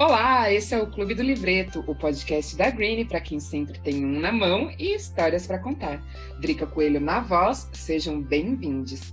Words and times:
Olá, 0.00 0.52
esse 0.52 0.72
é 0.72 0.80
o 0.80 0.88
Clube 0.88 1.12
do 1.12 1.24
Livreto, 1.24 1.80
o 1.80 1.92
podcast 1.92 2.56
da 2.56 2.70
Green 2.70 3.04
para 3.04 3.20
quem 3.20 3.40
sempre 3.40 3.80
tem 3.80 4.06
um 4.06 4.20
na 4.20 4.30
mão 4.30 4.70
e 4.78 4.94
histórias 4.94 5.44
para 5.44 5.58
contar. 5.58 6.00
Drica 6.40 6.68
Coelho 6.68 7.00
na 7.00 7.18
voz, 7.18 7.68
sejam 7.72 8.22
bem-vindos. 8.22 9.12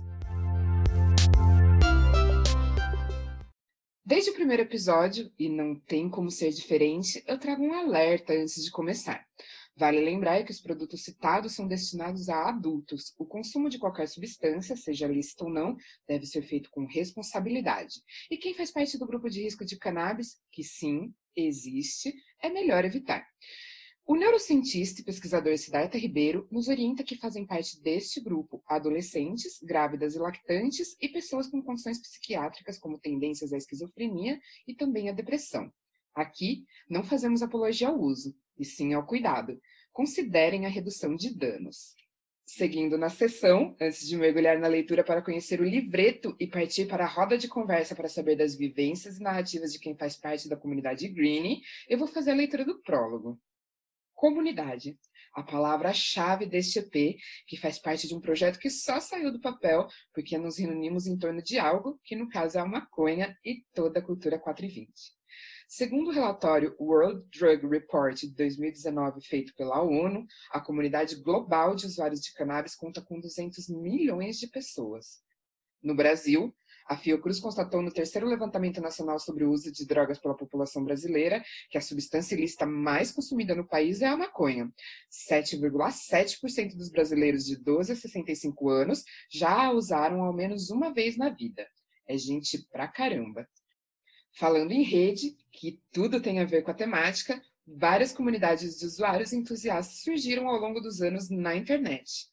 Desde 4.04 4.30
o 4.30 4.34
primeiro 4.34 4.62
episódio, 4.62 5.28
e 5.36 5.48
não 5.48 5.74
tem 5.74 6.08
como 6.08 6.30
ser 6.30 6.52
diferente, 6.52 7.20
eu 7.26 7.36
trago 7.36 7.64
um 7.64 7.74
alerta 7.74 8.32
antes 8.32 8.64
de 8.64 8.70
começar. 8.70 9.26
Vale 9.78 10.00
lembrar 10.00 10.42
que 10.42 10.50
os 10.50 10.60
produtos 10.60 11.04
citados 11.04 11.52
são 11.52 11.68
destinados 11.68 12.30
a 12.30 12.48
adultos. 12.48 13.14
O 13.18 13.26
consumo 13.26 13.68
de 13.68 13.78
qualquer 13.78 14.08
substância, 14.08 14.74
seja 14.74 15.06
lícito 15.06 15.44
ou 15.44 15.50
não, 15.50 15.76
deve 16.08 16.24
ser 16.24 16.40
feito 16.40 16.70
com 16.70 16.86
responsabilidade. 16.86 18.00
E 18.30 18.38
quem 18.38 18.54
faz 18.54 18.70
parte 18.70 18.96
do 18.96 19.06
grupo 19.06 19.28
de 19.28 19.42
risco 19.42 19.66
de 19.66 19.76
cannabis, 19.76 20.40
que 20.50 20.64
sim, 20.64 21.12
existe, 21.36 22.14
é 22.42 22.48
melhor 22.48 22.86
evitar. 22.86 23.28
O 24.06 24.16
neurocientista 24.16 25.02
e 25.02 25.04
pesquisador 25.04 25.58
Siddhartha 25.58 25.98
Ribeiro 25.98 26.48
nos 26.50 26.68
orienta 26.68 27.04
que 27.04 27.16
fazem 27.16 27.44
parte 27.44 27.78
deste 27.82 28.18
grupo 28.18 28.62
adolescentes, 28.66 29.58
grávidas 29.62 30.14
e 30.14 30.18
lactantes 30.18 30.96
e 30.98 31.08
pessoas 31.08 31.48
com 31.48 31.60
condições 31.60 32.00
psiquiátricas 32.00 32.78
como 32.78 32.98
tendências 32.98 33.52
à 33.52 33.58
esquizofrenia 33.58 34.40
e 34.66 34.74
também 34.74 35.10
à 35.10 35.12
depressão. 35.12 35.70
Aqui, 36.14 36.64
não 36.88 37.04
fazemos 37.04 37.42
apologia 37.42 37.88
ao 37.88 38.00
uso, 38.00 38.34
e 38.58 38.64
sim 38.64 38.94
ao 38.94 39.04
cuidado. 39.04 39.60
Considerem 39.96 40.66
a 40.66 40.68
redução 40.68 41.16
de 41.16 41.34
danos. 41.34 41.94
Seguindo 42.44 42.98
na 42.98 43.08
sessão, 43.08 43.74
antes 43.80 44.06
de 44.06 44.14
mergulhar 44.14 44.58
na 44.58 44.68
leitura 44.68 45.02
para 45.02 45.22
conhecer 45.22 45.58
o 45.58 45.64
livreto 45.64 46.36
e 46.38 46.46
partir 46.46 46.84
para 46.84 47.06
a 47.06 47.08
roda 47.08 47.38
de 47.38 47.48
conversa 47.48 47.96
para 47.96 48.06
saber 48.06 48.36
das 48.36 48.54
vivências 48.54 49.16
e 49.16 49.22
narrativas 49.22 49.72
de 49.72 49.78
quem 49.78 49.96
faz 49.96 50.14
parte 50.14 50.50
da 50.50 50.56
comunidade 50.56 51.08
Green, 51.08 51.62
eu 51.88 51.96
vou 51.96 52.06
fazer 52.06 52.32
a 52.32 52.34
leitura 52.34 52.62
do 52.62 52.78
prólogo. 52.82 53.40
Comunidade. 54.14 54.98
A 55.32 55.42
palavra-chave 55.42 56.44
deste 56.44 56.78
EP, 56.78 57.16
que 57.46 57.56
faz 57.56 57.78
parte 57.78 58.06
de 58.06 58.14
um 58.14 58.20
projeto 58.20 58.58
que 58.58 58.68
só 58.68 59.00
saiu 59.00 59.32
do 59.32 59.40
papel 59.40 59.88
porque 60.12 60.36
nos 60.36 60.58
reunimos 60.58 61.06
em 61.06 61.16
torno 61.16 61.40
de 61.40 61.58
algo, 61.58 61.98
que 62.04 62.14
no 62.14 62.28
caso 62.28 62.58
é 62.58 62.60
a 62.60 62.66
maconha 62.66 63.34
e 63.42 63.64
toda 63.72 64.00
a 64.00 64.02
cultura 64.02 64.38
420. 64.38 65.16
Segundo 65.68 66.08
o 66.08 66.12
relatório 66.12 66.76
World 66.78 67.26
Drug 67.36 67.66
Report 67.66 68.16
de 68.16 68.34
2019 68.36 69.20
feito 69.20 69.52
pela 69.56 69.82
ONU, 69.82 70.24
a 70.52 70.60
comunidade 70.60 71.16
global 71.16 71.74
de 71.74 71.86
usuários 71.86 72.20
de 72.20 72.32
cannabis 72.34 72.76
conta 72.76 73.02
com 73.02 73.18
200 73.18 73.68
milhões 73.68 74.38
de 74.38 74.46
pessoas. 74.46 75.20
No 75.82 75.94
Brasil, 75.94 76.54
a 76.88 76.96
Fiocruz 76.96 77.40
constatou 77.40 77.82
no 77.82 77.92
terceiro 77.92 78.28
levantamento 78.28 78.80
nacional 78.80 79.18
sobre 79.18 79.44
o 79.44 79.50
uso 79.50 79.72
de 79.72 79.84
drogas 79.84 80.20
pela 80.20 80.36
população 80.36 80.84
brasileira 80.84 81.44
que 81.68 81.76
a 81.76 81.80
substância 81.80 82.36
ilícita 82.36 82.64
mais 82.64 83.10
consumida 83.10 83.52
no 83.52 83.66
país 83.66 84.02
é 84.02 84.06
a 84.06 84.16
maconha. 84.16 84.72
7,7% 85.10 86.76
dos 86.76 86.90
brasileiros 86.90 87.44
de 87.44 87.56
12 87.56 87.90
a 87.90 87.96
65 87.96 88.68
anos 88.68 89.04
já 89.28 89.66
a 89.66 89.72
usaram 89.72 90.22
ao 90.22 90.32
menos 90.32 90.70
uma 90.70 90.94
vez 90.94 91.16
na 91.16 91.28
vida. 91.28 91.68
É 92.08 92.16
gente 92.16 92.64
pra 92.70 92.86
caramba. 92.86 93.48
Falando 94.38 94.72
em 94.72 94.82
rede, 94.82 95.34
que 95.50 95.80
tudo 95.90 96.20
tem 96.20 96.40
a 96.40 96.44
ver 96.44 96.60
com 96.60 96.70
a 96.70 96.74
temática, 96.74 97.42
várias 97.66 98.12
comunidades 98.12 98.78
de 98.78 98.84
usuários 98.84 99.32
entusiastas 99.32 100.02
surgiram 100.02 100.46
ao 100.46 100.60
longo 100.60 100.78
dos 100.78 101.00
anos 101.00 101.30
na 101.30 101.56
internet. 101.56 102.26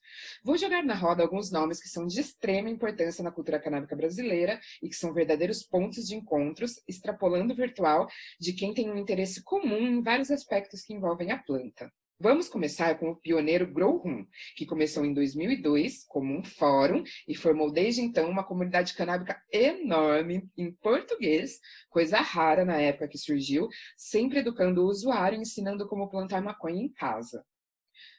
Vou 0.44 0.58
jogar 0.58 0.84
na 0.84 0.94
roda 0.94 1.22
alguns 1.22 1.50
nomes 1.50 1.80
que 1.80 1.88
são 1.88 2.06
de 2.06 2.20
extrema 2.20 2.68
importância 2.68 3.24
na 3.24 3.30
cultura 3.30 3.58
canábica 3.58 3.96
brasileira 3.96 4.60
e 4.82 4.88
que 4.90 4.94
são 4.94 5.14
verdadeiros 5.14 5.62
pontos 5.62 6.06
de 6.06 6.14
encontros, 6.14 6.74
extrapolando 6.86 7.54
o 7.54 7.56
virtual, 7.56 8.06
de 8.38 8.52
quem 8.52 8.74
tem 8.74 8.90
um 8.90 8.98
interesse 8.98 9.42
comum 9.42 9.78
em 9.78 10.02
vários 10.02 10.30
aspectos 10.30 10.82
que 10.82 10.92
envolvem 10.92 11.32
a 11.32 11.38
planta. 11.38 11.90
Vamos 12.18 12.48
começar 12.48 12.96
com 12.98 13.10
o 13.10 13.16
pioneiro 13.16 13.66
Grow 13.66 13.96
Room, 13.96 14.24
que 14.56 14.64
começou 14.64 15.04
em 15.04 15.12
2002 15.12 16.04
como 16.04 16.32
um 16.32 16.44
fórum 16.44 17.02
e 17.26 17.34
formou 17.34 17.72
desde 17.72 18.02
então 18.02 18.30
uma 18.30 18.44
comunidade 18.44 18.94
canábica 18.94 19.42
enorme 19.50 20.48
em 20.56 20.72
português, 20.72 21.58
coisa 21.90 22.18
rara 22.18 22.64
na 22.64 22.76
época 22.76 23.08
que 23.08 23.18
surgiu, 23.18 23.68
sempre 23.96 24.38
educando 24.38 24.82
o 24.82 24.86
usuário 24.86 25.38
e 25.38 25.42
ensinando 25.42 25.88
como 25.88 26.08
plantar 26.08 26.40
maconha 26.40 26.80
em 26.80 26.88
casa. 26.88 27.44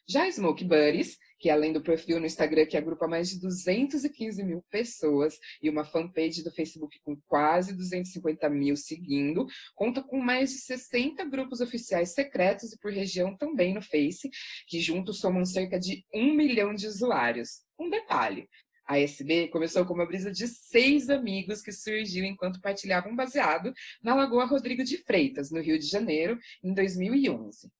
Já 0.07 0.29
Smoke 0.29 0.63
Buddies, 0.63 1.17
que 1.39 1.49
além 1.49 1.73
do 1.73 1.81
perfil 1.81 2.19
no 2.19 2.27
Instagram 2.27 2.67
que 2.67 2.77
agrupa 2.77 3.07
mais 3.07 3.29
de 3.29 3.39
215 3.39 4.43
mil 4.43 4.63
pessoas 4.69 5.39
e 5.61 5.67
uma 5.67 5.83
fanpage 5.83 6.43
do 6.43 6.51
Facebook 6.51 6.99
com 7.03 7.17
quase 7.27 7.75
250 7.75 8.47
mil 8.49 8.75
seguindo, 8.77 9.47
conta 9.73 10.03
com 10.03 10.19
mais 10.19 10.51
de 10.51 10.59
60 10.59 11.25
grupos 11.25 11.59
oficiais 11.59 12.13
secretos 12.13 12.71
e 12.71 12.79
por 12.79 12.91
região 12.91 13.35
também 13.35 13.73
no 13.73 13.81
Face, 13.81 14.29
que 14.67 14.79
juntos 14.79 15.19
somam 15.19 15.43
cerca 15.43 15.79
de 15.79 16.05
um 16.13 16.35
milhão 16.35 16.75
de 16.75 16.85
usuários. 16.85 17.63
Um 17.79 17.89
detalhe, 17.89 18.47
a 18.87 18.99
SB 18.99 19.47
começou 19.47 19.83
com 19.85 19.95
uma 19.95 20.05
brisa 20.05 20.31
de 20.31 20.47
seis 20.47 21.09
amigos 21.09 21.63
que 21.63 21.71
surgiu 21.71 22.23
enquanto 22.23 22.61
partilhavam 22.61 23.15
baseado 23.15 23.73
na 24.03 24.13
Lagoa 24.13 24.45
Rodrigo 24.45 24.83
de 24.83 24.99
Freitas, 24.99 25.49
no 25.49 25.59
Rio 25.59 25.79
de 25.79 25.87
Janeiro, 25.87 26.37
em 26.63 26.75
2011. 26.75 27.71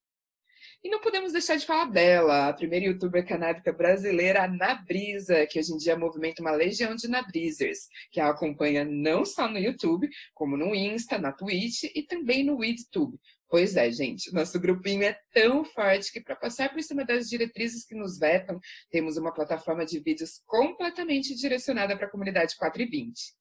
E 0.86 0.90
não 0.90 1.02
podemos 1.02 1.32
deixar 1.32 1.56
de 1.56 1.66
falar 1.66 1.86
dela, 1.86 2.48
a 2.48 2.54
primeira 2.54 2.86
youtuber 2.86 3.28
canábica 3.28 3.74
brasileira, 3.74 4.44
a 4.44 4.48
Nabrisa, 4.48 5.48
que 5.48 5.58
hoje 5.58 5.74
em 5.74 5.78
dia 5.78 5.98
movimenta 5.98 6.44
uma 6.44 6.52
legião 6.52 6.96
de 6.96 7.08
Nabrizers, 7.08 7.88
que 8.12 8.20
a 8.20 8.30
acompanha 8.30 8.86
não 8.86 9.26
só 9.26 9.48
no 9.48 9.58
YouTube, 9.58 10.08
como 10.32 10.56
no 10.56 10.76
Insta, 10.76 11.18
na 11.18 11.32
Twitch 11.32 11.86
e 11.86 12.04
também 12.04 12.44
no 12.44 12.58
WeedTube. 12.58 13.18
Pois 13.50 13.76
é, 13.76 13.92
gente, 13.92 14.32
nosso 14.32 14.60
grupinho 14.60 15.02
é 15.02 15.20
tão 15.34 15.66
forte 15.66 16.14
que 16.14 16.22
para 16.22 16.36
passar 16.36 16.72
por 16.72 16.84
cima 16.84 17.04
das 17.04 17.30
diretrizes 17.30 17.84
que 17.84 17.96
nos 17.96 18.20
vetam, 18.20 18.60
temos 18.92 19.18
uma 19.18 19.34
plataforma 19.34 19.88
de 19.88 20.00
vídeos 20.00 20.44
completamente 20.46 21.34
direcionada 21.34 21.98
para 21.98 22.06
a 22.06 22.12
comunidade 22.12 22.56
420. 22.56 23.34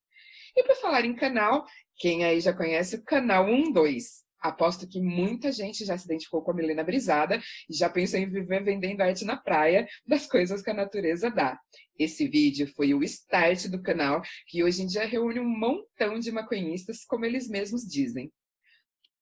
E 0.57 0.63
para 0.63 0.77
falar 0.77 1.05
em 1.05 1.15
canal, 1.15 1.67
quem 1.99 2.25
aí 2.25 2.41
já 2.41 2.55
conhece 2.55 2.97
o 2.97 3.05
canal 3.05 3.45
12, 3.71 4.25
Aposto 4.45 4.87
que 4.87 5.01
muita 5.01 5.51
gente 5.51 5.87
já 5.87 5.97
se 5.97 6.05
identificou 6.05 6.43
com 6.43 6.51
a 6.51 6.55
Milena 6.55 6.85
Brisada 6.85 7.41
e 7.67 7.75
já 7.75 7.89
pensou 7.89 8.21
em 8.21 8.29
viver 8.29 8.63
vendendo 8.63 9.01
arte 9.01 9.25
na 9.25 9.39
praia 9.39 9.89
das 10.07 10.27
coisas 10.27 10.61
que 10.61 10.69
a 10.69 10.75
natureza 10.75 11.31
dá. 11.31 11.59
Esse 11.99 12.29
vídeo 12.29 12.67
foi 12.77 12.93
o 12.93 13.03
start 13.03 13.69
do 13.69 13.81
canal, 13.81 14.21
que 14.47 14.63
hoje 14.63 14.83
em 14.83 14.87
dia 14.87 15.07
reúne 15.07 15.41
um 15.41 15.49
montão 15.49 16.19
de 16.19 16.31
maconhistas, 16.31 17.07
como 17.07 17.25
eles 17.25 17.49
mesmos 17.49 17.89
dizem. 17.89 18.31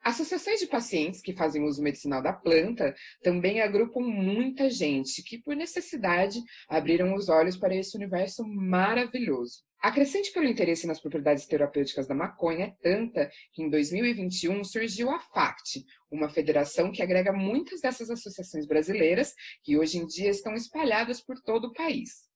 Associações 0.02 0.58
de 0.58 0.66
pacientes 0.66 1.22
que 1.22 1.32
fazem 1.32 1.62
uso 1.62 1.80
medicinal 1.80 2.20
da 2.20 2.32
planta 2.32 2.92
também 3.22 3.60
agrupam 3.60 4.00
muita 4.00 4.68
gente 4.68 5.22
que, 5.22 5.38
por 5.38 5.54
necessidade, 5.54 6.42
abriram 6.68 7.14
os 7.14 7.28
olhos 7.28 7.56
para 7.56 7.76
esse 7.76 7.96
universo 7.96 8.44
maravilhoso. 8.44 9.62
A 9.82 9.91
crescente 9.91 10.31
pelo 10.31 10.47
interesse 10.47 10.87
nas 10.87 11.00
propriedades 11.00 11.44
terapêuticas 11.44 12.06
da 12.06 12.15
maconha 12.15 12.66
é 12.66 12.75
tanta 12.81 13.28
que, 13.53 13.65
em 13.65 13.69
2021, 13.69 14.62
surgiu 14.62 15.10
a 15.10 15.19
FACT, 15.19 15.84
uma 16.09 16.28
federação 16.28 16.93
que 16.93 17.03
agrega 17.03 17.32
muitas 17.32 17.81
dessas 17.81 18.09
associações 18.09 18.65
brasileiras 18.65 19.34
que 19.60 19.76
hoje 19.76 19.98
em 19.98 20.06
dia 20.06 20.31
estão 20.31 20.54
espalhadas 20.54 21.20
por 21.20 21.37
todo 21.41 21.65
o 21.65 21.72
país. 21.72 22.31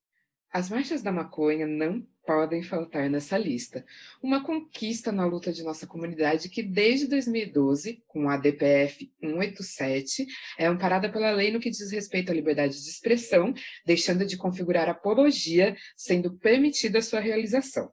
As 0.51 0.69
marchas 0.69 1.03
da 1.03 1.11
maconha 1.11 1.67
não 1.67 2.05
podem 2.25 2.63
faltar 2.63 3.09
nessa 3.09 3.37
lista. 3.37 3.85
Uma 4.21 4.43
conquista 4.43 5.11
na 5.11 5.25
luta 5.25 5.51
de 5.51 5.63
nossa 5.63 5.85
comunidade 5.85 6.49
que, 6.49 6.63
desde 6.63 7.07
2012, 7.07 8.03
com 8.07 8.29
a 8.29 8.37
DPF 8.37 9.11
187, 9.21 10.25
é 10.57 10.65
amparada 10.65 11.09
pela 11.09 11.31
lei 11.31 11.51
no 11.51 11.59
que 11.59 11.69
diz 11.69 11.91
respeito 11.91 12.31
à 12.31 12.35
liberdade 12.35 12.81
de 12.81 12.89
expressão, 12.89 13.53
deixando 13.85 14.25
de 14.25 14.37
configurar 14.37 14.89
apologia, 14.89 15.75
sendo 15.95 16.37
permitida 16.37 17.01
sua 17.01 17.19
realização. 17.19 17.91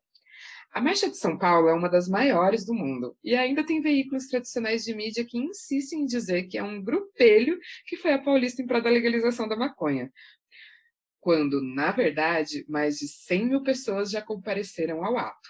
A 0.75 0.81
Marcha 0.81 1.09
de 1.09 1.17
São 1.17 1.39
Paulo 1.39 1.69
é 1.69 1.73
uma 1.73 1.89
das 1.89 2.09
maiores 2.09 2.67
do 2.67 2.75
mundo 2.75 3.17
e 3.23 3.37
ainda 3.37 3.65
tem 3.65 3.81
veículos 3.81 4.27
tradicionais 4.27 4.83
de 4.83 4.93
mídia 4.93 5.25
que 5.25 5.39
insistem 5.39 6.01
em 6.01 6.05
dizer 6.05 6.49
que 6.49 6.59
é 6.59 6.65
um 6.65 6.83
grupelho 6.83 7.57
que 7.87 7.97
foi 7.97 8.13
a 8.13 8.19
paulista 8.19 8.61
em 8.61 8.67
prol 8.67 8.83
da 8.83 8.91
legalização 8.91 9.47
da 9.47 9.55
maconha, 9.55 10.11
quando, 11.25 11.63
na 11.63 11.91
verdade, 11.91 12.67
mais 12.69 12.99
de 12.99 13.09
100 13.09 13.47
mil 13.47 13.63
pessoas 13.63 14.11
já 14.11 14.21
compareceram 14.21 15.03
ao 15.03 15.17
ato. 15.17 15.49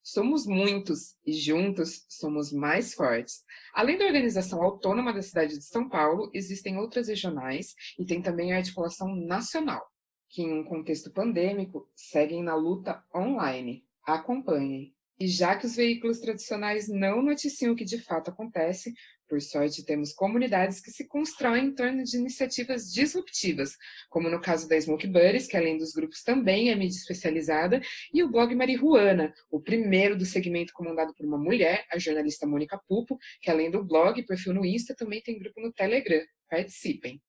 Somos 0.00 0.46
muitos 0.46 1.16
e 1.26 1.32
juntos 1.32 2.06
somos 2.08 2.52
mais 2.52 2.94
fortes. 2.94 3.42
Além 3.74 3.98
da 3.98 4.06
organização 4.06 4.62
autônoma 4.62 5.12
da 5.12 5.20
cidade 5.20 5.58
de 5.58 5.64
São 5.64 5.88
Paulo, 5.88 6.30
existem 6.32 6.78
outras 6.78 7.08
regionais 7.08 7.74
e 7.98 8.06
tem 8.06 8.22
também 8.22 8.52
a 8.52 8.58
articulação 8.58 9.12
nacional, 9.16 9.84
que 10.28 10.40
em 10.40 10.52
um 10.52 10.62
contexto 10.62 11.10
pandêmico 11.10 11.90
seguem 11.96 12.44
na 12.44 12.54
luta 12.54 13.02
online. 13.12 13.84
Acompanhem. 14.04 14.94
E 15.18 15.26
já 15.26 15.56
que 15.56 15.66
os 15.66 15.74
veículos 15.74 16.20
tradicionais 16.20 16.88
não 16.88 17.20
noticiam 17.20 17.72
o 17.72 17.76
que 17.76 17.84
de 17.84 17.98
fato 17.98 18.30
acontece, 18.30 18.94
Por 19.28 19.42
sorte, 19.42 19.84
temos 19.84 20.14
comunidades 20.14 20.80
que 20.80 20.90
se 20.90 21.06
constroem 21.06 21.66
em 21.66 21.74
torno 21.74 22.02
de 22.02 22.16
iniciativas 22.16 22.90
disruptivas, 22.90 23.76
como 24.08 24.30
no 24.30 24.40
caso 24.40 24.66
da 24.66 24.80
Smoke 24.80 25.06
Buddies, 25.06 25.46
que 25.46 25.56
além 25.56 25.76
dos 25.76 25.92
grupos 25.92 26.22
também 26.22 26.70
é 26.70 26.74
mídia 26.74 26.96
especializada, 26.96 27.78
e 28.12 28.22
o 28.22 28.30
blog 28.30 28.54
Marihuana, 28.54 29.34
o 29.50 29.60
primeiro 29.60 30.16
do 30.16 30.24
segmento 30.24 30.72
comandado 30.72 31.14
por 31.14 31.26
uma 31.26 31.36
mulher, 31.36 31.84
a 31.92 31.98
jornalista 31.98 32.46
Mônica 32.46 32.80
Pupo, 32.88 33.18
que 33.42 33.50
além 33.50 33.70
do 33.70 33.84
blog 33.84 34.18
e 34.18 34.24
perfil 34.24 34.54
no 34.54 34.64
Insta, 34.64 34.94
também 34.96 35.20
tem 35.20 35.38
grupo 35.38 35.60
no 35.60 35.70
Telegram. 35.72 36.24
Participem! 36.48 37.20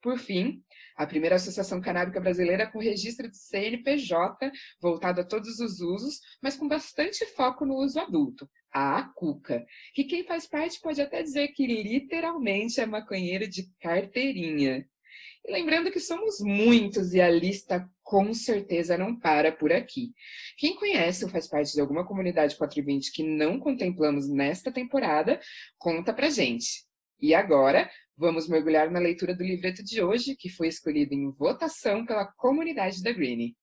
Por 0.00 0.18
fim, 0.18 0.62
a 0.96 1.06
primeira 1.06 1.36
associação 1.36 1.80
canábica 1.80 2.20
brasileira 2.20 2.70
com 2.70 2.78
registro 2.78 3.28
de 3.28 3.36
CNPJ, 3.36 4.50
voltado 4.80 5.20
a 5.20 5.24
todos 5.24 5.58
os 5.60 5.80
usos, 5.80 6.20
mas 6.42 6.56
com 6.56 6.68
bastante 6.68 7.24
foco 7.26 7.64
no 7.64 7.74
uso 7.74 7.98
adulto, 7.98 8.48
a 8.72 8.98
ACUCA, 8.98 9.64
que 9.94 10.04
quem 10.04 10.24
faz 10.24 10.46
parte 10.46 10.80
pode 10.80 11.00
até 11.00 11.22
dizer 11.22 11.48
que 11.48 11.66
literalmente 11.66 12.80
é 12.80 12.86
maconheiro 12.86 13.48
de 13.48 13.70
carteirinha. 13.80 14.86
E 15.44 15.52
lembrando 15.52 15.90
que 15.90 16.00
somos 16.00 16.40
muitos 16.40 17.14
e 17.14 17.20
a 17.20 17.30
lista 17.30 17.88
com 18.02 18.34
certeza 18.34 18.98
não 18.98 19.18
para 19.18 19.52
por 19.52 19.72
aqui. 19.72 20.12
Quem 20.56 20.74
conhece 20.74 21.24
ou 21.24 21.30
faz 21.30 21.46
parte 21.46 21.72
de 21.72 21.80
alguma 21.80 22.06
comunidade 22.06 22.56
420 22.56 23.12
que 23.12 23.22
não 23.22 23.58
contemplamos 23.58 24.28
nesta 24.28 24.72
temporada, 24.72 25.40
conta 25.78 26.12
pra 26.12 26.30
gente. 26.30 26.86
E 27.20 27.34
agora, 27.34 27.90
Vamos 28.20 28.48
mergulhar 28.48 28.90
na 28.90 28.98
leitura 28.98 29.32
do 29.32 29.44
livreto 29.44 29.80
de 29.84 30.02
hoje, 30.02 30.34
que 30.34 30.48
foi 30.48 30.66
escolhido 30.66 31.14
em 31.14 31.30
votação 31.30 32.04
pela 32.04 32.26
comunidade 32.26 33.00
da 33.00 33.12
Greenie. 33.12 33.54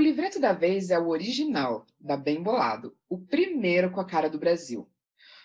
O 0.00 0.02
livreto 0.02 0.40
da 0.40 0.54
vez 0.54 0.88
é 0.88 0.98
o 0.98 1.08
original, 1.08 1.84
da 2.00 2.16
Bem 2.16 2.42
Bolado, 2.42 2.96
o 3.06 3.18
primeiro 3.18 3.90
com 3.90 4.00
a 4.00 4.06
cara 4.06 4.30
do 4.30 4.38
Brasil. 4.38 4.88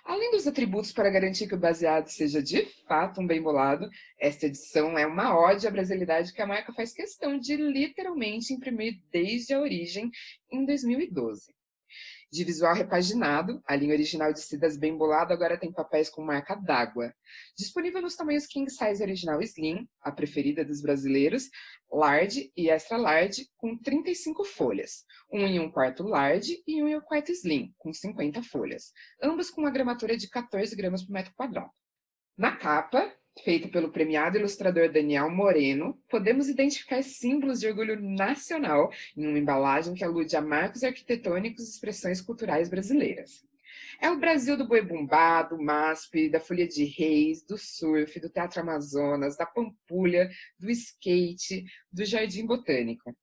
Além 0.06 0.32
dos 0.32 0.48
atributos 0.48 0.94
para 0.94 1.10
garantir 1.10 1.46
que 1.46 1.56
o 1.56 1.60
baseado 1.60 2.08
seja 2.08 2.42
de 2.42 2.64
fato 2.88 3.20
um 3.20 3.28
bem 3.28 3.42
bolado, 3.42 3.90
esta 4.18 4.46
edição 4.46 4.98
é 4.98 5.06
uma 5.06 5.38
ode 5.38 5.68
à 5.68 5.70
brasilidade 5.70 6.32
que 6.32 6.42
a 6.42 6.48
marca 6.48 6.72
faz 6.72 6.94
questão 6.94 7.38
de 7.38 7.58
literalmente 7.58 8.54
imprimir 8.54 9.02
desde 9.12 9.54
a 9.54 9.60
origem 9.60 10.10
em 10.50 10.66
2012 10.66 11.54
de 12.36 12.44
visual 12.44 12.76
repaginado, 12.76 13.64
a 13.66 13.78
linha 13.78 13.94
original 13.94 14.34
de 14.34 14.42
Cidas 14.42 14.76
bem 14.76 14.98
bolado 14.98 15.32
agora 15.32 15.58
tem 15.58 15.72
papéis 15.72 16.10
com 16.10 16.22
marca 16.22 16.54
d'água. 16.54 17.16
Disponível 17.58 18.02
nos 18.02 18.18
tamanhos 18.18 18.46
King 18.46 18.70
Size 18.70 19.02
Original 19.02 19.42
Slim, 19.42 19.88
a 20.02 20.12
preferida 20.12 20.66
dos 20.66 20.82
brasileiros, 20.82 21.50
Large 21.90 22.52
e 22.58 22.70
Extra 22.70 22.98
Large, 22.98 23.48
com 23.56 23.78
35 23.78 24.44
folhas. 24.44 25.06
Um 25.32 25.46
em 25.46 25.62
um 25.62 25.72
quarto 25.72 26.04
Large 26.04 26.62
e 26.68 26.84
um 26.84 26.90
em 26.90 26.98
um 26.98 27.02
quarto 27.02 27.32
Slim, 27.32 27.74
com 27.78 27.94
50 27.94 28.44
folhas. 28.44 28.92
Ambas 29.24 29.50
com 29.50 29.62
uma 29.62 29.72
gramatura 29.72 30.18
de 30.18 30.30
14 30.30 30.76
gramas 30.76 31.06
por 31.06 31.14
metro 31.14 31.34
quadrado. 31.36 31.72
Na 32.38 32.58
capa, 32.58 33.16
feito 33.44 33.70
pelo 33.70 33.92
premiado 33.92 34.38
ilustrador 34.38 34.92
Daniel 34.92 35.30
Moreno, 35.30 36.00
podemos 36.10 36.48
identificar 36.48 37.04
símbolos 37.04 37.60
de 37.60 37.68
orgulho 37.68 38.02
nacional 38.02 38.92
em 39.16 39.28
uma 39.28 39.38
embalagem 39.38 39.94
que 39.94 40.04
alude 40.04 40.36
a 40.36 40.42
marcos 40.42 40.84
arquitetônicos 40.84 41.68
e 41.68 41.70
expressões 41.72 42.22
culturais 42.22 42.70
brasileiras. 42.70 43.44
É 44.02 44.10
o 44.10 44.20
Brasil 44.20 44.58
do 44.58 44.68
boi 44.68 44.82
bumbá, 44.82 45.44
do 45.44 45.62
MASP, 45.62 46.30
da 46.30 46.40
Folha 46.40 46.68
de 46.68 46.86
Reis, 46.86 47.44
do 47.44 47.58
surf, 47.58 48.20
do 48.20 48.30
Teatro 48.30 48.62
Amazonas, 48.62 49.38
da 49.38 49.46
Pampulha, 49.46 50.30
do 50.60 50.70
skate, 50.70 51.66
do 51.92 52.06
Jardim 52.06 52.46
Botânico. 52.46 53.16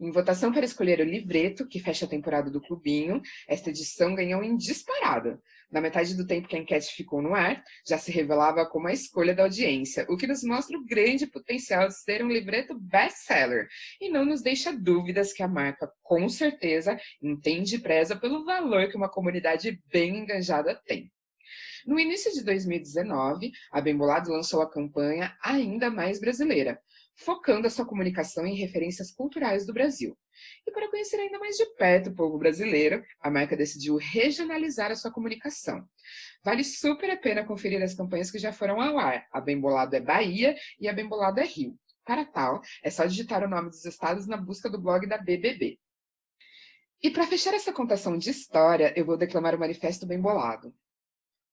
Em 0.00 0.12
votação 0.12 0.52
para 0.52 0.64
escolher 0.64 1.00
o 1.00 1.04
livreto, 1.04 1.66
que 1.66 1.80
fecha 1.80 2.06
a 2.06 2.08
temporada 2.08 2.50
do 2.50 2.60
Clubinho, 2.60 3.20
esta 3.48 3.70
edição 3.70 4.14
ganhou 4.14 4.44
em 4.44 4.56
disparado. 4.56 5.40
Na 5.70 5.82
metade 5.82 6.14
do 6.14 6.26
tempo 6.26 6.48
que 6.48 6.56
a 6.56 6.58
enquete 6.58 6.94
ficou 6.94 7.20
no 7.20 7.34
ar, 7.34 7.62
já 7.86 7.98
se 7.98 8.10
revelava 8.10 8.64
como 8.64 8.88
a 8.88 8.92
escolha 8.92 9.34
da 9.34 9.42
audiência, 9.42 10.06
o 10.08 10.16
que 10.16 10.26
nos 10.26 10.42
mostra 10.42 10.78
o 10.78 10.84
grande 10.84 11.26
potencial 11.26 11.88
de 11.88 12.00
ser 12.00 12.24
um 12.24 12.28
livreto 12.28 12.74
best-seller 12.78 13.68
e 14.00 14.08
não 14.08 14.24
nos 14.24 14.40
deixa 14.40 14.72
dúvidas 14.72 15.32
que 15.32 15.42
a 15.42 15.48
marca, 15.48 15.90
com 16.02 16.26
certeza, 16.26 16.98
entende 17.22 17.76
e 17.76 17.80
preza 17.80 18.16
pelo 18.16 18.46
valor 18.46 18.88
que 18.88 18.96
uma 18.96 19.10
comunidade 19.10 19.78
bem 19.92 20.20
engajada 20.20 20.74
tem. 20.86 21.12
No 21.86 22.00
início 22.00 22.32
de 22.32 22.42
2019, 22.44 23.52
a 23.70 23.80
Bembolado 23.80 24.30
lançou 24.30 24.62
a 24.62 24.70
campanha 24.70 25.36
Ainda 25.42 25.90
Mais 25.90 26.18
Brasileira, 26.18 26.80
focando 27.14 27.66
a 27.66 27.70
sua 27.70 27.86
comunicação 27.86 28.46
em 28.46 28.54
referências 28.54 29.10
culturais 29.10 29.66
do 29.66 29.74
Brasil. 29.74 30.16
E 30.66 30.70
para 30.70 30.88
conhecer 30.90 31.16
ainda 31.16 31.38
mais 31.38 31.56
de 31.56 31.66
perto 31.74 32.10
o 32.10 32.14
povo 32.14 32.38
brasileiro, 32.38 33.04
a 33.20 33.30
marca 33.30 33.56
decidiu 33.56 33.96
regionalizar 33.96 34.90
a 34.90 34.96
sua 34.96 35.10
comunicação. 35.10 35.86
Vale 36.44 36.64
super 36.64 37.10
a 37.10 37.16
pena 37.16 37.44
conferir 37.44 37.82
as 37.82 37.94
campanhas 37.94 38.30
que 38.30 38.38
já 38.38 38.52
foram 38.52 38.80
ao 38.80 38.98
ar. 38.98 39.26
A 39.32 39.40
Bem 39.40 39.60
Bolado 39.60 39.94
é 39.96 40.00
Bahia 40.00 40.56
e 40.80 40.88
a 40.88 40.92
Bem 40.92 41.06
Bolado 41.06 41.40
é 41.40 41.44
Rio. 41.44 41.78
Para 42.04 42.24
tal, 42.24 42.62
é 42.82 42.90
só 42.90 43.04
digitar 43.04 43.44
o 43.44 43.48
nome 43.48 43.70
dos 43.70 43.84
estados 43.84 44.26
na 44.26 44.36
busca 44.36 44.70
do 44.70 44.80
blog 44.80 45.06
da 45.06 45.18
BBB. 45.18 45.78
E 47.02 47.10
para 47.10 47.26
fechar 47.26 47.54
essa 47.54 47.72
contação 47.72 48.18
de 48.18 48.30
história, 48.30 48.92
eu 48.96 49.04
vou 49.04 49.16
declamar 49.16 49.54
o 49.54 49.58
manifesto 49.58 50.06
bem 50.06 50.20
bolado. 50.20 50.74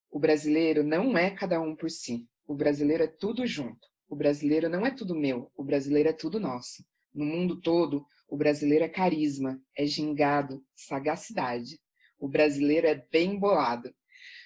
O 0.10 0.18
brasileiro 0.18 0.84
não 0.84 1.18
é 1.18 1.30
cada 1.30 1.60
um 1.60 1.76
por 1.76 1.90
si. 1.90 2.26
O 2.48 2.56
brasileiro 2.56 3.04
é 3.04 3.08
tudo 3.08 3.46
junto. 3.46 3.88
O 4.08 4.16
brasileiro 4.16 4.70
não 4.70 4.86
é 4.86 4.92
tudo 4.92 5.16
meu, 5.16 5.52
o 5.56 5.64
brasileiro 5.64 6.10
é 6.10 6.14
tudo 6.14 6.40
nosso. 6.40 6.86
No 7.14 7.26
mundo 7.26 7.60
todo, 7.60 8.06
o 8.36 8.38
brasileiro 8.38 8.84
é 8.84 8.90
carisma, 8.90 9.62
é 9.78 9.86
gingado, 9.86 10.62
sagacidade. 10.76 11.80
O 12.20 12.28
brasileiro 12.28 12.86
é 12.86 12.96
bem 13.10 13.40
bolado. 13.40 13.96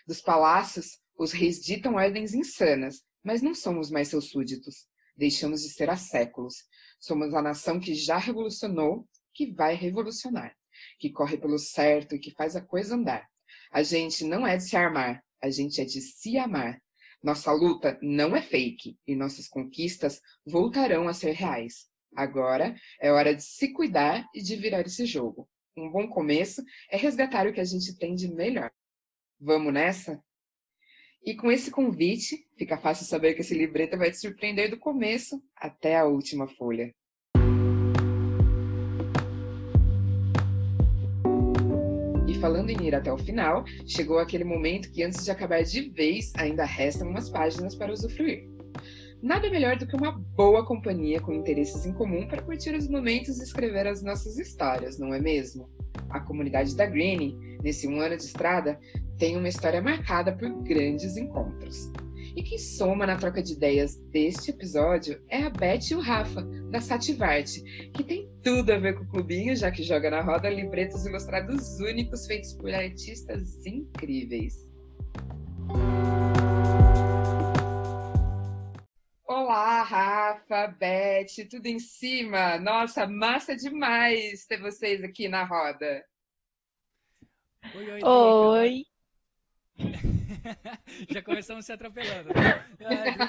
Dos 0.05 0.21
palácios, 0.21 0.99
os 1.17 1.31
reis 1.31 1.59
ditam 1.59 1.95
ordens 1.95 2.35
insanas, 2.35 3.01
mas 3.23 3.41
não 3.41 3.55
somos 3.55 3.89
mais 3.89 4.07
seus 4.07 4.29
súditos. 4.29 4.85
Deixamos 5.17 5.63
de 5.63 5.69
ser 5.69 5.89
há 5.89 5.97
séculos. 5.97 6.53
Somos 6.99 7.33
a 7.33 7.41
nação 7.41 7.79
que 7.79 7.95
já 7.95 8.19
revolucionou, 8.19 9.07
que 9.33 9.51
vai 9.53 9.73
revolucionar, 9.73 10.55
que 10.99 11.09
corre 11.09 11.39
pelo 11.39 11.57
certo 11.57 12.13
e 12.13 12.19
que 12.19 12.29
faz 12.29 12.55
a 12.55 12.61
coisa 12.61 12.93
andar. 12.93 13.27
A 13.71 13.81
gente 13.81 14.23
não 14.23 14.45
é 14.45 14.55
de 14.55 14.69
se 14.69 14.77
armar, 14.77 15.19
a 15.41 15.49
gente 15.49 15.81
é 15.81 15.83
de 15.83 15.99
se 15.99 16.37
amar. 16.37 16.79
Nossa 17.23 17.51
luta 17.51 17.97
não 18.03 18.35
é 18.35 18.41
fake 18.43 18.99
e 19.07 19.15
nossas 19.15 19.47
conquistas 19.47 20.21
voltarão 20.45 21.07
a 21.07 21.13
ser 21.15 21.31
reais. 21.31 21.88
Agora 22.15 22.75
é 22.99 23.11
hora 23.11 23.35
de 23.35 23.43
se 23.43 23.71
cuidar 23.71 24.27
e 24.33 24.41
de 24.41 24.55
virar 24.55 24.81
esse 24.81 25.05
jogo. 25.05 25.47
Um 25.77 25.89
bom 25.89 26.07
começo 26.07 26.63
é 26.89 26.97
resgatar 26.97 27.47
o 27.47 27.53
que 27.53 27.61
a 27.61 27.65
gente 27.65 27.97
tem 27.97 28.15
de 28.15 28.27
melhor. 28.33 28.71
Vamos 29.39 29.73
nessa? 29.73 30.21
E 31.25 31.35
com 31.35 31.51
esse 31.51 31.69
convite, 31.69 32.47
fica 32.57 32.77
fácil 32.77 33.05
saber 33.05 33.33
que 33.33 33.41
esse 33.41 33.53
libreto 33.53 33.97
vai 33.97 34.11
te 34.11 34.17
surpreender 34.17 34.69
do 34.69 34.77
começo 34.77 35.41
até 35.55 35.97
a 35.97 36.05
última 36.05 36.47
folha. 36.47 36.93
falando 42.39 42.69
em 42.69 42.87
ir 42.87 42.95
até 42.95 43.11
o 43.11 43.17
final, 43.17 43.63
chegou 43.85 44.17
aquele 44.17 44.43
momento 44.43 44.91
que 44.91 45.03
antes 45.03 45.23
de 45.23 45.31
acabar 45.31 45.61
de 45.61 45.89
vez, 45.89 46.31
ainda 46.35 46.63
restam 46.63 47.09
umas 47.09 47.29
páginas 47.29 47.75
para 47.75 47.91
usufruir. 47.91 48.58
Nada 49.21 49.49
melhor 49.49 49.77
do 49.77 49.85
que 49.85 49.97
uma 49.97 50.13
boa 50.13 50.65
companhia 50.65 51.19
com 51.19 51.33
interesses 51.33 51.85
em 51.85 51.91
comum 51.91 52.25
para 52.25 52.41
curtir 52.41 52.73
os 52.73 52.87
momentos 52.87 53.39
e 53.39 53.43
escrever 53.43 53.85
as 53.85 54.01
nossas 54.01 54.37
histórias, 54.37 54.97
não 54.97 55.13
é 55.13 55.19
mesmo? 55.19 55.69
A 56.09 56.21
comunidade 56.21 56.73
da 56.73 56.85
Greenie, 56.85 57.37
nesse 57.61 57.85
um 57.85 57.99
ano 57.99 58.15
de 58.15 58.23
estrada, 58.23 58.79
tem 59.17 59.35
uma 59.35 59.49
história 59.49 59.81
marcada 59.81 60.31
por 60.31 60.49
grandes 60.63 61.17
encontros. 61.17 61.91
E 62.33 62.41
quem 62.41 62.57
soma 62.57 63.05
na 63.05 63.17
troca 63.17 63.43
de 63.43 63.53
ideias 63.53 63.97
deste 64.09 64.51
episódio 64.51 65.21
é 65.27 65.43
a 65.43 65.49
Beth 65.49 65.91
e 65.91 65.95
o 65.95 65.99
Rafa, 65.99 66.41
da 66.71 66.79
Sativarte, 66.79 67.61
que 67.91 68.03
tem 68.03 68.29
tudo 68.41 68.71
a 68.71 68.77
ver 68.77 68.95
com 68.95 69.03
o 69.03 69.07
clubinho, 69.07 69.53
já 69.53 69.69
que 69.69 69.83
joga 69.83 70.09
na 70.09 70.21
roda 70.21 70.49
livretos 70.49 71.05
ilustrados 71.05 71.77
únicos 71.79 72.25
feitos 72.25 72.53
por 72.53 72.73
artistas 72.73 73.65
incríveis. 73.65 74.69
Olá, 79.49 79.81
Rafa, 79.81 80.67
Beth, 80.67 81.49
tudo 81.49 81.65
em 81.65 81.79
cima? 81.79 82.59
Nossa, 82.59 83.07
massa 83.07 83.55
demais 83.55 84.45
ter 84.45 84.61
vocês 84.61 85.03
aqui 85.03 85.27
na 85.27 85.43
roda. 85.43 86.05
Oi, 87.73 87.91
oi. 87.93 88.03
oi. 88.03 88.85
Já 91.09 91.23
começamos 91.23 91.65
se 91.65 91.71
atropelando. 91.71 92.29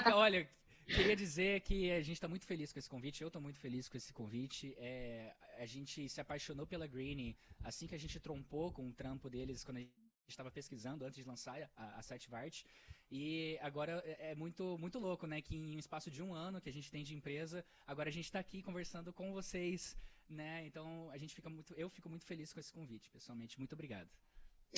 Ah, 0.05 0.15
olha, 0.15 0.47
queria 0.85 1.15
dizer 1.15 1.61
que 1.61 1.89
a 1.89 2.03
gente 2.03 2.17
está 2.17 2.27
muito 2.27 2.45
feliz 2.45 2.71
com 2.71 2.77
esse 2.77 2.87
convite. 2.87 3.23
Eu 3.23 3.29
estou 3.29 3.41
muito 3.41 3.57
feliz 3.57 3.89
com 3.89 3.97
esse 3.97 4.13
convite. 4.13 4.75
É, 4.77 5.33
a 5.57 5.65
gente 5.65 6.07
se 6.07 6.21
apaixonou 6.21 6.67
pela 6.67 6.85
Green 6.85 7.35
assim 7.63 7.87
que 7.87 7.95
a 7.95 7.99
gente 7.99 8.19
trompou 8.19 8.71
com 8.71 8.87
o 8.87 8.93
trampo 8.93 9.27
deles 9.27 9.63
quando 9.63 9.77
a 9.77 9.79
gente 9.79 10.10
estava 10.27 10.51
pesquisando 10.51 11.05
antes 11.05 11.15
de 11.15 11.23
lançar 11.23 11.69
a, 11.75 11.99
a 11.99 12.01
site 12.01 12.29
Vart. 12.29 12.63
E 13.11 13.57
agora 13.61 14.01
é, 14.05 14.31
é 14.31 14.35
muito, 14.35 14.77
muito 14.77 14.97
louco, 14.97 15.27
né? 15.27 15.41
Que 15.41 15.55
em 15.55 15.75
um 15.75 15.79
espaço 15.79 16.09
de 16.09 16.23
um 16.23 16.33
ano 16.33 16.61
que 16.61 16.69
a 16.69 16.73
gente 16.73 16.89
tem 16.89 17.03
de 17.03 17.13
empresa, 17.13 17.65
agora 17.85 18.09
a 18.09 18.11
gente 18.11 18.25
está 18.25 18.39
aqui 18.39 18.61
conversando 18.61 19.11
com 19.11 19.33
vocês, 19.33 19.97
né? 20.29 20.65
Então 20.65 21.09
a 21.11 21.17
gente 21.17 21.35
fica 21.35 21.49
muito, 21.49 21.73
eu 21.73 21.89
fico 21.89 22.09
muito 22.09 22.25
feliz 22.25 22.53
com 22.53 22.59
esse 22.59 22.71
convite, 22.71 23.09
pessoalmente. 23.09 23.57
Muito 23.57 23.73
obrigado. 23.73 24.09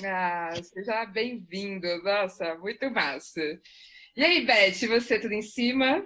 Ah, 0.02 0.50
seja 0.60 1.06
bem-vindo. 1.06 2.02
Nossa, 2.02 2.56
muito 2.56 2.90
massa. 2.90 3.40
E 4.16 4.24
aí, 4.24 4.44
Beth, 4.44 4.88
você 4.88 5.20
tudo 5.20 5.34
em 5.34 5.42
cima? 5.42 6.04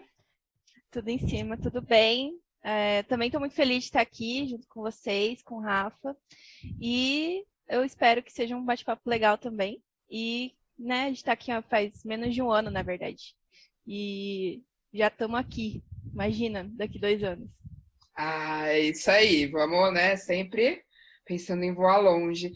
Tudo 0.91 1.09
em 1.09 1.19
cima, 1.19 1.57
tudo 1.57 1.81
bem. 1.81 2.39
É, 2.63 3.03
também 3.05 3.29
estou 3.29 3.41
muito 3.41 3.55
feliz 3.55 3.79
de 3.79 3.85
estar 3.85 4.03
aqui 4.03 4.47
junto 4.47 4.69
com 4.69 4.83
vocês, 4.83 5.43
com 5.43 5.57
o 5.57 5.61
Rafa. 5.61 6.15
E 6.81 7.45
eu 7.69 7.85
espero 7.85 8.23
que 8.23 8.33
seja 8.33 8.57
um 8.57 8.65
bate-papo 8.65 9.09
legal 9.09 9.37
também. 9.37 9.83
E 10.11 10.55
né, 10.79 11.05
a 11.05 11.07
gente 11.09 11.19
está 11.19 11.33
aqui 11.33 11.51
faz 11.69 12.05
menos 12.05 12.35
de 12.35 12.43
um 12.43 12.51
ano, 12.51 12.71
na 12.71 12.83
verdade. 12.83 13.35
E 13.87 14.63
já 14.93 15.09
estamos 15.09 15.39
aqui. 15.39 15.83
Imagina, 16.13 16.69
daqui 16.73 16.99
dois 16.99 17.23
anos. 17.23 17.49
Ah, 18.17 18.69
é 18.69 18.81
isso 18.81 19.11
aí. 19.11 19.47
Vamos, 19.47 19.93
né? 19.93 20.17
Sempre 20.17 20.83
pensando 21.25 21.63
em 21.63 21.75
voar 21.75 21.99
longe. 21.99 22.53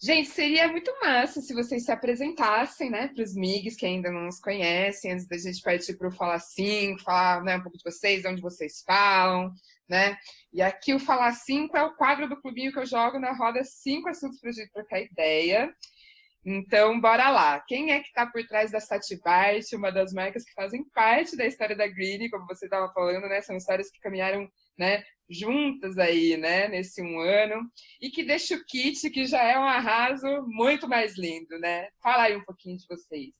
Gente, 0.00 0.28
seria 0.28 0.68
muito 0.68 0.92
massa 1.00 1.40
se 1.40 1.52
vocês 1.52 1.84
se 1.84 1.90
apresentassem, 1.90 2.88
né, 2.88 3.08
para 3.08 3.22
os 3.22 3.34
MIGs 3.34 3.74
que 3.74 3.84
ainda 3.84 4.12
não 4.12 4.26
nos 4.26 4.38
conhecem, 4.38 5.12
antes 5.12 5.26
da 5.26 5.36
gente 5.36 5.60
partir 5.60 5.96
para 5.96 6.06
o 6.06 6.12
Falar 6.12 6.38
5, 6.38 7.02
falar 7.02 7.42
né, 7.42 7.56
um 7.56 7.62
pouco 7.62 7.76
de 7.76 7.82
vocês, 7.82 8.22
de 8.22 8.28
onde 8.28 8.40
vocês 8.40 8.80
falam, 8.86 9.52
né? 9.88 10.16
E 10.52 10.60
aqui 10.60 10.92
o 10.92 11.00
Falar 11.00 11.32
5 11.32 11.76
é 11.76 11.82
o 11.82 11.94
quadro 11.94 12.28
do 12.28 12.40
clubinho 12.40 12.72
que 12.72 12.78
eu 12.78 12.86
jogo 12.86 13.18
na 13.18 13.32
roda 13.32 13.62
cinco 13.64 14.08
assuntos 14.08 14.40
para 14.40 14.50
a 14.50 14.52
gente 14.52 14.72
trocar 14.72 15.00
ideia. 15.00 15.74
Então, 16.44 16.98
bora 17.00 17.30
lá. 17.30 17.60
Quem 17.60 17.92
é 17.92 18.00
que 18.00 18.08
está 18.08 18.26
por 18.26 18.42
trás 18.46 18.70
da 18.70 18.80
Satibart, 18.80 19.64
uma 19.74 19.90
das 19.90 20.12
marcas 20.12 20.44
que 20.44 20.52
fazem 20.52 20.84
parte 20.90 21.36
da 21.36 21.46
história 21.46 21.76
da 21.76 21.86
Greedy, 21.86 22.30
como 22.30 22.46
você 22.46 22.64
estava 22.64 22.92
falando, 22.92 23.28
né? 23.28 23.40
São 23.42 23.56
histórias 23.56 23.90
que 23.90 24.00
caminharam 24.00 24.48
né, 24.78 25.02
juntas 25.28 25.98
aí, 25.98 26.36
né, 26.36 26.68
nesse 26.68 27.02
um 27.02 27.18
ano, 27.20 27.68
e 28.00 28.10
que 28.10 28.22
deixa 28.22 28.54
o 28.54 28.64
kit, 28.64 29.10
que 29.10 29.26
já 29.26 29.42
é 29.42 29.58
um 29.58 29.64
arraso 29.64 30.26
muito 30.46 30.88
mais 30.88 31.18
lindo, 31.18 31.58
né? 31.58 31.88
Fala 32.00 32.24
aí 32.24 32.36
um 32.36 32.44
pouquinho 32.44 32.78
de 32.78 32.86
vocês. 32.86 33.34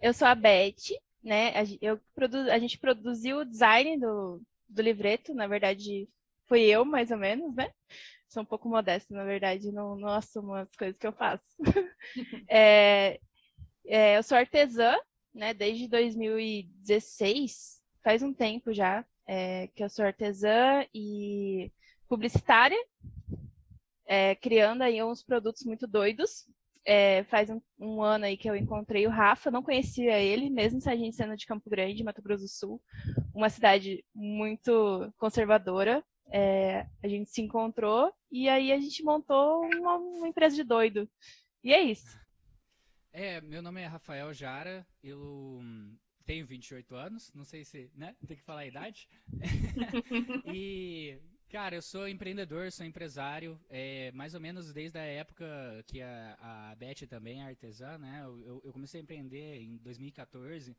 Eu 0.00 0.14
sou 0.14 0.26
a 0.26 0.34
Beth, 0.34 0.96
né? 1.22 1.52
Eu 1.80 2.00
produ... 2.14 2.50
A 2.50 2.58
gente 2.58 2.78
produziu 2.78 3.38
o 3.38 3.44
design 3.44 3.98
do, 3.98 4.42
do 4.68 4.82
livreto, 4.82 5.34
na 5.34 5.46
verdade, 5.46 6.08
foi 6.46 6.62
eu, 6.62 6.84
mais 6.84 7.10
ou 7.10 7.16
menos, 7.16 7.54
né? 7.54 7.72
Sou 8.28 8.42
um 8.42 8.46
pouco 8.46 8.68
modesta, 8.68 9.14
na 9.14 9.24
verdade, 9.24 9.72
não, 9.72 9.96
não 9.96 10.08
assumo 10.08 10.54
as 10.54 10.70
coisas 10.76 10.96
que 10.98 11.06
eu 11.06 11.12
faço. 11.12 11.44
é, 12.48 13.18
é, 13.86 14.18
eu 14.18 14.22
sou 14.22 14.36
artesã, 14.36 14.94
né, 15.34 15.54
desde 15.54 15.88
2016, 15.88 17.82
faz 18.02 18.22
um 18.22 18.34
tempo 18.34 18.72
já, 18.72 19.04
é, 19.26 19.68
que 19.68 19.82
eu 19.82 19.88
sou 19.88 20.04
artesã 20.04 20.84
e 20.94 21.72
publicitária, 22.08 22.78
é, 24.06 24.34
criando 24.34 24.82
aí 24.82 25.02
uns 25.02 25.22
produtos 25.22 25.64
muito 25.64 25.86
doidos. 25.86 26.46
É, 26.90 27.22
faz 27.24 27.50
um, 27.50 27.60
um, 27.78 28.02
ano 28.02 28.24
aí 28.24 28.34
que 28.34 28.48
eu 28.48 28.56
encontrei 28.56 29.06
o 29.06 29.10
Rafa, 29.10 29.50
não 29.50 29.62
conhecia 29.62 30.18
ele, 30.18 30.48
mesmo 30.48 30.80
se 30.80 30.88
a 30.88 30.96
gente 30.96 31.14
sendo 31.14 31.36
de 31.36 31.44
Campo 31.44 31.68
Grande, 31.68 32.02
Mato 32.02 32.22
Grosso 32.22 32.44
do 32.44 32.48
Sul, 32.48 32.82
uma 33.34 33.50
cidade 33.50 34.02
muito 34.14 35.12
conservadora. 35.18 36.02
É, 36.30 36.86
a 37.02 37.08
gente 37.08 37.28
se 37.28 37.42
encontrou 37.42 38.10
e 38.32 38.48
aí 38.48 38.72
a 38.72 38.80
gente 38.80 39.02
montou 39.02 39.66
uma, 39.66 39.96
uma 39.96 40.28
empresa 40.28 40.56
de 40.56 40.64
doido. 40.64 41.06
E 41.62 41.74
é 41.74 41.82
isso. 41.82 42.18
É, 43.12 43.38
meu 43.42 43.60
nome 43.60 43.82
é 43.82 43.86
Rafael 43.86 44.32
Jara, 44.32 44.86
eu 45.02 45.60
tenho 46.24 46.46
28 46.46 46.94
anos, 46.94 47.30
não 47.34 47.44
sei 47.44 47.66
se, 47.66 47.90
né, 47.94 48.16
tem 48.26 48.36
que 48.38 48.44
falar 48.44 48.60
a 48.60 48.66
idade. 48.66 49.06
e, 50.54 51.20
cara, 51.48 51.74
eu 51.74 51.82
sou 51.82 52.06
empreendedor, 52.06 52.70
sou 52.70 52.84
empresário, 52.84 53.58
é, 53.70 54.12
mais 54.12 54.34
ou 54.34 54.40
menos 54.40 54.72
desde 54.72 54.98
a 54.98 55.02
época 55.02 55.46
que 55.86 56.00
a, 56.02 56.36
a 56.40 56.74
Beth 56.74 57.06
também 57.08 57.40
é 57.40 57.46
artesã, 57.46 57.96
né, 57.96 58.22
eu, 58.24 58.60
eu 58.64 58.72
comecei 58.72 59.00
a 59.00 59.02
empreender 59.02 59.62
em 59.62 59.78
2014, 59.78 60.76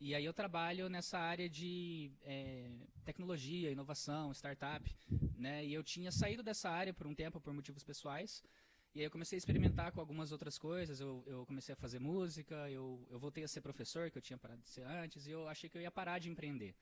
e 0.00 0.14
aí 0.14 0.24
eu 0.24 0.32
trabalho 0.32 0.88
nessa 0.88 1.18
área 1.18 1.48
de 1.48 2.12
é, 2.22 2.70
tecnologia, 3.04 3.70
inovação, 3.70 4.32
startup, 4.32 4.88
né, 5.36 5.64
e 5.64 5.74
eu 5.74 5.82
tinha 5.82 6.12
saído 6.12 6.42
dessa 6.42 6.70
área 6.70 6.94
por 6.94 7.06
um 7.06 7.14
tempo 7.14 7.40
por 7.40 7.52
motivos 7.52 7.82
pessoais, 7.82 8.44
e 8.94 9.00
aí 9.00 9.06
eu 9.06 9.10
comecei 9.10 9.36
a 9.36 9.38
experimentar 9.38 9.90
com 9.90 10.00
algumas 10.00 10.32
outras 10.32 10.58
coisas. 10.58 11.00
Eu, 11.00 11.24
eu 11.26 11.46
comecei 11.46 11.72
a 11.72 11.76
fazer 11.76 11.98
música, 11.98 12.68
eu, 12.68 13.06
eu 13.10 13.18
voltei 13.18 13.42
a 13.42 13.48
ser 13.48 13.62
professor, 13.62 14.10
que 14.10 14.18
eu 14.18 14.22
tinha 14.22 14.36
parado 14.36 14.60
de 14.60 14.68
ser 14.68 14.82
antes, 14.82 15.26
e 15.26 15.30
eu 15.30 15.48
achei 15.48 15.70
que 15.70 15.78
eu 15.78 15.80
ia 15.80 15.90
parar 15.90 16.18
de 16.18 16.28
empreender. 16.28 16.74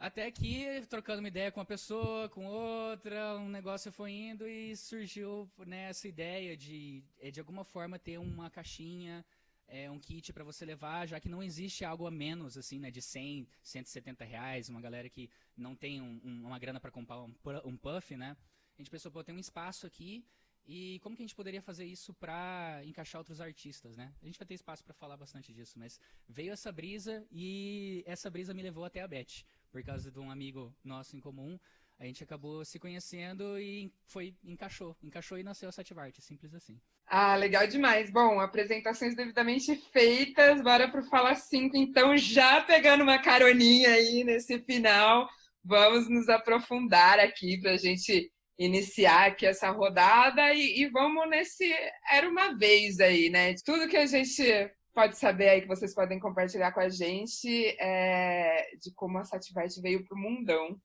Até 0.00 0.30
que, 0.30 0.80
trocando 0.88 1.18
uma 1.18 1.28
ideia 1.28 1.52
com 1.52 1.60
uma 1.60 1.66
pessoa, 1.66 2.26
com 2.30 2.46
outra, 2.46 3.36
um 3.36 3.50
negócio 3.50 3.92
foi 3.92 4.12
indo 4.12 4.48
e 4.48 4.74
surgiu 4.74 5.46
né, 5.58 5.90
essa 5.90 6.08
ideia 6.08 6.56
de, 6.56 7.04
é, 7.18 7.30
de 7.30 7.38
alguma 7.38 7.64
forma, 7.64 7.98
ter 7.98 8.16
uma 8.16 8.48
caixinha, 8.48 9.22
é, 9.68 9.90
um 9.90 9.98
kit 9.98 10.32
para 10.32 10.42
você 10.42 10.64
levar, 10.64 11.06
já 11.06 11.20
que 11.20 11.28
não 11.28 11.42
existe 11.42 11.84
algo 11.84 12.06
a 12.06 12.10
menos, 12.10 12.56
assim, 12.56 12.78
né, 12.78 12.90
de 12.90 13.02
100, 13.02 13.46
170 13.62 14.24
reais, 14.24 14.70
uma 14.70 14.80
galera 14.80 15.06
que 15.10 15.28
não 15.54 15.76
tem 15.76 16.00
um, 16.00 16.18
um, 16.24 16.46
uma 16.46 16.58
grana 16.58 16.80
para 16.80 16.90
comprar 16.90 17.20
um, 17.20 17.34
um 17.66 17.76
puff, 17.76 18.16
né? 18.16 18.34
A 18.78 18.80
gente 18.80 18.90
pensou, 18.90 19.12
pô, 19.12 19.22
tem 19.22 19.34
um 19.34 19.38
espaço 19.38 19.86
aqui 19.86 20.24
e 20.66 20.98
como 21.02 21.16
que 21.16 21.22
a 21.22 21.26
gente 21.26 21.34
poderia 21.34 21.60
fazer 21.60 21.84
isso 21.84 22.14
para 22.14 22.80
encaixar 22.84 23.18
outros 23.18 23.40
artistas, 23.40 23.96
né? 23.96 24.14
A 24.22 24.24
gente 24.24 24.38
vai 24.38 24.46
ter 24.46 24.54
espaço 24.54 24.84
para 24.84 24.94
falar 24.94 25.16
bastante 25.16 25.52
disso, 25.52 25.78
mas 25.78 26.00
veio 26.28 26.52
essa 26.52 26.70
brisa 26.72 27.26
e 27.30 28.04
essa 28.06 28.30
brisa 28.30 28.54
me 28.54 28.62
levou 28.62 28.84
até 28.84 29.02
a 29.02 29.08
Beth, 29.08 29.44
por 29.70 29.82
causa 29.82 30.10
de 30.10 30.18
um 30.18 30.30
amigo 30.30 30.74
nosso 30.84 31.16
em 31.16 31.20
comum. 31.20 31.58
A 31.98 32.06
gente 32.06 32.24
acabou 32.24 32.64
se 32.64 32.78
conhecendo 32.78 33.58
e 33.58 33.92
foi 34.06 34.34
encaixou, 34.42 34.96
encaixou 35.02 35.38
e 35.38 35.42
nasceu 35.42 35.68
a 35.68 35.72
Sativart, 35.72 36.18
simples 36.20 36.54
assim. 36.54 36.80
Ah, 37.06 37.36
legal 37.36 37.66
demais. 37.66 38.10
Bom, 38.10 38.40
apresentações 38.40 39.14
devidamente 39.14 39.76
feitas, 39.92 40.62
bora 40.62 40.88
pro 40.90 41.02
Fala 41.02 41.34
5, 41.34 41.76
então 41.76 42.16
já 42.16 42.62
pegando 42.62 43.02
uma 43.02 43.18
caroninha 43.18 43.90
aí 43.90 44.24
nesse 44.24 44.60
final, 44.60 45.28
vamos 45.62 46.08
nos 46.08 46.28
aprofundar 46.28 47.18
aqui 47.18 47.60
para 47.60 47.72
a 47.72 47.76
gente 47.76 48.32
iniciar 48.58 49.28
aqui 49.28 49.44
essa 49.44 49.70
rodada 49.70 50.52
e, 50.54 50.82
e, 50.82 50.86
vamos 50.90 51.28
nesse 51.28 51.64
Era 52.10 52.28
Uma 52.28 52.56
Vez 52.56 53.00
aí, 53.00 53.30
né? 53.30 53.54
Tudo 53.64 53.88
que 53.88 53.96
a 53.96 54.06
gente 54.06 54.70
pode 54.92 55.16
saber 55.16 55.48
aí, 55.48 55.60
que 55.62 55.68
vocês 55.68 55.94
podem 55.94 56.18
compartilhar 56.18 56.72
com 56.72 56.80
a 56.80 56.88
gente, 56.88 57.76
é 57.78 58.74
de 58.76 58.92
como 58.94 59.18
a 59.18 59.24
Sativite 59.24 59.80
veio 59.80 60.04
para 60.04 60.14
o 60.14 60.20
mundão. 60.20 60.80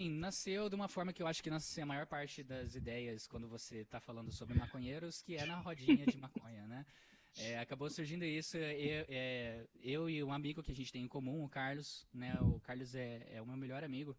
Sim, 0.00 0.10
nasceu 0.10 0.68
de 0.68 0.76
uma 0.76 0.88
forma 0.88 1.12
que 1.12 1.22
eu 1.22 1.26
acho 1.26 1.42
que 1.42 1.50
nasce 1.50 1.80
a 1.80 1.86
maior 1.86 2.06
parte 2.06 2.44
das 2.44 2.74
ideias 2.74 3.26
quando 3.26 3.48
você 3.48 3.78
está 3.78 4.00
falando 4.00 4.30
sobre 4.30 4.56
maconheiros, 4.56 5.22
que 5.22 5.34
é 5.36 5.44
na 5.44 5.56
rodinha 5.58 6.06
de 6.06 6.18
maconha, 6.18 6.66
né? 6.66 6.86
É, 7.36 7.58
acabou 7.58 7.88
surgindo 7.88 8.24
isso, 8.24 8.56
eu, 8.56 9.04
é, 9.08 9.66
eu, 9.80 10.10
e 10.10 10.24
um 10.24 10.32
amigo 10.32 10.62
que 10.62 10.72
a 10.72 10.74
gente 10.74 10.90
tem 10.90 11.04
em 11.04 11.08
comum, 11.08 11.44
o 11.44 11.48
Carlos, 11.48 12.06
né? 12.12 12.36
O 12.40 12.58
Carlos 12.60 12.94
é, 12.94 13.28
é 13.30 13.40
o 13.40 13.46
meu 13.46 13.56
melhor 13.56 13.84
amigo. 13.84 14.16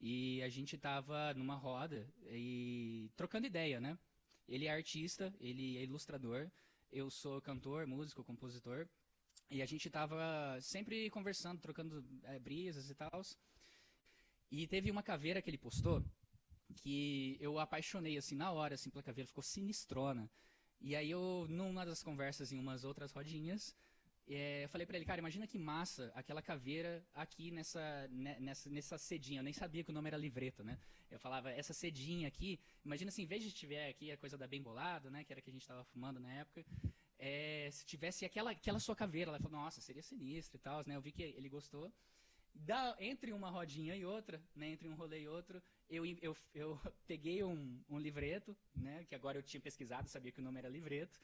E 0.00 0.42
a 0.42 0.48
gente 0.48 0.78
tava 0.78 1.34
numa 1.34 1.56
roda 1.56 2.08
e 2.30 3.10
trocando 3.16 3.46
ideia, 3.46 3.80
né? 3.80 3.98
Ele 4.48 4.66
é 4.66 4.70
artista, 4.70 5.34
ele 5.40 5.76
é 5.78 5.82
ilustrador, 5.82 6.50
eu 6.94 7.10
sou 7.10 7.42
cantor, 7.42 7.86
músico, 7.86 8.22
compositor. 8.22 8.88
E 9.50 9.60
a 9.60 9.66
gente 9.66 9.90
tava 9.90 10.58
sempre 10.60 11.10
conversando, 11.10 11.60
trocando 11.60 12.04
é, 12.22 12.38
brisas 12.38 12.88
e 12.88 12.94
tal. 12.94 13.20
E 14.50 14.66
teve 14.68 14.90
uma 14.90 15.02
caveira 15.02 15.42
que 15.42 15.50
ele 15.50 15.58
postou 15.58 16.02
que 16.76 17.36
eu 17.40 17.58
apaixonei 17.58 18.16
assim 18.16 18.36
na 18.36 18.50
hora, 18.52 18.76
assim, 18.76 18.90
pela 18.90 19.02
caveira, 19.02 19.26
ficou 19.26 19.42
sinistrona. 19.42 20.30
E 20.80 20.94
aí 20.94 21.10
eu, 21.10 21.46
numa 21.48 21.84
das 21.84 22.02
conversas 22.02 22.52
em 22.52 22.58
umas 22.58 22.84
outras 22.84 23.10
rodinhas, 23.12 23.74
é, 24.26 24.64
eu 24.64 24.68
falei 24.68 24.86
para 24.86 24.96
ele, 24.96 25.04
cara, 25.04 25.18
imagina 25.18 25.46
que 25.46 25.58
massa 25.58 26.10
aquela 26.14 26.40
caveira 26.40 27.06
aqui 27.14 27.50
nessa, 27.50 28.08
né, 28.08 28.38
nessa, 28.40 28.70
nessa 28.70 28.96
cedinha. 28.96 29.40
Eu 29.40 29.44
nem 29.44 29.52
sabia 29.52 29.84
que 29.84 29.90
o 29.90 29.92
nome 29.92 30.08
era 30.08 30.16
livreto, 30.16 30.64
né? 30.64 30.78
Eu 31.10 31.18
falava, 31.18 31.50
essa 31.50 31.74
cedinha 31.74 32.26
aqui, 32.26 32.58
imagina 32.84 33.10
assim, 33.10 33.22
em 33.22 33.26
vez 33.26 33.42
de 33.42 33.52
tiver 33.52 33.88
aqui 33.88 34.10
a 34.10 34.16
coisa 34.16 34.38
da 34.38 34.46
bem 34.46 34.62
bolado, 34.62 35.10
né? 35.10 35.24
Que 35.24 35.32
era 35.32 35.42
que 35.42 35.50
a 35.50 35.52
gente 35.52 35.62
estava 35.62 35.84
fumando 35.84 36.18
na 36.18 36.32
época. 36.32 36.64
É, 37.18 37.68
se 37.70 37.84
tivesse 37.84 38.24
aquela, 38.24 38.50
aquela 38.52 38.80
sua 38.80 38.96
caveira, 38.96 39.30
ela 39.30 39.38
falou, 39.38 39.60
nossa, 39.60 39.80
seria 39.80 40.02
sinistro 40.02 40.56
e 40.56 40.60
tal, 40.60 40.82
né? 40.86 40.96
Eu 40.96 41.02
vi 41.02 41.12
que 41.12 41.22
ele 41.22 41.48
gostou. 41.48 41.92
Da, 42.54 42.96
entre 43.00 43.32
uma 43.32 43.50
rodinha 43.50 43.96
e 43.96 44.04
outra, 44.04 44.40
né, 44.54 44.68
entre 44.68 44.88
um 44.88 44.94
rolê 44.94 45.22
e 45.22 45.28
outro, 45.28 45.60
eu, 45.90 46.06
eu, 46.22 46.36
eu 46.54 46.80
peguei 47.04 47.42
um, 47.42 47.82
um 47.88 47.98
livreto, 47.98 48.56
né, 48.74 49.04
que 49.08 49.14
agora 49.14 49.36
eu 49.36 49.42
tinha 49.42 49.60
pesquisado, 49.60 50.08
sabia 50.08 50.30
que 50.30 50.40
o 50.40 50.42
nome 50.42 50.60
era 50.60 50.68
livreto, 50.68 51.18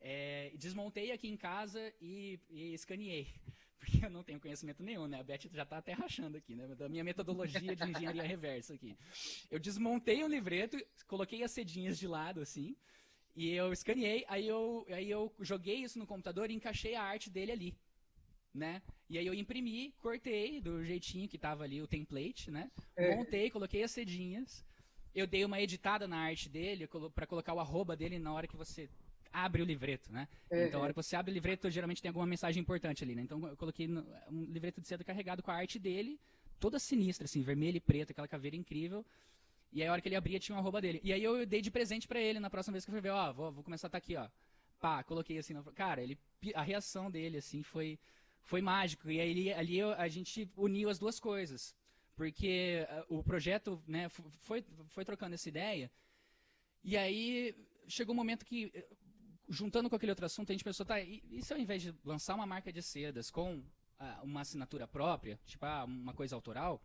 é, 0.00 0.52
desmontei 0.56 1.12
aqui 1.12 1.28
em 1.28 1.36
casa 1.36 1.92
e, 2.00 2.38
e 2.48 2.74
escaneei. 2.74 3.28
Porque 3.78 4.04
eu 4.04 4.10
não 4.10 4.24
tenho 4.24 4.40
conhecimento 4.40 4.82
nenhum, 4.82 5.06
né? 5.06 5.20
A 5.20 5.22
Beth 5.22 5.48
já 5.52 5.62
está 5.62 5.78
até 5.78 5.92
rachando 5.92 6.36
aqui, 6.36 6.54
né? 6.54 6.66
Da 6.74 6.88
minha 6.88 7.04
metodologia 7.04 7.76
de 7.76 7.90
engenharia 7.90 8.22
reversa 8.26 8.74
aqui. 8.74 8.96
Eu 9.50 9.58
desmontei 9.58 10.22
o 10.24 10.28
livreto, 10.28 10.76
coloquei 11.06 11.42
as 11.44 11.52
cedinhas 11.52 11.96
de 11.96 12.06
lado, 12.06 12.40
assim, 12.40 12.76
e 13.36 13.50
eu 13.50 13.72
escaneei, 13.72 14.24
aí 14.26 14.48
eu, 14.48 14.84
aí 14.88 15.08
eu 15.08 15.32
joguei 15.38 15.76
isso 15.76 15.96
no 15.96 16.06
computador 16.06 16.50
e 16.50 16.54
encaixei 16.54 16.96
a 16.96 17.02
arte 17.04 17.30
dele 17.30 17.52
ali, 17.52 17.78
né? 18.52 18.82
E 19.08 19.16
aí 19.16 19.24
eu 19.24 19.32
imprimi, 19.32 19.94
cortei 19.98 20.60
do 20.60 20.84
jeitinho 20.84 21.28
que 21.28 21.36
estava 21.36 21.62
ali 21.62 21.80
o 21.80 21.86
template, 21.86 22.50
né? 22.50 22.68
É. 22.96 23.14
Montei, 23.14 23.48
coloquei 23.48 23.84
as 23.84 23.92
cedinhas, 23.92 24.64
eu 25.14 25.24
dei 25.24 25.44
uma 25.44 25.60
editada 25.60 26.08
na 26.08 26.18
arte 26.18 26.48
dele 26.48 26.88
para 27.14 27.28
colocar 27.28 27.54
o 27.54 27.60
arroba 27.60 27.96
dele 27.96 28.18
na 28.18 28.32
hora 28.32 28.48
que 28.48 28.56
você 28.56 28.90
abre 29.32 29.62
o 29.62 29.64
livreto, 29.64 30.12
né? 30.12 30.28
Uhum. 30.50 30.64
Então, 30.64 30.80
a 30.80 30.82
hora 30.84 30.92
que 30.92 31.02
você 31.02 31.16
abre 31.16 31.30
o 31.30 31.34
livreto, 31.34 31.70
geralmente 31.70 32.02
tem 32.02 32.08
alguma 32.08 32.26
mensagem 32.26 32.60
importante 32.60 33.04
ali, 33.04 33.14
né? 33.14 33.22
Então, 33.22 33.46
eu 33.46 33.56
coloquei 33.56 33.88
um 33.88 34.44
livreto 34.44 34.80
de 34.80 34.88
seda 34.88 35.04
carregado 35.04 35.42
com 35.42 35.50
a 35.50 35.54
arte 35.54 35.78
dele, 35.78 36.18
toda 36.58 36.78
sinistra, 36.78 37.24
assim, 37.24 37.42
vermelha 37.42 37.76
e 37.76 37.80
preta, 37.80 38.12
aquela 38.12 38.28
caveira 38.28 38.56
incrível. 38.56 39.04
E 39.72 39.82
aí, 39.82 39.88
a 39.88 39.92
hora 39.92 40.00
que 40.00 40.08
ele 40.08 40.16
abria, 40.16 40.38
tinha 40.38 40.56
uma 40.56 40.62
roupa 40.62 40.80
dele. 40.80 41.00
E 41.04 41.12
aí, 41.12 41.22
eu 41.22 41.44
dei 41.46 41.60
de 41.60 41.70
presente 41.70 42.08
para 42.08 42.20
ele 42.20 42.40
na 42.40 42.50
próxima 42.50 42.72
vez 42.72 42.84
que 42.84 42.90
eu 42.90 42.94
fui 42.94 43.00
ver, 43.00 43.10
ó, 43.10 43.32
vou, 43.32 43.52
vou 43.52 43.62
começar 43.62 43.86
a 43.86 43.88
estar 43.88 44.00
tá 44.00 44.04
aqui, 44.04 44.16
ó. 44.16 44.28
Pá, 44.80 45.02
coloquei 45.02 45.38
assim, 45.38 45.54
no... 45.54 45.62
cara, 45.72 46.02
ele, 46.02 46.18
a 46.54 46.62
reação 46.62 47.10
dele, 47.10 47.38
assim, 47.38 47.62
foi, 47.62 47.98
foi 48.42 48.62
mágico. 48.62 49.10
E 49.10 49.20
aí, 49.20 49.52
ali 49.52 49.82
a 49.82 50.08
gente 50.08 50.50
uniu 50.56 50.88
as 50.88 50.98
duas 50.98 51.20
coisas. 51.20 51.74
Porque 52.16 52.86
uh, 53.08 53.18
o 53.18 53.22
projeto, 53.22 53.80
né, 53.86 54.08
foi, 54.08 54.64
foi 54.88 55.04
trocando 55.04 55.34
essa 55.34 55.48
ideia. 55.48 55.90
E 56.82 56.96
aí, 56.96 57.54
chegou 57.86 58.14
um 58.14 58.16
momento 58.16 58.44
que 58.44 58.72
juntando 59.48 59.88
com 59.88 59.96
aquele 59.96 60.12
outro 60.12 60.26
assunto, 60.26 60.50
a 60.50 60.54
gente 60.54 60.64
pensou, 60.64 60.84
tá, 60.84 61.00
e, 61.00 61.22
e 61.30 61.42
se 61.42 61.52
ao 61.52 61.58
invés 61.58 61.82
de 61.82 61.94
lançar 62.04 62.34
uma 62.34 62.46
marca 62.46 62.72
de 62.72 62.82
sedas 62.82 63.30
com 63.30 63.62
ah, 63.98 64.20
uma 64.22 64.42
assinatura 64.42 64.86
própria, 64.86 65.40
tipo 65.46 65.64
ah, 65.64 65.84
uma 65.84 66.12
coisa 66.12 66.34
autoral, 66.34 66.82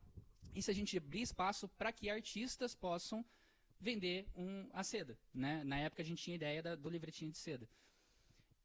e 0.55 0.61
se 0.61 0.71
a 0.71 0.73
gente 0.73 0.97
abrir 0.97 1.21
espaço 1.21 1.67
para 1.67 1.91
que 1.91 2.09
artistas 2.09 2.73
possam 2.73 3.25
vender 3.79 4.27
um, 4.35 4.69
a 4.71 4.83
seda, 4.83 5.17
né? 5.33 5.63
Na 5.65 5.77
época 5.77 6.01
a 6.01 6.05
gente 6.05 6.23
tinha 6.23 6.35
ideia 6.35 6.63
da, 6.63 6.75
do 6.75 6.89
livretinho 6.89 7.31
de 7.31 7.37
seda. 7.37 7.67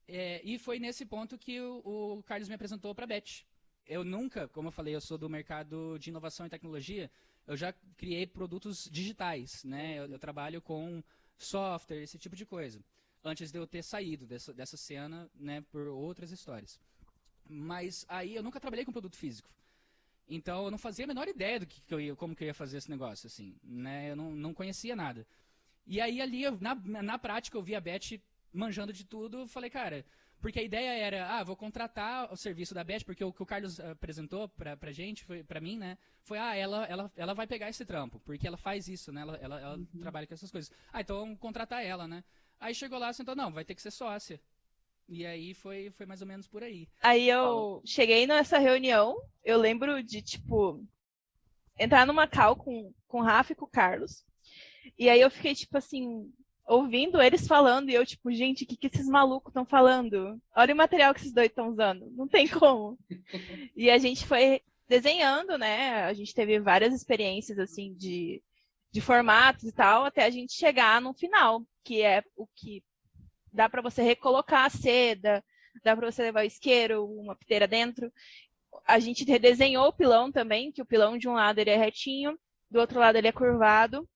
É, 0.07 0.41
e 0.45 0.59
foi 0.59 0.79
nesse 0.79 1.05
ponto 1.05 1.37
que 1.37 1.61
o, 1.61 2.19
o 2.19 2.23
Carlos 2.23 2.49
me 2.49 2.55
apresentou 2.55 2.95
para 2.95 3.05
a 3.05 3.07
Beth. 3.07 3.45
Eu 3.85 4.05
nunca, 4.05 4.47
como 4.49 4.69
eu 4.69 4.73
falei, 4.73 4.95
eu 4.95 5.01
sou 5.01 5.19
do 5.19 5.29
mercado 5.29 5.99
de 5.99 6.11
inovação 6.11 6.47
e 6.47 6.51
tecnologia, 6.51 7.11
eu 7.47 7.57
já 7.57 7.73
criei 7.97 8.27
produtos 8.27 8.89
digitais, 8.91 9.65
né? 9.65 9.99
Eu, 9.99 10.07
eu 10.07 10.19
trabalho 10.19 10.63
com 10.63 11.03
software, 11.37 12.03
esse 12.03 12.19
tipo 12.19 12.37
de 12.37 12.47
coisa 12.47 12.81
antes 13.25 13.51
de 13.51 13.59
eu 13.59 13.67
ter 13.67 13.83
saído 13.83 14.27
dessa, 14.27 14.53
dessa 14.53 14.77
cena, 14.77 15.31
né, 15.35 15.61
por 15.71 15.89
outras 15.89 16.31
histórias. 16.31 16.79
Mas 17.49 18.05
aí 18.09 18.35
eu 18.35 18.43
nunca 18.43 18.61
trabalhei 18.61 18.85
com 18.85 18.93
produto 18.93 19.17
físico. 19.17 19.51
Então 20.29 20.65
eu 20.65 20.71
não 20.71 20.79
fazia 20.79 21.05
a 21.05 21.09
menor 21.09 21.27
ideia 21.27 21.61
do 21.61 21.67
que, 21.67 21.81
que 21.81 21.95
eu 21.95 22.01
ia, 22.01 22.15
como 22.15 22.37
que 22.37 22.45
eu 22.45 22.49
ia 22.49 22.55
fazer 22.55 22.77
esse 22.77 22.91
negócio, 22.91 23.27
assim, 23.27 23.57
né? 23.63 24.11
Eu 24.11 24.17
não, 24.17 24.31
não 24.31 24.53
conhecia 24.53 24.95
nada. 24.95 25.27
E 25.87 26.01
aí 26.01 26.21
ali, 26.21 26.43
eu, 26.43 26.59
na, 26.61 26.75
na 26.75 27.19
prática, 27.19 27.57
eu 27.57 27.63
vi 27.63 27.75
a 27.75 27.81
Beth 27.81 28.21
manjando 28.53 28.93
de 28.93 29.05
tudo, 29.07 29.47
falei, 29.49 29.71
cara, 29.71 30.05
porque 30.41 30.61
a 30.61 30.63
ideia 30.63 30.91
era, 30.91 31.39
ah, 31.39 31.43
vou 31.43 31.57
contratar 31.57 32.33
o 32.33 32.37
serviço 32.37 32.75
da 32.75 32.85
Beth, 32.85 33.05
porque 33.05 33.25
o 33.25 33.33
que 33.33 33.43
o 33.43 33.47
Carlos 33.47 33.81
apresentou 33.81 34.49
pra, 34.49 34.77
pra 34.77 34.93
gente, 34.93 35.25
foi, 35.25 35.43
pra 35.43 35.61
mim, 35.61 35.79
né, 35.79 35.97
foi, 36.23 36.39
ah, 36.39 36.55
ela, 36.55 36.85
ela, 36.85 37.13
ela 37.17 37.35
vai 37.35 37.47
pegar 37.47 37.69
esse 37.69 37.85
trampo, 37.85 38.21
porque 38.21 38.47
ela 38.47 38.57
faz 38.57 38.87
isso, 38.87 39.11
né, 39.11 39.23
ela, 39.23 39.37
ela, 39.37 39.61
ela 39.61 39.77
uhum. 39.77 39.87
trabalha 40.01 40.27
com 40.27 40.35
essas 40.35 40.51
coisas. 40.51 40.71
Ah, 40.93 41.01
então 41.01 41.35
contratar 41.37 41.85
ela, 41.85 42.07
né. 42.07 42.23
Aí 42.61 42.75
chegou 42.75 42.99
lá 42.99 43.11
e 43.11 43.15
sentou, 43.15 43.37
não, 43.37 43.53
vai 43.53 43.65
ter 43.65 43.75
que 43.75 43.83
ser 43.83 43.91
sócia. 43.91 44.41
E 45.09 45.25
aí 45.25 45.55
foi, 45.55 45.91
foi 45.91 46.05
mais 46.05 46.21
ou 46.21 46.27
menos 46.27 46.47
por 46.47 46.63
aí. 46.63 46.87
Aí 47.03 47.29
eu 47.29 47.81
cheguei 47.85 48.27
nessa 48.27 48.59
reunião, 48.59 49.17
eu 49.43 49.59
lembro 49.59 50.03
de, 50.03 50.21
tipo, 50.21 50.85
entrar 51.79 52.07
numa 52.07 52.27
cal 52.27 52.57
com, 52.57 52.93
com 53.07 53.21
o 53.21 53.23
Rafa 53.23 53.53
e 53.53 53.57
com 53.57 53.65
o 53.65 53.71
Carlos. 53.71 54.25
E 54.99 55.09
aí 55.09 55.21
eu 55.21 55.31
fiquei, 55.31 55.55
tipo 55.55 55.79
assim, 55.79 56.31
ouvindo 56.67 57.23
eles 57.23 57.47
falando, 57.47 57.89
e 57.89 57.95
eu, 57.95 58.05
tipo, 58.05 58.31
gente, 58.31 58.65
o 58.65 58.67
que, 58.67 58.77
que 58.77 58.87
esses 58.89 59.09
malucos 59.09 59.51
estão 59.51 59.65
falando? 59.65 60.39
Olha 60.55 60.75
o 60.75 60.77
material 60.77 61.15
que 61.15 61.21
esses 61.21 61.33
dois 61.33 61.49
estão 61.49 61.71
usando. 61.71 62.11
Não 62.11 62.29
tem 62.29 62.47
como. 62.47 62.99
e 63.75 63.91
a 63.91 63.97
gente 63.97 64.27
foi 64.27 64.61
desenhando, 64.87 65.57
né? 65.57 66.05
A 66.05 66.13
gente 66.13 66.35
teve 66.35 66.61
várias 66.61 66.93
experiências, 66.93 67.59
assim, 67.59 67.95
de 67.95 68.43
de 68.91 69.01
formatos 69.01 69.65
e 69.65 69.73
tal, 69.73 70.05
até 70.05 70.25
a 70.25 70.31
gente 70.31 70.53
chegar 70.55 71.01
no 71.01 71.13
final, 71.13 71.63
que 71.85 72.03
é 72.03 72.23
o 72.37 72.47
que 72.47 72.83
dá 73.53 73.69
para 73.69 73.83
você 73.83 74.03
recolocar 74.03 74.67
a 74.67 74.71
seda, 74.71 75.45
dá 75.83 75.97
para 75.97 76.11
você 76.11 76.23
levar 76.23 76.43
o 76.43 76.47
isqueiro, 76.47 77.05
uma 77.05 77.37
piteira 77.37 77.67
dentro. 77.67 78.13
A 78.87 78.99
gente 78.99 79.25
redesenhou 79.25 79.89
o 79.89 79.93
pilão 79.93 80.31
também, 80.31 80.73
que 80.73 80.83
o 80.83 80.87
pilão 80.87 81.19
de 81.19 81.29
um 81.29 81.35
lado 81.35 81.59
ele 81.59 81.71
é 81.71 81.77
retinho, 81.77 82.39
do 82.71 82.81
outro 82.81 82.99
lado 82.99 83.17
ele 83.17 83.29
é 83.29 83.33
curvado, 83.33 84.09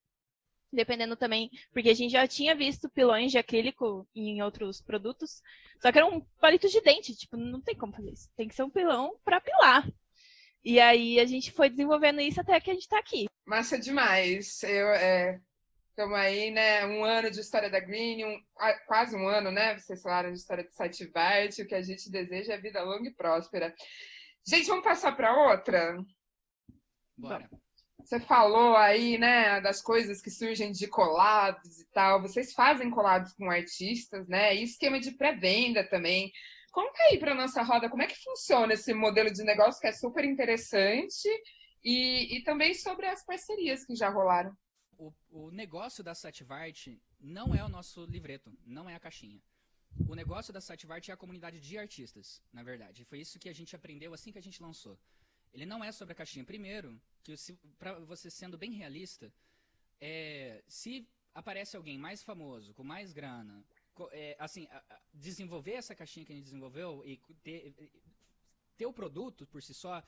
dependendo 0.73 1.17
também, 1.17 1.51
porque 1.73 1.91
a 1.91 1.95
gente 1.95 2.13
já 2.13 2.27
tinha 2.27 2.55
visto 2.55 2.89
pilões 2.89 3.31
de 3.31 3.39
acrílico 3.39 4.09
em 4.15 4.43
outros 4.43 4.81
produtos, 4.81 5.43
só 5.81 5.93
que 5.93 5.99
era 5.99 6.07
um 6.07 6.21
palito 6.41 6.69
de 6.69 6.81
dente, 6.81 7.15
tipo, 7.15 7.37
não 7.37 7.61
tem 7.61 7.77
como 7.77 7.93
fazer 7.93 8.13
isso. 8.13 8.31
Tem 8.37 8.49
que 8.49 8.55
ser 8.55 8.63
um 8.63 8.71
pilão 8.71 9.15
para 9.25 9.41
pilar. 9.41 9.87
E 10.65 10.79
aí 10.79 11.19
a 11.19 11.27
gente 11.27 11.51
foi 11.51 11.69
desenvolvendo 11.69 12.21
isso 12.21 12.41
até 12.41 12.61
que 12.61 12.71
a 12.71 12.75
gente 12.75 12.85
está 12.85 12.99
aqui. 12.99 13.27
Massa 13.45 13.79
demais. 13.79 14.63
Eu 14.63 14.89
estamos 15.89 16.19
é, 16.19 16.21
aí, 16.21 16.51
né? 16.51 16.87
Um 16.87 17.05
ano 17.05 17.31
de 17.31 17.41
história 17.41 17.69
da 17.69 17.81
Green, 17.81 18.25
um, 18.25 18.41
quase 18.87 19.17
um 19.17 19.27
ano, 19.27 19.51
né? 19.51 19.77
Vocês 19.77 20.01
falaram 20.01 20.31
de 20.31 20.39
história 20.39 20.65
do 20.65 20.73
site 20.73 21.07
Vart, 21.07 21.59
o 21.59 21.67
que 21.67 21.75
a 21.75 21.83
gente 21.83 22.11
deseja 22.11 22.55
é 22.55 22.59
vida 22.59 22.83
longa 22.83 23.09
e 23.09 23.15
próspera. 23.15 23.75
Gente, 24.47 24.69
vamos 24.69 24.85
passar 24.85 25.13
para 25.13 25.51
outra? 25.51 25.99
Bora. 27.17 27.49
Você 28.05 28.19
falou 28.19 28.77
aí, 28.77 29.17
né, 29.17 29.61
das 29.61 29.81
coisas 29.81 30.21
que 30.21 30.31
surgem 30.31 30.73
de 30.73 30.89
colados 30.89 31.81
e 31.81 31.87
tal. 31.93 32.21
Vocês 32.21 32.53
fazem 32.53 32.91
colados 32.91 33.33
com 33.33 33.49
artistas, 33.49 34.29
né? 34.29 34.55
E 34.55 34.65
esquema 34.65 34.99
de 34.99 35.13
pré-venda 35.13 35.85
também. 35.85 36.33
Conta 36.73 37.03
aí 37.03 37.19
para 37.19 37.35
nossa 37.35 37.63
roda 37.63 37.91
como 37.91 38.03
é 38.03 38.07
que 38.07 38.17
funciona 38.17 38.73
esse 38.73 38.95
modelo 38.95 39.31
de 39.31 39.45
negócio 39.45 39.79
que 39.79 39.87
é 39.87 39.93
super 39.93 40.25
interessante 40.25 41.29
e, 41.85 42.39
e 42.39 42.43
também 42.43 42.73
sobre 42.73 43.07
as 43.07 43.23
parcerias 43.23 43.85
que 43.85 43.95
já 43.95 44.09
rolaram. 44.09 44.57
O, 44.97 45.13
o 45.29 45.51
negócio 45.51 46.03
da 46.03 46.15
Sativart 46.15 46.89
não 47.21 47.55
é 47.55 47.63
o 47.63 47.69
nosso 47.69 48.07
livreto, 48.07 48.51
não 48.65 48.89
é 48.89 48.95
a 48.95 49.01
caixinha. 49.01 49.39
O 50.09 50.15
negócio 50.15 50.51
da 50.51 50.63
Sativart 50.63 51.07
é 51.11 51.13
a 51.13 51.17
comunidade 51.17 51.61
de 51.61 51.77
artistas, 51.77 52.43
na 52.51 52.63
verdade. 52.63 53.05
Foi 53.05 53.21
isso 53.21 53.39
que 53.39 53.51
a 53.51 53.53
gente 53.53 53.77
aprendeu 53.77 54.15
assim 54.15 54.33
que 54.33 54.39
a 54.39 54.43
gente 54.43 54.63
lançou. 54.63 54.99
Ele 55.53 55.67
não 55.67 55.85
é 55.85 55.93
sobre 55.93 56.13
a 56.13 56.15
caixinha. 56.15 56.43
Primeiro, 56.43 56.99
que 57.23 57.35
para 57.79 57.99
você 58.01 58.31
sendo 58.31 58.57
bem 58.57 58.73
realista, 58.73 59.31
é, 60.01 60.65
se 60.67 61.07
aparece 61.35 61.77
alguém 61.77 61.99
mais 61.99 62.23
famoso, 62.23 62.73
com 62.73 62.83
mais 62.83 63.13
grana, 63.13 63.63
é, 64.13 64.37
assim, 64.39 64.69
desenvolver 65.13 65.73
essa 65.73 65.95
caixinha 65.95 66.25
que 66.25 66.33
a 66.33 66.37
gente 66.37 66.45
desenvolveu 66.45 67.03
e 67.05 67.17
ter, 67.43 67.75
ter 68.77 68.87
o 68.87 68.93
produto 68.93 69.47
por 69.47 69.63
si 69.63 69.75
só, 69.75 70.03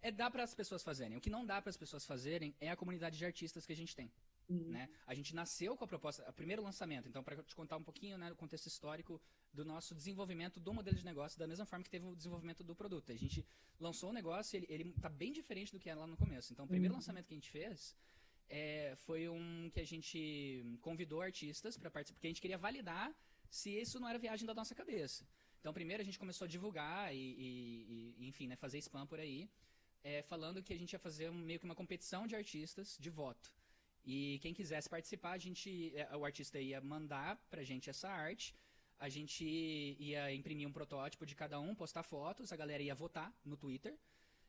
é 0.00 0.10
dá 0.10 0.30
para 0.30 0.42
as 0.42 0.54
pessoas 0.54 0.82
fazerem. 0.82 1.16
O 1.16 1.20
que 1.20 1.30
não 1.30 1.44
dá 1.44 1.60
para 1.60 1.70
as 1.70 1.76
pessoas 1.76 2.04
fazerem 2.04 2.54
é 2.60 2.70
a 2.70 2.76
comunidade 2.76 3.18
de 3.18 3.24
artistas 3.24 3.66
que 3.66 3.72
a 3.72 3.76
gente 3.76 3.94
tem. 3.94 4.10
Uhum. 4.48 4.70
Né? 4.70 4.88
A 5.06 5.14
gente 5.14 5.34
nasceu 5.34 5.76
com 5.76 5.84
a 5.84 5.86
proposta, 5.86 6.28
o 6.28 6.32
primeiro 6.32 6.62
lançamento, 6.62 7.06
então 7.06 7.22
para 7.22 7.42
te 7.42 7.54
contar 7.54 7.76
um 7.76 7.82
pouquinho 7.82 8.16
né, 8.16 8.32
o 8.32 8.36
contexto 8.36 8.66
histórico 8.66 9.20
do 9.52 9.62
nosso 9.62 9.94
desenvolvimento 9.94 10.58
do 10.58 10.72
modelo 10.72 10.96
de 10.96 11.04
negócio, 11.04 11.38
da 11.38 11.46
mesma 11.46 11.66
forma 11.66 11.84
que 11.84 11.90
teve 11.90 12.06
o 12.06 12.16
desenvolvimento 12.16 12.64
do 12.64 12.74
produto. 12.74 13.12
A 13.12 13.16
gente 13.16 13.44
lançou 13.78 14.08
o 14.08 14.12
negócio, 14.12 14.56
ele, 14.56 14.66
ele 14.70 14.92
tá 14.94 15.10
bem 15.10 15.32
diferente 15.32 15.70
do 15.72 15.78
que 15.78 15.90
era 15.90 16.00
lá 16.00 16.06
no 16.06 16.16
começo. 16.16 16.52
Então 16.52 16.64
o 16.64 16.68
primeiro 16.68 16.94
uhum. 16.94 16.98
lançamento 16.98 17.26
que 17.26 17.34
a 17.34 17.36
gente 17.36 17.50
fez 17.50 17.94
é, 18.48 18.94
foi 18.96 19.28
um 19.28 19.70
que 19.72 19.80
a 19.80 19.86
gente 19.86 20.64
convidou 20.80 21.20
artistas 21.20 21.76
para 21.76 21.90
participar, 21.90 22.16
porque 22.16 22.26
a 22.28 22.30
gente 22.30 22.40
queria 22.40 22.58
validar 22.58 23.14
se 23.50 23.70
isso 23.70 23.98
não 24.00 24.08
era 24.08 24.18
viagem 24.18 24.46
da 24.46 24.54
nossa 24.54 24.74
cabeça. 24.74 25.26
Então, 25.60 25.72
primeiro 25.72 26.02
a 26.02 26.04
gente 26.04 26.18
começou 26.18 26.44
a 26.44 26.48
divulgar 26.48 27.14
e, 27.14 27.18
e, 27.18 28.14
e 28.18 28.28
enfim, 28.28 28.46
né, 28.46 28.56
fazer 28.56 28.78
spam 28.78 29.06
por 29.06 29.18
aí, 29.18 29.48
é, 30.02 30.22
falando 30.22 30.62
que 30.62 30.72
a 30.72 30.78
gente 30.78 30.92
ia 30.92 30.98
fazer 30.98 31.30
um, 31.30 31.34
meio 31.34 31.58
que 31.58 31.64
uma 31.64 31.74
competição 31.74 32.26
de 32.26 32.36
artistas 32.36 32.96
de 32.98 33.10
voto. 33.10 33.52
E 34.04 34.38
quem 34.40 34.54
quisesse 34.54 34.88
participar, 34.88 35.32
a 35.32 35.38
gente, 35.38 35.92
é, 35.94 36.16
o 36.16 36.24
artista 36.24 36.58
ia 36.58 36.80
mandar 36.80 37.36
pra 37.50 37.62
gente 37.62 37.90
essa 37.90 38.08
arte, 38.08 38.54
a 38.98 39.08
gente 39.08 39.44
ia 39.44 40.32
imprimir 40.32 40.66
um 40.66 40.72
protótipo 40.72 41.26
de 41.26 41.34
cada 41.34 41.60
um, 41.60 41.74
postar 41.74 42.02
fotos, 42.02 42.52
a 42.52 42.56
galera 42.56 42.82
ia 42.82 42.94
votar 42.94 43.32
no 43.44 43.56
Twitter. 43.56 43.96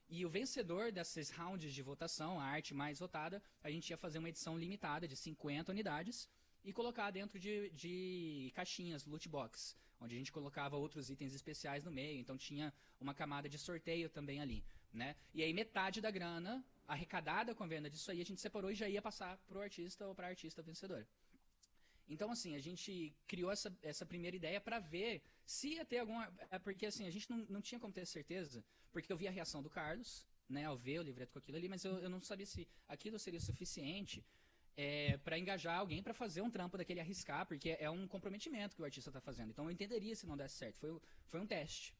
E 0.10 0.26
o 0.26 0.30
vencedor 0.30 0.92
desses 0.92 1.30
rounds 1.30 1.72
de 1.72 1.82
votação, 1.84 2.40
a 2.40 2.44
arte 2.44 2.74
mais 2.74 2.98
votada, 2.98 3.42
a 3.64 3.70
gente 3.70 3.92
ia 3.92 3.98
fazer 3.98 4.18
uma 4.18 4.30
edição 4.30 4.58
limitada 4.58 5.08
de 5.08 5.16
50 5.16 5.72
unidades 5.72 6.28
e 6.64 6.74
colocar 6.74 7.12
dentro 7.12 7.40
de, 7.40 7.70
de 7.70 8.52
caixinhas, 8.56 9.06
loot 9.06 9.30
box, 9.30 9.78
onde 10.02 10.16
a 10.16 10.18
gente 10.18 10.32
colocava 10.32 10.76
outros 10.76 11.12
itens 11.12 11.36
especiais 11.36 11.84
no 11.84 11.92
meio. 11.92 12.20
Então 12.20 12.36
tinha 12.36 12.74
uma 13.00 13.14
camada 13.14 13.48
de 13.48 13.60
sorteio 13.60 14.10
também 14.10 14.42
ali. 14.42 14.64
Né? 14.92 15.16
E 15.32 15.44
aí 15.44 15.54
metade 15.54 16.02
da 16.02 16.10
grana 16.10 16.66
arrecadada 16.88 17.54
com 17.54 17.64
a 17.64 17.68
venda 17.68 17.88
disso 17.88 18.10
aí 18.10 18.20
a 18.20 18.26
gente 18.26 18.42
separou 18.42 18.72
e 18.72 18.76
já 18.76 18.90
ia 18.90 19.04
passar 19.04 19.38
para 19.48 19.60
o 19.60 19.62
artista 19.62 20.08
ou 20.08 20.16
para 20.16 20.26
a 20.26 20.30
artista 20.32 20.64
vencedora. 20.64 21.08
Então, 22.10 22.32
assim, 22.32 22.56
a 22.56 22.60
gente 22.60 23.16
criou 23.28 23.52
essa, 23.52 23.72
essa 23.84 24.04
primeira 24.04 24.36
ideia 24.36 24.60
para 24.60 24.80
ver 24.80 25.22
se 25.50 25.70
ia 25.70 25.84
ter 25.84 25.98
alguma. 25.98 26.32
É 26.52 26.60
porque, 26.60 26.86
assim, 26.86 27.08
a 27.08 27.10
gente 27.10 27.28
não, 27.28 27.40
não 27.50 27.62
tinha 27.68 27.80
como 27.80 27.92
ter 27.92 28.06
certeza, 28.06 28.64
porque 28.92 29.12
eu 29.12 29.18
vi 29.18 29.28
a 29.28 29.32
reação 29.32 29.64
do 29.64 29.70
Carlos, 29.70 30.24
né, 30.48 30.66
ao 30.66 30.78
ver 30.78 31.00
o 31.00 31.04
livreto 31.04 31.34
com 31.34 31.40
aquilo 31.40 31.58
ali, 31.58 31.68
mas 31.68 31.84
eu, 31.84 31.98
eu 32.06 32.10
não 32.10 32.22
sabia 32.22 32.46
se 32.46 32.68
aquilo 32.88 33.18
seria 33.18 33.40
suficiente 33.40 34.24
é, 34.78 35.18
para 35.18 35.40
engajar 35.40 35.80
alguém 35.80 36.04
para 36.04 36.14
fazer 36.14 36.42
um 36.44 36.52
trampo 36.52 36.78
daquele 36.78 37.00
arriscar, 37.00 37.48
porque 37.48 37.76
é 37.80 37.90
um 37.90 38.08
comprometimento 38.08 38.76
que 38.76 38.82
o 38.84 38.86
artista 38.86 39.10
está 39.10 39.20
fazendo. 39.20 39.50
Então, 39.50 39.66
eu 39.66 39.72
entenderia 39.72 40.16
se 40.16 40.28
não 40.28 40.38
desse 40.38 40.56
certo. 40.56 40.78
Foi, 40.78 41.02
foi 41.26 41.40
um 41.40 41.48
teste. 41.48 41.96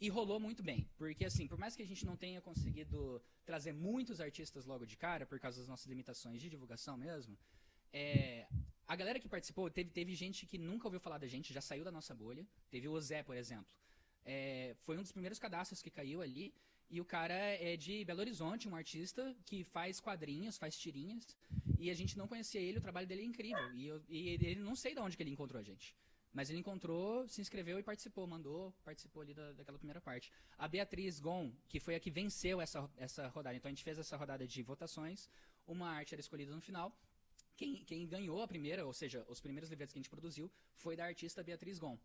E 0.00 0.08
rolou 0.08 0.40
muito 0.40 0.60
bem, 0.60 0.90
porque 0.96 1.24
assim, 1.24 1.46
por 1.46 1.56
mais 1.56 1.76
que 1.76 1.84
a 1.84 1.86
gente 1.86 2.04
não 2.04 2.16
tenha 2.16 2.40
conseguido 2.40 3.22
trazer 3.44 3.72
muitos 3.72 4.20
artistas 4.20 4.66
logo 4.66 4.84
de 4.84 4.96
cara, 4.96 5.24
por 5.24 5.38
causa 5.38 5.58
das 5.60 5.68
nossas 5.68 5.86
limitações 5.86 6.40
de 6.42 6.50
divulgação 6.50 6.96
mesmo, 6.96 7.38
é, 7.92 8.48
a 8.92 8.96
galera 8.96 9.18
que 9.18 9.28
participou, 9.36 9.70
teve, 9.70 9.90
teve 9.90 10.14
gente 10.14 10.44
que 10.44 10.58
nunca 10.58 10.86
ouviu 10.86 11.00
falar 11.00 11.16
da 11.16 11.26
gente, 11.26 11.54
já 11.58 11.62
saiu 11.62 11.82
da 11.82 11.90
nossa 11.90 12.14
bolha. 12.14 12.46
Teve 12.70 12.88
o 12.88 13.00
Zé, 13.00 13.22
por 13.22 13.34
exemplo. 13.42 13.72
É, 14.22 14.76
foi 14.84 14.98
um 14.98 15.02
dos 15.02 15.12
primeiros 15.12 15.38
cadastros 15.38 15.80
que 15.80 15.90
caiu 15.90 16.20
ali. 16.20 16.52
E 16.90 17.00
o 17.00 17.06
cara 17.06 17.32
é 17.70 17.74
de 17.74 18.04
Belo 18.04 18.20
Horizonte, 18.20 18.68
um 18.68 18.76
artista 18.76 19.34
que 19.46 19.64
faz 19.64 19.98
quadrinhos, 19.98 20.58
faz 20.58 20.76
tirinhas. 20.76 21.26
E 21.78 21.88
a 21.88 21.94
gente 21.94 22.18
não 22.18 22.28
conhecia 22.28 22.60
ele, 22.60 22.80
o 22.80 22.82
trabalho 22.82 23.06
dele 23.06 23.22
é 23.22 23.24
incrível. 23.24 23.72
E, 23.72 23.86
eu, 23.86 24.02
e 24.10 24.28
ele 24.28 24.60
não 24.60 24.76
sei 24.76 24.92
de 24.94 25.00
onde 25.00 25.16
que 25.16 25.22
ele 25.22 25.30
encontrou 25.30 25.58
a 25.58 25.62
gente. 25.62 25.96
Mas 26.30 26.50
ele 26.50 26.58
encontrou, 26.58 27.26
se 27.28 27.40
inscreveu 27.40 27.78
e 27.78 27.82
participou, 27.82 28.26
mandou, 28.26 28.74
participou 28.84 29.22
ali 29.22 29.32
da, 29.32 29.52
daquela 29.52 29.78
primeira 29.78 30.02
parte. 30.02 30.30
A 30.58 30.68
Beatriz 30.68 31.18
Gon, 31.18 31.50
que 31.66 31.80
foi 31.80 31.94
a 31.94 32.00
que 32.00 32.10
venceu 32.10 32.60
essa, 32.60 32.90
essa 32.98 33.26
rodada. 33.28 33.56
Então 33.56 33.70
a 33.70 33.72
gente 33.72 33.84
fez 33.84 33.98
essa 33.98 34.18
rodada 34.18 34.46
de 34.46 34.62
votações. 34.62 35.30
Uma 35.66 35.88
arte 35.88 36.14
era 36.14 36.20
escolhida 36.20 36.54
no 36.54 36.60
final. 36.60 36.94
Quem, 37.62 37.84
quem 37.84 38.08
ganhou 38.08 38.42
a 38.42 38.48
primeira, 38.48 38.84
ou 38.84 38.92
seja, 38.92 39.24
os 39.28 39.40
primeiros 39.40 39.70
livretos 39.70 39.92
que 39.92 39.98
a 39.98 40.02
gente 40.02 40.10
produziu, 40.10 40.50
foi 40.74 40.96
da 40.96 41.04
artista 41.04 41.44
Beatriz 41.44 41.78
Gon. 41.78 41.96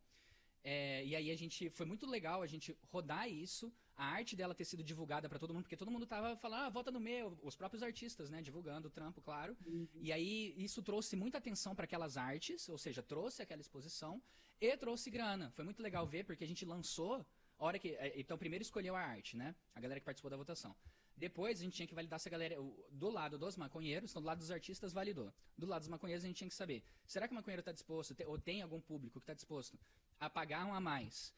É, 0.63 1.03
e 1.03 1.15
aí 1.15 1.31
a 1.31 1.35
gente 1.35 1.69
foi 1.69 1.85
muito 1.85 2.05
legal 2.05 2.43
a 2.43 2.47
gente 2.47 2.77
rodar 2.91 3.27
isso, 3.27 3.73
a 3.95 4.05
arte 4.05 4.35
dela 4.35 4.53
ter 4.53 4.65
sido 4.65 4.83
divulgada 4.83 5.27
para 5.27 5.39
todo 5.39 5.53
mundo, 5.53 5.63
porque 5.63 5.77
todo 5.77 5.89
mundo 5.89 6.05
tava 6.05 6.35
falando, 6.37 6.65
ah, 6.65 6.69
vota 6.69 6.91
no 6.91 6.99
meu, 6.99 7.39
os 7.41 7.55
próprios 7.55 7.81
artistas, 7.81 8.29
né, 8.29 8.39
divulgando 8.41 8.87
o 8.87 8.91
trampo, 8.91 9.19
claro. 9.19 9.57
Uhum. 9.65 9.87
E 9.95 10.11
aí 10.11 10.53
isso 10.57 10.83
trouxe 10.83 11.15
muita 11.15 11.39
atenção 11.39 11.73
para 11.73 11.85
aquelas 11.85 12.17
artes, 12.17 12.69
ou 12.69 12.77
seja, 12.77 13.01
trouxe 13.01 13.41
aquela 13.41 13.61
exposição 13.61 14.21
e 14.61 14.77
trouxe 14.77 15.09
grana. 15.09 15.49
Foi 15.51 15.65
muito 15.65 15.81
legal 15.81 16.05
ver 16.05 16.23
porque 16.23 16.43
a 16.43 16.47
gente 16.47 16.65
lançou, 16.65 17.25
a 17.57 17.65
hora 17.65 17.79
que, 17.79 17.95
é, 17.95 18.13
então 18.19 18.37
primeiro 18.37 18.61
escolheu 18.61 18.95
a 18.95 19.01
arte, 19.01 19.35
né? 19.35 19.55
A 19.73 19.79
galera 19.79 19.99
que 19.99 20.05
participou 20.05 20.29
da 20.29 20.37
votação. 20.37 20.75
Depois 21.17 21.59
a 21.59 21.63
gente 21.63 21.73
tinha 21.73 21.87
que 21.87 21.95
validar 21.95 22.19
se 22.19 22.29
a 22.29 22.31
galera. 22.31 22.55
Do 22.91 23.09
lado 23.09 23.37
dos 23.37 23.57
maconheiros, 23.57 24.11
então 24.11 24.21
do 24.21 24.27
lado 24.27 24.37
dos 24.37 24.51
artistas 24.51 24.93
validou. 24.93 25.33
Do 25.57 25.65
lado 25.65 25.81
dos 25.81 25.89
maconheiros 25.89 26.23
a 26.23 26.27
gente 26.27 26.37
tinha 26.37 26.49
que 26.49 26.55
saber. 26.55 26.83
Será 27.07 27.27
que 27.27 27.33
o 27.33 27.35
maconheiro 27.35 27.61
está 27.61 27.71
disposto, 27.71 28.15
ou 28.27 28.37
tem 28.37 28.61
algum 28.61 28.79
público 28.79 29.19
que 29.19 29.23
está 29.23 29.33
disposto 29.33 29.79
a 30.19 30.29
pagar 30.29 30.65
um 30.65 30.73
a 30.73 30.79
mais? 30.79 31.33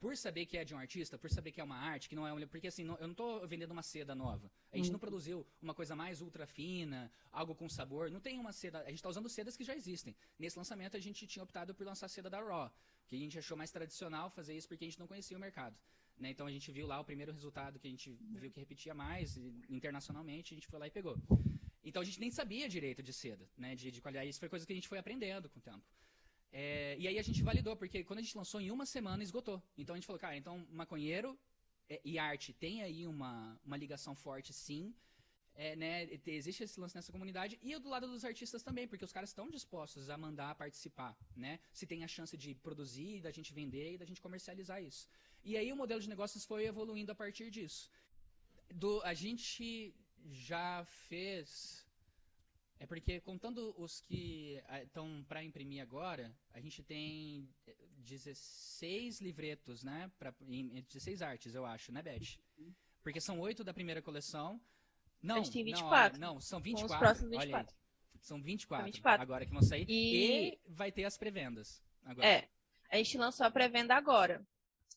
Por 0.00 0.16
saber 0.16 0.46
que 0.46 0.56
é 0.56 0.64
de 0.64 0.74
um 0.74 0.78
artista, 0.78 1.18
por 1.18 1.28
saber 1.28 1.50
que 1.50 1.60
é 1.60 1.64
uma 1.64 1.76
arte, 1.76 2.08
que 2.08 2.14
não 2.14 2.26
é 2.26 2.32
um. 2.32 2.46
Porque 2.46 2.68
assim, 2.68 2.84
não, 2.84 2.94
eu 2.96 3.08
não 3.08 3.12
estou 3.12 3.46
vendendo 3.46 3.72
uma 3.72 3.82
seda 3.82 4.14
nova. 4.14 4.50
A 4.72 4.76
gente 4.76 4.86
uhum. 4.86 4.92
não 4.92 4.98
produziu 4.98 5.46
uma 5.60 5.74
coisa 5.74 5.94
mais 5.96 6.20
ultra 6.22 6.46
fina, 6.46 7.10
algo 7.32 7.54
com 7.54 7.68
sabor. 7.68 8.10
Não 8.10 8.20
tem 8.20 8.38
uma 8.38 8.52
seda. 8.52 8.78
A 8.80 8.90
gente 8.90 8.94
está 8.94 9.08
usando 9.08 9.28
sedas 9.28 9.56
que 9.56 9.64
já 9.64 9.74
existem. 9.74 10.16
Nesse 10.38 10.56
lançamento 10.56 10.96
a 10.96 11.00
gente 11.00 11.26
tinha 11.26 11.42
optado 11.42 11.74
por 11.74 11.84
lançar 11.84 12.08
seda 12.08 12.30
da 12.30 12.40
Raw. 12.40 12.72
Que 13.08 13.16
a 13.16 13.18
gente 13.18 13.38
achou 13.38 13.56
mais 13.56 13.72
tradicional 13.72 14.30
fazer 14.30 14.56
isso 14.56 14.68
porque 14.68 14.84
a 14.84 14.88
gente 14.88 15.00
não 15.00 15.08
conhecia 15.08 15.36
o 15.36 15.40
mercado. 15.40 15.76
Né? 16.18 16.30
Então 16.30 16.46
a 16.46 16.50
gente 16.50 16.70
viu 16.72 16.86
lá 16.86 16.98
o 17.00 17.04
primeiro 17.04 17.32
resultado 17.32 17.78
que 17.78 17.86
a 17.86 17.90
gente 17.90 18.10
viu 18.40 18.50
que 18.50 18.58
repetia 18.58 18.94
mais 18.94 19.36
internacionalmente, 19.68 20.54
a 20.54 20.56
gente 20.56 20.66
foi 20.66 20.78
lá 20.78 20.86
e 20.86 20.90
pegou. 20.90 21.16
Então 21.84 22.02
a 22.02 22.04
gente 22.04 22.20
nem 22.20 22.30
sabia 22.30 22.68
direito 22.68 23.02
de 23.02 23.12
seda, 23.12 23.48
né? 23.56 23.74
de, 23.74 23.90
de 23.90 24.00
qualidade. 24.00 24.28
Isso 24.28 24.40
foi 24.40 24.48
coisa 24.48 24.66
que 24.66 24.72
a 24.72 24.76
gente 24.76 24.88
foi 24.88 24.98
aprendendo 24.98 25.48
com 25.48 25.58
o 25.58 25.62
tempo. 25.62 25.84
É, 26.50 26.96
e 26.98 27.06
aí 27.06 27.18
a 27.18 27.22
gente 27.22 27.42
validou, 27.42 27.76
porque 27.76 28.02
quando 28.04 28.20
a 28.20 28.22
gente 28.22 28.36
lançou 28.36 28.60
em 28.60 28.70
uma 28.70 28.86
semana, 28.86 29.22
esgotou. 29.22 29.62
Então 29.76 29.94
a 29.94 29.96
gente 29.96 30.06
falou, 30.06 30.18
cara, 30.18 30.36
então 30.36 30.66
maconheiro 30.70 31.38
é, 31.88 32.00
e 32.04 32.18
arte 32.18 32.52
tem 32.52 32.82
aí 32.82 33.06
uma, 33.06 33.58
uma 33.64 33.76
ligação 33.76 34.14
forte, 34.14 34.52
sim. 34.52 34.94
É, 35.54 35.74
né, 35.74 36.08
existe 36.24 36.62
esse 36.62 36.78
lance 36.78 36.94
nessa 36.94 37.10
comunidade 37.10 37.58
e 37.60 37.76
do 37.80 37.88
lado 37.88 38.06
dos 38.06 38.24
artistas 38.24 38.62
também, 38.62 38.86
porque 38.86 39.04
os 39.04 39.12
caras 39.12 39.30
estão 39.30 39.50
dispostos 39.50 40.08
a 40.08 40.16
mandar 40.16 40.54
participar, 40.54 41.18
né? 41.34 41.58
Se 41.72 41.84
tem 41.84 42.04
a 42.04 42.08
chance 42.08 42.36
de 42.36 42.54
produzir, 42.54 43.20
da 43.20 43.32
gente 43.32 43.52
vender 43.52 43.94
e 43.94 43.98
da 43.98 44.04
gente 44.04 44.20
comercializar 44.20 44.80
isso. 44.80 45.08
E 45.44 45.56
aí 45.56 45.72
o 45.72 45.76
modelo 45.76 46.00
de 46.00 46.08
negócios 46.08 46.44
foi 46.44 46.66
evoluindo 46.66 47.12
a 47.12 47.14
partir 47.14 47.50
disso. 47.50 47.90
Do, 48.74 49.00
a 49.02 49.14
gente 49.14 49.94
já 50.30 50.84
fez. 50.84 51.86
É 52.80 52.86
porque, 52.86 53.20
contando 53.20 53.74
os 53.76 54.00
que 54.00 54.62
estão 54.82 55.24
para 55.28 55.42
imprimir 55.42 55.82
agora, 55.82 56.32
a 56.52 56.60
gente 56.60 56.82
tem 56.82 57.48
16 57.98 59.20
livretos, 59.20 59.82
né? 59.82 60.10
Pra, 60.18 60.32
16 60.40 61.22
artes, 61.22 61.54
eu 61.54 61.66
acho, 61.66 61.90
né, 61.90 62.02
Beth? 62.02 62.38
Porque 63.02 63.20
são 63.20 63.40
oito 63.40 63.64
da 63.64 63.74
primeira 63.74 64.00
coleção. 64.00 64.60
Não, 65.20 65.36
a 65.36 65.38
gente 65.38 65.52
tem 65.52 65.64
24. 65.64 66.20
Não, 66.20 66.34
não 66.34 66.40
são 66.40 66.60
24. 66.60 66.94
os 66.94 66.98
próximos 66.98 67.30
24. 67.30 67.56
Olha 67.56 67.68
aí, 67.68 67.78
são 68.20 68.40
24, 68.40 68.86
24, 68.86 69.22
agora 69.22 69.44
que 69.44 69.52
vão 69.52 69.62
sair. 69.62 69.84
E... 69.88 70.50
e 70.50 70.60
vai 70.68 70.92
ter 70.92 71.04
as 71.04 71.16
pré-vendas. 71.16 71.82
É, 72.18 72.48
a 72.90 72.96
gente 72.96 73.18
lançou 73.18 73.44
a 73.44 73.50
pré-venda 73.50 73.94
agora. 73.94 74.46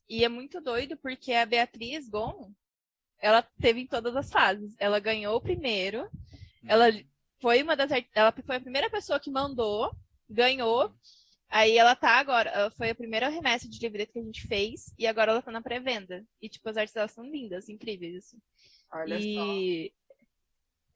E 0.10 0.24
é 0.24 0.30
muito 0.30 0.60
doido 0.60 0.98
porque 0.98 1.34
a 1.34 1.46
Beatriz 1.46 2.10
Gon, 2.10 2.52
ela 3.20 3.42
teve 3.62 3.82
em 3.82 3.88
todas 3.88 4.16
as 4.16 4.30
fases. 4.30 4.76
Ela 4.80 5.00
ganhou 5.00 5.36
o 5.36 5.42
primeiro, 5.42 6.10
ela 6.66 6.88
foi 7.42 7.62
uma 7.64 7.76
das 7.76 7.92
ela 8.14 8.32
foi 8.32 8.56
a 8.56 8.62
primeira 8.62 8.90
pessoa 8.90 9.20
que 9.20 9.32
mandou, 9.32 9.92
ganhou. 10.30 10.94
Aí 11.50 11.78
ela 11.78 11.96
tá 11.96 12.12
agora, 12.12 12.50
ela 12.50 12.72
foi 12.72 12.90
a 12.92 12.96
primeira 12.96 13.28
remessa 13.28 13.68
de 13.68 13.78
livreto 13.80 14.14
que 14.14 14.20
a 14.20 14.24
gente 14.24 14.48
fez 14.48 14.94
e 14.98 15.06
agora 15.06 15.32
ela 15.32 15.42
tá 15.42 15.52
na 15.52 15.62
pré-venda. 15.62 16.26
E 16.42 16.48
tipo 16.48 16.70
as 16.70 16.78
artes 16.78 16.94
delas 16.94 17.12
são 17.12 17.30
lindas, 17.30 17.68
incríveis 17.68 18.16
assim. 18.16 18.38
Olha 18.94 19.20
e 19.20 19.92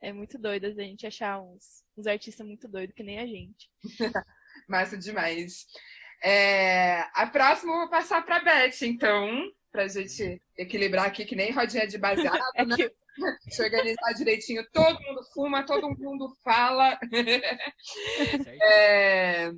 só. 0.01 0.07
é 0.07 0.13
muito 0.13 0.37
doido 0.37 0.65
a 0.65 0.71
gente 0.71 1.05
achar 1.05 1.41
uns, 1.41 1.83
uns 1.97 2.07
artistas 2.07 2.45
muito 2.45 2.67
doidos 2.67 2.95
que 2.95 3.03
nem 3.03 3.19
a 3.19 3.27
gente. 3.27 3.69
Massa 4.69 4.97
demais. 4.97 5.67
É, 6.27 7.01
a 7.13 7.27
próxima 7.27 7.71
eu 7.71 7.77
vou 7.81 7.87
passar 7.87 8.25
para 8.25 8.37
a 8.37 8.43
Beth, 8.43 8.81
então, 8.81 9.29
para 9.71 9.83
a 9.83 9.87
gente 9.87 10.41
equilibrar 10.57 11.05
aqui, 11.05 11.23
que 11.23 11.35
nem 11.35 11.51
rodinha 11.51 11.85
de 11.85 11.99
baseado, 11.99 12.41
é 12.57 12.65
né? 12.65 12.75
Deixa 13.45 13.61
eu 13.61 13.65
organizar 13.65 14.11
direitinho. 14.13 14.67
Todo 14.73 14.99
mundo 15.03 15.23
fuma, 15.31 15.63
todo 15.63 15.87
mundo 15.87 16.35
fala. 16.43 16.99
é, 18.59 19.51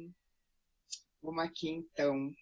vamos 1.24 1.42
aqui, 1.42 1.70
então. 1.70 2.34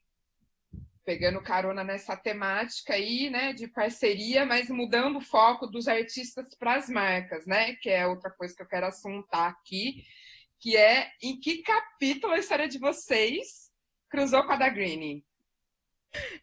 Pegando 1.06 1.40
carona 1.40 1.84
nessa 1.84 2.18
temática 2.18 2.96
aí, 2.96 3.30
né, 3.30 3.54
de 3.54 3.68
parceria, 3.68 4.44
mas 4.44 4.70
mudando 4.70 5.18
o 5.18 5.22
foco 5.22 5.68
dos 5.68 5.88
artistas 5.88 6.56
para 6.58 6.78
as 6.78 6.90
marcas, 6.90 7.46
né, 7.46 7.76
que 7.76 7.92
é 7.92 8.08
outra 8.08 8.32
coisa 8.32 8.56
que 8.56 8.64
eu 8.64 8.68
quero 8.68 8.88
assuntar 8.88 9.52
aqui, 9.52 10.04
que 10.60 10.76
é 10.76 11.12
em 11.22 11.40
que 11.40 11.62
capítulo 11.62 12.34
a 12.34 12.40
história 12.40 12.68
de 12.68 12.80
vocês 12.80 13.65
cruzou 14.10 14.44
com 14.44 14.54
a 14.54 14.56
da 14.56 14.70
Green. 14.70 15.24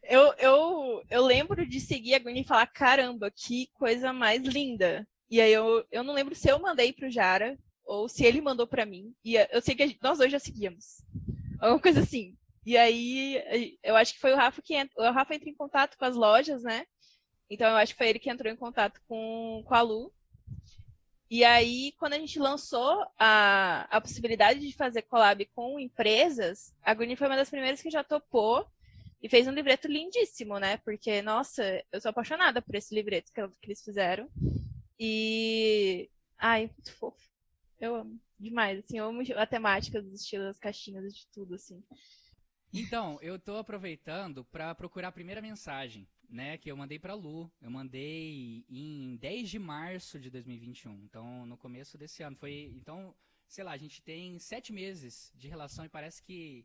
Eu, 0.03 0.35
eu, 0.38 1.03
eu 1.09 1.25
lembro 1.25 1.66
de 1.66 1.81
seguir 1.81 2.14
a 2.14 2.18
Green 2.18 2.40
e 2.40 2.44
falar: 2.44 2.66
caramba, 2.66 3.31
que 3.31 3.68
coisa 3.75 4.12
mais 4.12 4.42
linda. 4.42 5.07
E 5.31 5.40
aí 5.40 5.53
eu, 5.53 5.85
eu 5.90 6.03
não 6.03 6.12
lembro 6.12 6.35
se 6.35 6.48
eu 6.48 6.59
mandei 6.59 6.92
pro 6.92 7.11
Jara 7.11 7.59
ou 7.85 8.09
se 8.09 8.25
ele 8.25 8.40
mandou 8.40 8.66
para 8.66 8.87
mim. 8.87 9.14
E 9.25 9.35
eu 9.51 9.62
sei 9.62 9.75
que 9.75 9.87
gente, 9.87 9.98
nós 10.03 10.18
dois 10.18 10.31
já 10.31 10.38
seguíamos. 10.38 11.03
Alguma 11.59 11.81
coisa 11.81 12.01
assim. 12.01 12.37
E 12.64 12.77
aí 12.77 13.42
eu 13.83 13.96
acho 13.96 14.14
que 14.14 14.20
foi 14.20 14.33
o 14.33 14.37
Rafa 14.37 14.62
que 14.62 14.75
o 14.96 15.11
Rafa 15.11 15.35
entra 15.35 15.48
em 15.48 15.55
contato 15.55 15.96
com 15.96 16.05
as 16.05 16.14
lojas, 16.14 16.62
né? 16.62 16.87
Então 17.51 17.68
eu 17.68 17.77
acho 17.77 17.92
que 17.92 17.98
foi 17.98 18.09
ele 18.09 18.18
que 18.18 18.31
entrou 18.31 18.53
em 18.53 18.57
contato 18.57 19.01
com, 19.09 19.62
com 19.66 19.75
a 19.75 19.81
Lu. 19.81 20.12
E 21.33 21.45
aí, 21.45 21.92
quando 21.92 22.12
a 22.12 22.18
gente 22.18 22.38
lançou 22.38 23.07
a, 23.18 23.87
a 23.90 24.03
possibilidade 24.03 24.61
de 24.61 24.77
fazer 24.77 25.01
collab 25.01 25.42
com 25.55 25.81
empresas, 25.81 26.77
a 26.83 26.92
Guni 26.92 27.16
foi 27.16 27.27
uma 27.27 27.37
das 27.37 27.49
primeiras 27.49 27.81
que 27.81 27.90
já 27.90 28.05
topou 28.05 28.68
e 29.23 29.31
fez 29.31 29.49
um 29.49 29.53
livreto 29.53 29.88
lindíssimo, 29.88 30.59
né? 30.59 30.77
Porque, 30.85 31.23
nossa, 31.23 31.83
eu 31.90 32.03
sou 32.03 32.11
apaixonada 32.11 32.61
por 32.61 32.75
esse 32.75 32.95
livreto 32.95 33.33
que, 33.33 33.40
que 33.49 33.68
eles 33.68 33.83
fizeram. 33.83 34.29
E. 35.01 36.11
Ai, 36.37 36.66
muito 36.66 36.92
fofo. 36.97 37.31
Eu 37.81 37.95
amo 37.95 38.21
demais, 38.38 38.81
assim, 38.81 38.99
eu 38.99 39.07
amo 39.07 39.23
a 39.35 39.47
temática 39.47 40.03
dos 40.03 40.12
estilos, 40.12 40.49
das 40.49 40.59
caixinhas, 40.59 41.16
de 41.16 41.27
tudo, 41.29 41.55
assim. 41.55 41.83
Então, 42.73 43.19
eu 43.21 43.39
tô 43.39 43.59
aproveitando 43.59 44.45
para 44.45 44.75
procurar 44.75 45.09
a 45.09 45.13
primeira 45.13 45.43
mensagem 45.43 46.09
né, 46.27 46.57
que 46.57 46.71
eu 46.71 46.77
mandei 46.77 46.99
para 46.99 47.13
Lu. 47.13 47.53
Eu 47.61 47.71
mandei 47.71 48.65
em 48.69 49.17
10 49.17 49.51
de 49.51 49.59
março 49.59 50.19
de 50.19 50.31
2021. 50.31 51.03
Então, 51.05 51.45
no 51.45 51.57
começo 51.57 51.99
desse 51.99 52.23
ano. 52.23 52.35
Foi, 52.37 52.73
então, 52.75 53.15
sei 53.47 53.63
lá, 53.63 53.73
a 53.73 53.77
gente 53.77 54.01
tem 54.01 54.39
sete 54.39 54.73
meses 54.73 55.31
de 55.37 55.49
relação 55.49 55.85
e 55.85 55.89
parece 55.89 56.23
que 56.23 56.65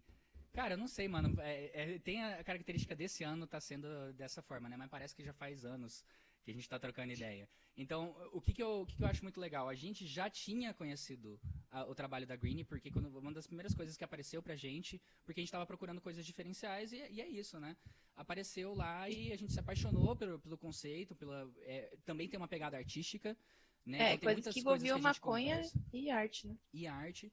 Cara, 0.53 0.73
eu 0.73 0.77
não 0.77 0.87
sei, 0.87 1.07
mano. 1.07 1.39
É, 1.39 1.93
é, 1.95 1.99
tem 1.99 2.23
a 2.23 2.43
característica 2.43 2.95
desse 2.95 3.23
ano 3.23 3.45
tá 3.45 3.59
sendo 3.59 4.11
dessa 4.13 4.41
forma, 4.41 4.67
né? 4.67 4.75
Mas 4.75 4.89
parece 4.89 5.15
que 5.15 5.23
já 5.23 5.31
faz 5.31 5.63
anos 5.63 6.03
que 6.47 6.51
a 6.51 6.53
gente 6.53 6.63
está 6.63 6.79
trocando 6.79 7.11
ideia. 7.11 7.45
Então, 7.75 8.15
o 8.31 8.39
que, 8.39 8.53
que, 8.53 8.63
eu, 8.63 8.83
o 8.83 8.85
que, 8.85 8.95
que 8.95 9.03
eu 9.03 9.07
acho 9.07 9.21
muito 9.21 9.37
legal? 9.37 9.67
A 9.67 9.75
gente 9.75 10.07
já 10.07 10.29
tinha 10.29 10.73
conhecido 10.73 11.37
a, 11.69 11.83
o 11.83 11.93
trabalho 11.93 12.25
da 12.25 12.37
Green, 12.37 12.63
porque 12.63 12.89
quando, 12.89 13.09
uma 13.19 13.33
das 13.33 13.45
primeiras 13.45 13.73
coisas 13.75 13.97
que 13.97 14.03
apareceu 14.05 14.41
pra 14.41 14.55
gente, 14.55 15.01
porque 15.25 15.41
a 15.41 15.43
gente 15.43 15.49
estava 15.49 15.65
procurando 15.65 15.99
coisas 15.99 16.25
diferenciais, 16.25 16.93
e, 16.93 17.05
e, 17.11 17.19
é 17.19 17.27
isso, 17.27 17.59
né? 17.59 17.75
Apareceu 18.15 18.73
lá 18.73 19.09
e 19.09 19.33
a 19.33 19.37
gente 19.37 19.51
se 19.51 19.59
apaixonou 19.59 20.15
pelo, 20.15 20.39
pelo 20.39 20.57
conceito, 20.57 21.13
pela, 21.15 21.51
é, 21.63 21.97
também 22.05 22.29
tem 22.29 22.37
uma 22.37 22.47
pegada 22.47 22.77
artística, 22.77 23.37
né? 23.85 24.11
É, 24.11 24.13
então, 24.13 24.33
coisas 24.33 24.53
que 24.53 24.61
envolviam 24.61 24.97
maconha 24.99 25.57
conversa, 25.57 25.79
e 25.91 26.09
arte, 26.09 26.47
né? 26.47 26.57
E 26.73 26.87
arte. 26.87 27.29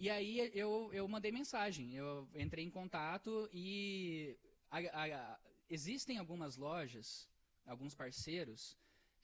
E 0.00 0.10
aí 0.10 0.50
eu, 0.52 0.90
eu 0.92 1.06
mandei 1.06 1.30
mensagem, 1.30 1.94
eu 1.94 2.28
entrei 2.34 2.64
em 2.64 2.70
contato 2.70 3.48
e 3.52 4.36
a, 4.68 4.78
a, 4.78 5.38
existem 5.70 6.18
algumas 6.18 6.56
lojas 6.56 7.28
alguns 7.68 7.94
parceiros, 7.94 8.76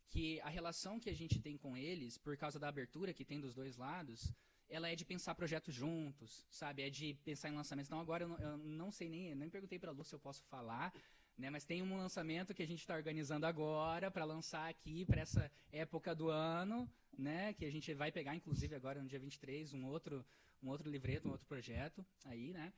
que 0.08 0.40
a 0.42 0.48
relação 0.48 1.00
que 1.00 1.10
a 1.10 1.14
gente 1.14 1.40
tem 1.40 1.56
com 1.56 1.76
eles, 1.76 2.16
por 2.16 2.36
causa 2.36 2.58
da 2.58 2.68
abertura 2.68 3.12
que 3.12 3.24
tem 3.24 3.40
dos 3.40 3.52
dois 3.52 3.76
lados, 3.76 4.32
ela 4.68 4.88
é 4.88 4.94
de 4.94 5.04
pensar 5.04 5.34
projetos 5.34 5.74
juntos, 5.74 6.46
sabe? 6.48 6.82
É 6.82 6.90
de 6.90 7.14
pensar 7.24 7.48
em 7.48 7.54
lançamentos. 7.54 7.88
Então 7.88 8.00
agora 8.00 8.24
eu 8.24 8.28
não, 8.28 8.38
eu 8.38 8.56
não 8.56 8.90
sei 8.90 9.08
nem, 9.08 9.34
nem 9.34 9.50
perguntei 9.50 9.78
para 9.78 9.90
a 9.90 9.92
Lu 9.92 10.04
se 10.04 10.14
eu 10.14 10.18
posso 10.18 10.44
falar, 10.44 10.92
né? 11.36 11.50
Mas 11.50 11.64
tem 11.64 11.82
um 11.82 11.96
lançamento 11.96 12.54
que 12.54 12.62
a 12.62 12.66
gente 12.66 12.80
está 12.80 12.94
organizando 12.94 13.46
agora 13.46 14.10
para 14.10 14.24
lançar 14.24 14.68
aqui 14.68 15.04
para 15.04 15.20
essa 15.20 15.50
época 15.72 16.14
do 16.14 16.28
ano, 16.28 16.88
né? 17.18 17.52
Que 17.54 17.64
a 17.64 17.70
gente 17.70 17.92
vai 17.94 18.12
pegar, 18.12 18.34
inclusive 18.34 18.74
agora 18.74 19.02
no 19.02 19.08
dia 19.08 19.18
23, 19.18 19.72
um 19.74 19.86
outro, 19.86 20.24
um 20.62 20.68
outro 20.68 20.88
livreto, 20.88 21.28
um 21.28 21.32
outro 21.32 21.46
projeto 21.46 22.04
aí, 22.24 22.52
né? 22.52 22.72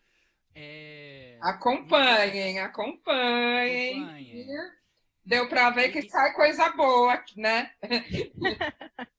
É... 0.55 1.39
Acompanhem, 1.43 2.59
acompanhem. 2.61 4.03
acompanhem. 4.03 4.86
Deu 5.27 5.49
para 5.49 5.71
ver 5.71 5.91
que 5.91 6.09
sai 6.09 6.33
coisa 6.35 6.71
boa, 6.71 7.23
né? 7.37 7.73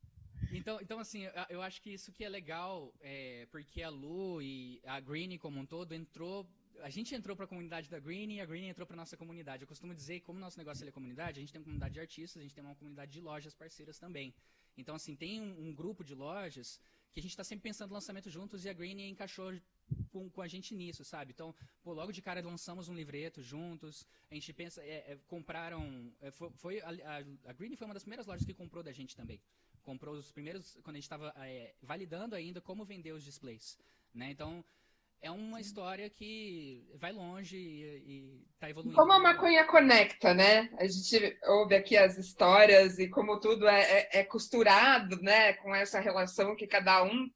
Então, 0.49 0.79
então 0.81 0.99
assim, 0.99 1.23
eu 1.49 1.61
acho 1.61 1.81
que 1.81 1.91
isso 1.91 2.11
que 2.11 2.25
é 2.25 2.29
legal, 2.29 2.93
é, 2.99 3.47
porque 3.51 3.81
a 3.83 3.89
Lu 3.89 4.41
e 4.41 4.81
a 4.85 4.99
Green 4.99 5.37
como 5.37 5.59
um 5.59 5.65
todo 5.65 5.93
entrou. 5.93 6.49
A 6.81 6.89
gente 6.89 7.13
entrou 7.13 7.35
para 7.35 7.45
a 7.45 7.47
comunidade 7.47 7.89
da 7.89 7.99
Green 7.99 8.33
e 8.33 8.41
a 8.41 8.45
Green 8.45 8.67
entrou 8.67 8.85
para 8.85 8.95
nossa 8.95 9.15
comunidade. 9.15 9.63
Eu 9.63 9.67
costumo 9.67 9.93
dizer 9.93 10.21
como 10.21 10.39
nosso 10.39 10.57
negócio 10.57 10.87
é 10.87 10.91
comunidade, 10.91 11.39
a 11.39 11.41
gente 11.41 11.51
tem 11.51 11.59
uma 11.59 11.65
comunidade 11.65 11.93
de 11.93 11.99
artistas, 11.99 12.39
a 12.39 12.43
gente 12.43 12.55
tem 12.55 12.63
uma 12.63 12.75
comunidade 12.75 13.11
de 13.11 13.21
lojas 13.21 13.53
parceiras 13.53 13.99
também. 13.99 14.33
Então, 14.77 14.95
assim, 14.95 15.15
tem 15.15 15.39
um, 15.41 15.69
um 15.69 15.73
grupo 15.73 16.03
de 16.03 16.15
lojas 16.15 16.79
que 17.17 17.19
a 17.19 17.23
gente 17.23 17.31
está 17.31 17.43
sempre 17.43 17.63
pensando 17.63 17.91
lançamento 17.91 18.29
juntos 18.29 18.63
e 18.63 18.69
a 18.69 18.73
Green 18.73 19.09
encaixou 19.09 19.51
com, 20.11 20.29
com, 20.29 20.39
a 20.39 20.47
gente 20.47 20.75
nisso, 20.75 21.03
sabe? 21.03 21.31
Então, 21.31 21.55
pô, 21.81 21.91
logo 21.91 22.11
de 22.11 22.21
cara 22.21 22.41
lançamos 22.45 22.89
um 22.89 22.93
livreto 22.93 23.41
juntos, 23.41 24.05
a 24.29 24.35
gente 24.35 24.53
pensa, 24.53 24.83
é, 24.83 25.13
é, 25.13 25.19
compraram, 25.25 26.13
é, 26.21 26.29
foi, 26.29 26.51
foi 26.51 26.79
a, 26.81 26.89
a, 26.89 27.49
a 27.49 27.53
Green 27.53 27.75
foi 27.75 27.87
uma 27.87 27.95
das 27.95 28.03
primeiras 28.03 28.27
lojas 28.27 28.45
que 28.45 28.53
comprou 28.53 28.83
da 28.83 28.91
gente 28.91 29.15
também 29.15 29.41
comprou 29.81 30.15
os 30.15 30.31
primeiros, 30.33 30.77
quando 30.83 30.97
a 30.97 30.99
gente 30.99 31.05
estava 31.05 31.33
é, 31.37 31.73
validando 31.81 32.35
ainda 32.35 32.59
como 32.59 32.83
vender 32.83 33.13
os 33.13 33.23
displays. 33.23 33.79
Né? 34.13 34.31
Então, 34.31 34.63
é 35.21 35.31
uma 35.31 35.59
história 35.59 36.09
que 36.09 36.87
vai 36.95 37.11
longe 37.11 37.57
e, 37.57 38.41
está 38.53 38.69
evoluindo. 38.69 38.95
Como 38.95 39.11
a 39.11 39.19
maconha 39.19 39.65
conecta, 39.65 40.33
né? 40.33 40.69
A 40.77 40.87
gente 40.87 41.37
ouve 41.45 41.75
aqui 41.75 41.97
as 41.97 42.17
histórias 42.17 42.99
e 42.99 43.09
como 43.09 43.39
tudo 43.39 43.67
é, 43.67 43.81
é, 43.81 44.19
é 44.19 44.23
costurado, 44.23 45.21
né? 45.21 45.53
Com 45.53 45.73
essa 45.75 45.99
relação 45.99 46.55
que 46.55 46.67
cada 46.67 47.03
um 47.03 47.29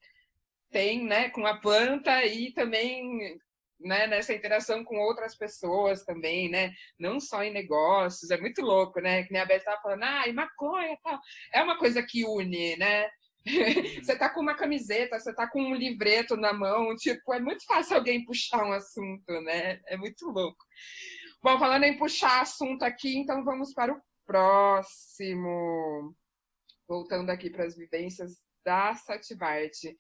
tem, 0.70 1.06
né? 1.06 1.30
Com 1.30 1.46
a 1.46 1.58
planta 1.60 2.26
e 2.26 2.52
também 2.54 3.40
né, 3.84 4.08
nessa 4.08 4.34
interação 4.34 4.84
com 4.84 4.98
outras 5.00 5.36
pessoas 5.36 6.04
também, 6.04 6.50
né? 6.50 6.72
Não 7.00 7.20
só 7.20 7.44
em 7.44 7.52
negócios, 7.52 8.30
é 8.32 8.38
muito 8.38 8.62
louco, 8.62 9.00
né? 9.02 9.24
Que 9.24 9.34
nem 9.34 9.42
a 9.42 9.46
Beth 9.46 9.58
estava 9.58 9.82
falando, 9.82 10.04
ah, 10.04 10.28
e 10.28 10.34
maconha 10.34 10.98
tal. 11.04 11.20
É 11.54 11.64
uma 11.64 11.78
coisa 11.78 12.04
que 12.04 12.26
une, 12.26 12.76
né? 12.78 13.10
você 14.04 14.16
tá 14.16 14.30
com 14.30 14.42
uma 14.42 14.56
camiseta, 14.56 15.20
você 15.20 15.34
tá 15.34 15.48
com 15.48 15.62
um 15.62 15.76
livreto 15.76 16.38
na 16.38 16.54
mão, 16.54 16.96
tipo, 16.96 17.34
é 17.34 17.40
muito 17.40 17.66
fácil 17.66 17.96
alguém 17.96 18.24
puxar 18.24 18.64
um 18.66 18.72
assunto, 18.72 19.42
né? 19.42 19.82
É 19.88 19.98
muito 19.98 20.28
louco. 20.30 20.64
Bom, 21.44 21.58
falando 21.58 21.86
em 21.86 21.98
puxar 21.98 22.42
assunto 22.42 22.84
aqui, 22.84 23.18
então 23.18 23.44
vamos 23.44 23.74
para 23.74 23.94
o 23.94 24.02
próximo. 24.26 26.16
Voltando 26.88 27.30
aqui 27.32 27.50
para 27.50 27.66
as 27.66 27.76
vivências 27.76 28.44
da 28.64 28.94
Sativarte. 28.94 29.98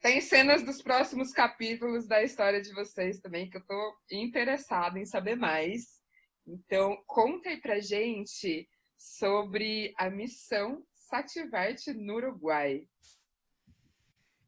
Tem 0.00 0.20
cenas 0.20 0.62
dos 0.62 0.80
próximos 0.80 1.32
capítulos 1.32 2.06
da 2.06 2.22
história 2.22 2.62
de 2.62 2.72
vocês 2.72 3.20
também 3.20 3.50
que 3.50 3.56
eu 3.56 3.66
tô 3.66 3.96
interessada 4.10 4.98
em 4.98 5.04
saber 5.04 5.36
mais. 5.36 6.00
Então, 6.46 6.96
conta 7.06 7.50
aí 7.50 7.60
pra 7.60 7.80
gente 7.80 8.68
sobre 8.96 9.92
a 9.98 10.08
missão 10.08 10.82
Sativarte 11.10 11.92
no 11.92 12.14
Uruguai. 12.14 12.88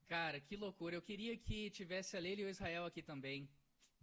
Cara, 0.09 0.40
que 0.40 0.57
loucura. 0.57 0.94
Eu 0.96 1.03
queria 1.03 1.37
que 1.37 1.70
tivesse 1.70 2.16
a 2.16 2.20
Leila 2.20 2.42
e 2.42 2.44
o 2.44 2.48
Israel 2.48 2.85
aqui 2.85 3.03
também, 3.03 3.48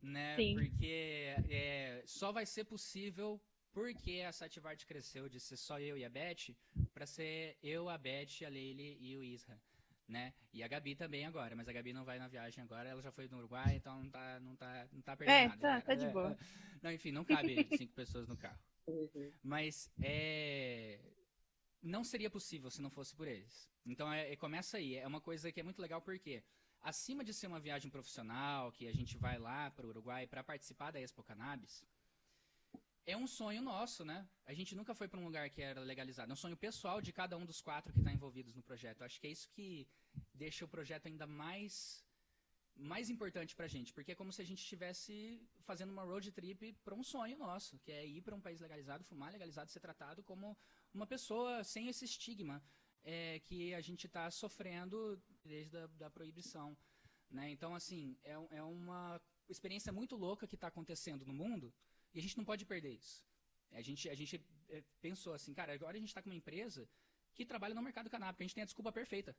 né? 0.02 0.36
Sim. 0.36 0.56
Porque 0.56 1.36
é, 1.50 2.04
só 2.06 2.32
vai 2.32 2.46
ser 2.46 2.66
possível 2.66 3.42
porque 3.72 4.24
a 4.28 4.32
Sativarte 4.32 4.86
cresceu 4.86 5.30
de 5.30 5.40
ser 5.40 5.58
só 5.58 5.80
eu 5.80 5.98
e 5.98 6.04
a 6.04 6.10
Beth 6.10 6.56
para 6.94 7.06
ser 7.06 7.58
eu, 7.64 7.88
a 7.88 7.98
Beth, 7.98 8.44
a 8.46 8.50
Leile 8.50 8.98
e 9.00 9.16
o 9.16 9.24
Isra 9.24 9.58
né? 10.10 10.34
E 10.52 10.64
a 10.64 10.68
Gabi 10.68 10.96
também 10.96 11.24
agora, 11.26 11.56
mas 11.56 11.68
a 11.70 11.72
Gabi 11.72 11.94
não 11.94 12.04
vai 12.04 12.18
na 12.18 12.28
viagem 12.28 12.64
agora, 12.64 12.90
ela 12.90 13.02
já 13.02 13.12
foi 13.12 13.28
no 13.28 13.38
Uruguai, 13.38 13.76
então 13.76 14.02
não 14.02 14.10
tá, 14.10 14.40
não 14.40 14.56
tá, 14.56 14.88
não 14.92 15.02
tá 15.02 15.16
perdendo 15.16 15.36
é, 15.36 15.48
nada. 15.48 15.62
Tá, 15.62 15.82
tá 15.82 15.94
de 15.94 16.08
boa. 16.08 16.36
Não, 16.82 16.94
enfim, 16.94 17.12
não 17.12 17.26
cabe 17.26 17.68
cinco 17.76 17.92
pessoas 17.94 18.26
no 18.26 18.38
carro. 18.38 18.58
Uhum. 18.88 19.34
Mas 19.44 19.92
é, 20.02 20.98
não 21.82 22.04
seria 22.04 22.30
possível 22.30 22.70
se 22.70 22.82
não 22.82 22.90
fosse 22.90 23.16
por 23.16 23.28
eles. 23.28 23.70
Então 23.86 24.12
é, 24.12 24.32
é, 24.32 24.36
começa 24.36 24.78
aí, 24.78 24.96
é 24.96 25.08
uma 25.08 25.22
coisa 25.22 25.52
que 25.52 25.60
é 25.60 25.64
muito 25.64 25.82
legal 25.82 26.02
porque 26.02 26.44
acima 26.82 27.24
de 27.24 27.34
ser 27.34 27.48
uma 27.48 27.60
viagem 27.60 27.90
profissional, 27.90 28.72
que 28.72 28.88
a 28.88 28.94
gente 28.94 29.18
vai 29.18 29.38
lá 29.38 29.72
para 29.72 29.86
o 29.86 29.90
Uruguai 29.90 30.28
para 30.28 30.44
participar 30.44 30.92
da 30.92 31.00
Expo 31.00 31.24
Cannabis, 31.24 31.86
é 33.06 33.18
um 33.18 33.26
sonho 33.26 33.62
nosso, 33.62 34.06
né? 34.06 34.28
A 34.46 34.54
gente 34.54 34.76
nunca 34.76 34.94
foi 34.94 35.08
para 35.08 35.20
um 35.20 35.26
lugar 35.26 35.50
que 35.50 35.62
era 35.62 35.82
legalizado. 35.82 36.32
É 36.32 36.34
um 36.34 36.38
sonho 36.38 36.56
pessoal 36.56 37.02
de 37.02 37.12
cada 37.12 37.36
um 37.38 37.46
dos 37.46 37.60
quatro 37.60 37.92
que 37.92 38.00
está 38.00 38.12
envolvidos 38.12 38.54
no 38.56 38.62
projeto. 38.62 39.04
Acho 39.04 39.20
que 39.20 39.28
é 39.28 39.32
isso 39.32 39.50
que 39.50 39.88
deixa 40.34 40.64
o 40.64 40.68
projeto 40.68 41.08
ainda 41.08 41.26
mais 41.26 42.06
mais 42.76 43.10
importante 43.10 43.56
para 43.56 43.66
a 43.66 43.68
gente, 43.68 43.94
porque 43.94 44.14
é 44.14 44.16
como 44.16 44.32
se 44.32 44.42
a 44.42 44.46
gente 44.46 44.60
estivesse 44.60 45.46
fazendo 45.64 45.92
uma 45.92 46.04
road 46.04 46.32
trip 46.32 46.74
para 46.84 46.96
um 46.96 47.04
sonho 47.04 47.38
nosso, 47.38 47.78
que 47.80 47.92
é 47.92 48.06
ir 48.06 48.22
para 48.22 48.34
um 48.34 48.40
país 48.40 48.62
legalizado, 48.62 49.04
fumar 49.04 49.34
legalizado, 49.34 49.70
ser 49.70 49.82
tratado 49.82 50.24
como 50.24 50.58
uma 50.94 51.08
pessoa 51.08 51.64
sem 51.64 51.88
esse 51.88 52.06
estigma 52.06 52.64
é, 53.04 53.40
que 53.40 53.74
a 53.74 53.82
gente 53.82 54.08
está 54.08 54.30
sofrendo 54.32 55.22
desde 55.44 55.78
a 55.78 55.88
da 55.88 56.10
proibição. 56.10 56.78
Né? 57.30 57.52
Então, 57.52 57.76
assim, 57.76 58.18
é, 58.24 58.34
é 58.52 58.64
uma 58.64 59.22
experiência 59.48 59.92
muito 59.92 60.16
louca 60.16 60.48
que 60.48 60.56
está 60.56 60.68
acontecendo 60.68 61.26
no 61.26 61.34
mundo, 61.34 61.74
e 62.14 62.20
a 62.20 62.22
gente 62.22 62.38
não 62.38 62.46
pode 62.46 62.66
perder 62.66 62.94
isso. 62.94 63.24
A 63.72 63.82
gente, 63.82 64.10
a 64.10 64.16
gente 64.16 64.44
é, 64.70 64.84
pensou 65.00 65.34
assim, 65.34 65.54
cara, 65.54 65.74
agora 65.74 65.96
a 65.96 66.00
gente 66.00 66.10
está 66.10 66.22
com 66.22 66.30
uma 66.30 66.36
empresa 66.36 66.90
que 67.36 67.46
trabalha 67.46 67.76
no 67.76 67.82
mercado 67.82 68.10
canábico, 68.10 68.42
a 68.42 68.46
gente 68.46 68.56
tem 68.56 68.64
a 68.64 68.66
desculpa 68.66 68.92
perfeita 68.92 69.36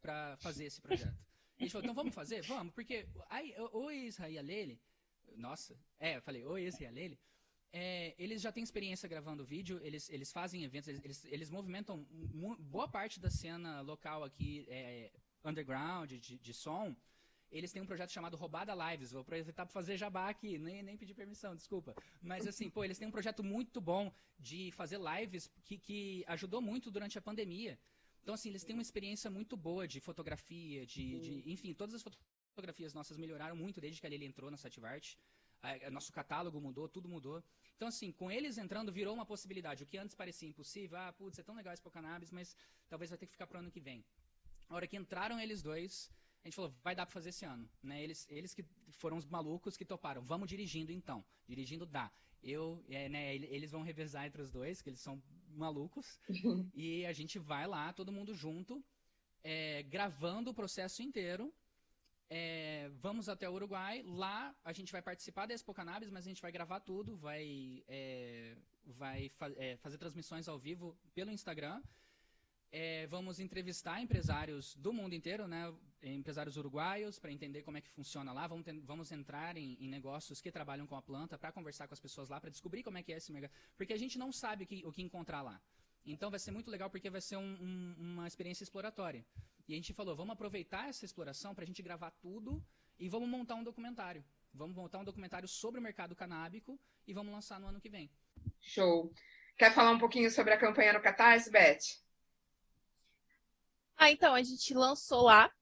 para 0.00 0.36
fazer 0.38 0.64
esse 0.64 0.80
projeto. 0.80 1.16
A 1.58 1.62
gente 1.62 1.72
falou, 1.72 1.84
então 1.84 1.94
vamos 1.94 2.14
fazer? 2.14 2.42
Vamos, 2.42 2.72
porque 2.72 3.08
o 3.72 3.90
Israel 3.90 4.44
Lele, 4.44 4.80
nossa, 5.36 5.76
é, 5.98 6.16
eu 6.16 6.22
falei, 6.22 6.44
o 6.44 6.56
Israel 6.56 6.92
Lele, 6.92 7.18
é, 7.72 8.14
eles 8.18 8.40
já 8.40 8.50
têm 8.50 8.62
experiência 8.62 9.08
gravando 9.08 9.44
vídeo, 9.44 9.78
eles, 9.82 10.08
eles 10.10 10.32
fazem 10.32 10.64
eventos, 10.64 10.88
eles, 10.88 11.24
eles 11.26 11.50
movimentam 11.50 12.06
boa 12.58 12.88
parte 12.88 13.20
da 13.20 13.30
cena 13.30 13.80
local 13.80 14.24
aqui, 14.24 14.66
é, 14.68 15.10
underground, 15.44 16.12
de, 16.12 16.38
de 16.38 16.54
som, 16.54 16.96
eles 17.50 17.72
têm 17.72 17.80
um 17.80 17.86
projeto 17.86 18.10
chamado 18.10 18.36
Roubada 18.36 18.74
Lives. 18.74 19.12
Vou 19.12 19.22
aproveitar 19.22 19.64
para 19.64 19.72
fazer 19.72 19.96
jabá 19.96 20.28
aqui, 20.28 20.58
nem, 20.58 20.82
nem 20.82 20.96
pedir 20.96 21.14
permissão, 21.14 21.54
desculpa. 21.56 21.94
Mas 22.20 22.46
assim, 22.46 22.68
pô, 22.68 22.84
eles 22.84 22.98
têm 22.98 23.08
um 23.08 23.10
projeto 23.10 23.42
muito 23.42 23.80
bom 23.80 24.12
de 24.38 24.70
fazer 24.72 24.98
lives 24.98 25.50
que, 25.64 25.78
que 25.78 26.24
ajudou 26.26 26.60
muito 26.60 26.90
durante 26.90 27.18
a 27.18 27.22
pandemia. 27.22 27.78
Então, 28.22 28.34
assim, 28.34 28.50
eles 28.50 28.64
têm 28.64 28.74
uma 28.74 28.82
experiência 28.82 29.30
muito 29.30 29.56
boa 29.56 29.88
de 29.88 30.00
fotografia, 30.00 30.84
de, 30.84 31.18
de 31.20 31.50
enfim, 31.50 31.72
todas 31.72 31.94
as 31.94 32.04
fotografias 32.54 32.92
nossas 32.92 33.16
melhoraram 33.16 33.56
muito 33.56 33.80
desde 33.80 34.00
que 34.00 34.06
a 34.06 34.10
Lili 34.10 34.26
entrou 34.26 34.50
na 34.50 34.56
Sativart. 35.60 35.92
Nosso 35.92 36.12
catálogo 36.12 36.60
mudou, 36.60 36.88
tudo 36.88 37.08
mudou. 37.08 37.42
Então, 37.76 37.88
assim, 37.88 38.12
com 38.12 38.30
eles 38.30 38.58
entrando, 38.58 38.92
virou 38.92 39.14
uma 39.14 39.26
possibilidade. 39.26 39.82
O 39.82 39.86
que 39.86 39.98
antes 39.98 40.14
parecia 40.14 40.48
impossível, 40.48 40.98
ah, 40.98 41.12
putz, 41.12 41.38
é 41.38 41.42
tão 41.42 41.54
legal 41.54 41.72
esse 41.72 41.82
Cannabis, 41.90 42.30
mas 42.30 42.56
talvez 42.88 43.10
vai 43.10 43.18
ter 43.18 43.26
que 43.26 43.32
ficar 43.32 43.46
pro 43.46 43.58
ano 43.58 43.70
que 43.70 43.80
vem. 43.80 44.04
A 44.68 44.74
hora 44.74 44.86
que 44.86 44.96
entraram 44.96 45.38
eles 45.40 45.62
dois, 45.62 46.10
a 46.44 46.48
gente 46.48 46.54
falou, 46.54 46.74
vai 46.82 46.94
dar 46.94 47.06
para 47.06 47.12
fazer 47.12 47.30
esse 47.30 47.44
ano. 47.44 47.68
Né? 47.82 48.02
Eles, 48.02 48.26
eles 48.28 48.54
que 48.54 48.64
foram 48.90 49.16
os 49.16 49.26
malucos 49.26 49.76
que 49.76 49.84
toparam. 49.84 50.22
Vamos 50.22 50.48
dirigindo 50.48 50.92
então. 50.92 51.24
Dirigindo 51.46 51.86
dá. 51.86 52.10
Eu, 52.42 52.84
é, 52.88 53.08
né, 53.08 53.34
eles 53.34 53.70
vão 53.70 53.82
revezar 53.82 54.26
entre 54.26 54.40
os 54.42 54.50
dois, 54.50 54.80
que 54.80 54.90
eles 54.90 55.00
são 55.00 55.22
malucos. 55.50 56.18
e 56.74 57.04
a 57.06 57.12
gente 57.12 57.38
vai 57.38 57.66
lá, 57.66 57.92
todo 57.92 58.12
mundo 58.12 58.34
junto, 58.34 58.84
é, 59.42 59.82
gravando 59.84 60.50
o 60.50 60.54
processo 60.54 61.02
inteiro. 61.02 61.52
É, 62.30 62.90
vamos 63.00 63.28
até 63.28 63.48
o 63.48 63.52
Uruguai. 63.54 64.02
Lá 64.06 64.54
a 64.64 64.72
gente 64.72 64.92
vai 64.92 65.00
participar 65.00 65.46
da 65.46 65.54
Expo 65.54 65.72
Cannabis, 65.72 66.10
mas 66.10 66.26
a 66.26 66.28
gente 66.28 66.42
vai 66.42 66.52
gravar 66.52 66.80
tudo, 66.80 67.16
vai, 67.16 67.82
é, 67.88 68.56
vai 68.84 69.28
fa 69.30 69.50
é, 69.56 69.76
fazer 69.78 69.98
transmissões 69.98 70.48
ao 70.48 70.58
vivo 70.58 70.96
pelo 71.14 71.30
Instagram. 71.30 71.82
É, 72.70 73.06
vamos 73.06 73.40
entrevistar 73.40 74.00
empresários 74.02 74.74
do 74.76 74.92
mundo 74.92 75.14
inteiro, 75.14 75.48
né? 75.48 75.72
empresários 76.02 76.56
uruguaios, 76.56 77.18
para 77.18 77.32
entender 77.32 77.62
como 77.62 77.78
é 77.78 77.80
que 77.80 77.90
funciona 77.90 78.32
lá. 78.32 78.46
Vamos, 78.46 78.66
vamos 78.84 79.10
entrar 79.10 79.56
em, 79.56 79.76
em, 79.80 79.88
negócios 79.88 80.40
que 80.40 80.52
trabalham 80.52 80.86
com 80.86 80.94
a 80.94 81.02
planta 81.02 81.38
para 81.38 81.50
conversar 81.50 81.88
com 81.88 81.94
as 81.94 82.00
pessoas 82.00 82.28
lá, 82.28 82.40
para 82.40 82.50
descobrir 82.50 82.82
como 82.82 82.98
é 82.98 83.02
que 83.02 83.12
é 83.12 83.16
esse 83.16 83.32
mercado. 83.32 83.52
Porque 83.76 83.92
a 83.94 83.98
gente 83.98 84.18
não 84.18 84.30
sabe 84.30 84.64
o 84.64 84.66
que, 84.66 84.86
o 84.86 84.92
que 84.92 85.02
encontrar 85.02 85.42
lá. 85.42 85.60
Então 86.12 86.30
vai 86.30 86.38
ser 86.38 86.50
muito 86.50 86.70
legal 86.70 86.88
porque 86.88 87.10
vai 87.10 87.20
ser 87.20 87.36
um, 87.36 87.56
um, 87.60 87.94
uma 87.98 88.26
experiência 88.26 88.64
exploratória. 88.64 89.24
E 89.68 89.74
a 89.74 89.76
gente 89.76 89.92
falou, 89.92 90.16
vamos 90.16 90.32
aproveitar 90.32 90.88
essa 90.88 91.04
exploração 91.04 91.54
para 91.54 91.64
a 91.64 91.66
gente 91.66 91.82
gravar 91.82 92.10
tudo 92.12 92.64
e 92.98 93.08
vamos 93.08 93.28
montar 93.28 93.54
um 93.54 93.62
documentário. 93.62 94.24
Vamos 94.52 94.74
montar 94.74 94.98
um 94.98 95.04
documentário 95.04 95.46
sobre 95.46 95.78
o 95.78 95.82
mercado 95.82 96.16
canábico 96.16 96.80
e 97.06 97.12
vamos 97.12 97.32
lançar 97.32 97.60
no 97.60 97.68
ano 97.68 97.80
que 97.80 97.90
vem. 97.90 98.10
Show. 98.60 99.12
Quer 99.56 99.74
falar 99.74 99.90
um 99.90 99.98
pouquinho 99.98 100.30
sobre 100.30 100.54
a 100.54 100.58
campanha 100.58 100.94
no 100.94 101.02
Catarse, 101.02 101.50
Beth? 101.50 102.00
Ah, 103.96 104.10
então, 104.10 104.34
a 104.34 104.42
gente 104.42 104.72
lançou 104.72 105.22
lá. 105.22 105.52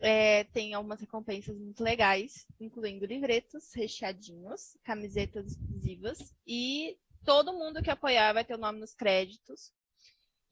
é, 0.00 0.44
tem 0.44 0.74
algumas 0.74 1.00
recompensas 1.00 1.56
muito 1.56 1.82
legais, 1.82 2.46
incluindo 2.60 3.06
livretos 3.06 3.72
recheadinhos, 3.74 4.76
camisetas 4.84 5.52
exclusivas 5.52 6.34
e 6.46 6.98
todo 7.24 7.54
mundo 7.54 7.82
que 7.82 7.90
apoiar 7.90 8.34
vai 8.34 8.44
ter 8.44 8.54
o 8.54 8.58
nome 8.58 8.80
nos 8.80 8.94
créditos. 8.94 9.72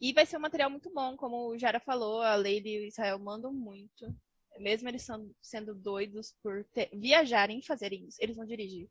E 0.01 0.13
vai 0.13 0.27
ser 0.27 0.37
um 0.37 0.41
material 0.41 0.71
muito 0.71 0.93
bom, 0.93 1.17
como 1.17 1.49
o 1.49 1.59
Jara 1.59 1.81
falou, 1.81 2.21
a 2.21 2.35
Leila 2.35 2.69
e 2.69 2.81
o 2.81 2.85
Israel 2.85 3.19
mandam 3.19 3.53
muito. 3.53 4.15
Mesmo 4.59 4.89
eles 4.89 5.07
sendo 5.41 5.75
doidos 5.75 6.35
por 6.43 6.65
ter, 6.65 6.91
viajarem 6.93 7.59
e 7.59 7.67
fazerem 7.67 8.07
isso, 8.07 8.19
eles 8.21 8.37
vão 8.37 8.47
dirigir. 8.47 8.89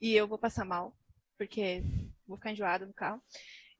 E 0.00 0.14
eu 0.14 0.28
vou 0.28 0.38
passar 0.38 0.64
mal, 0.64 0.96
porque 1.36 1.82
vou 2.26 2.36
ficar 2.36 2.52
enjoada 2.52 2.86
no 2.86 2.92
carro. 2.92 3.22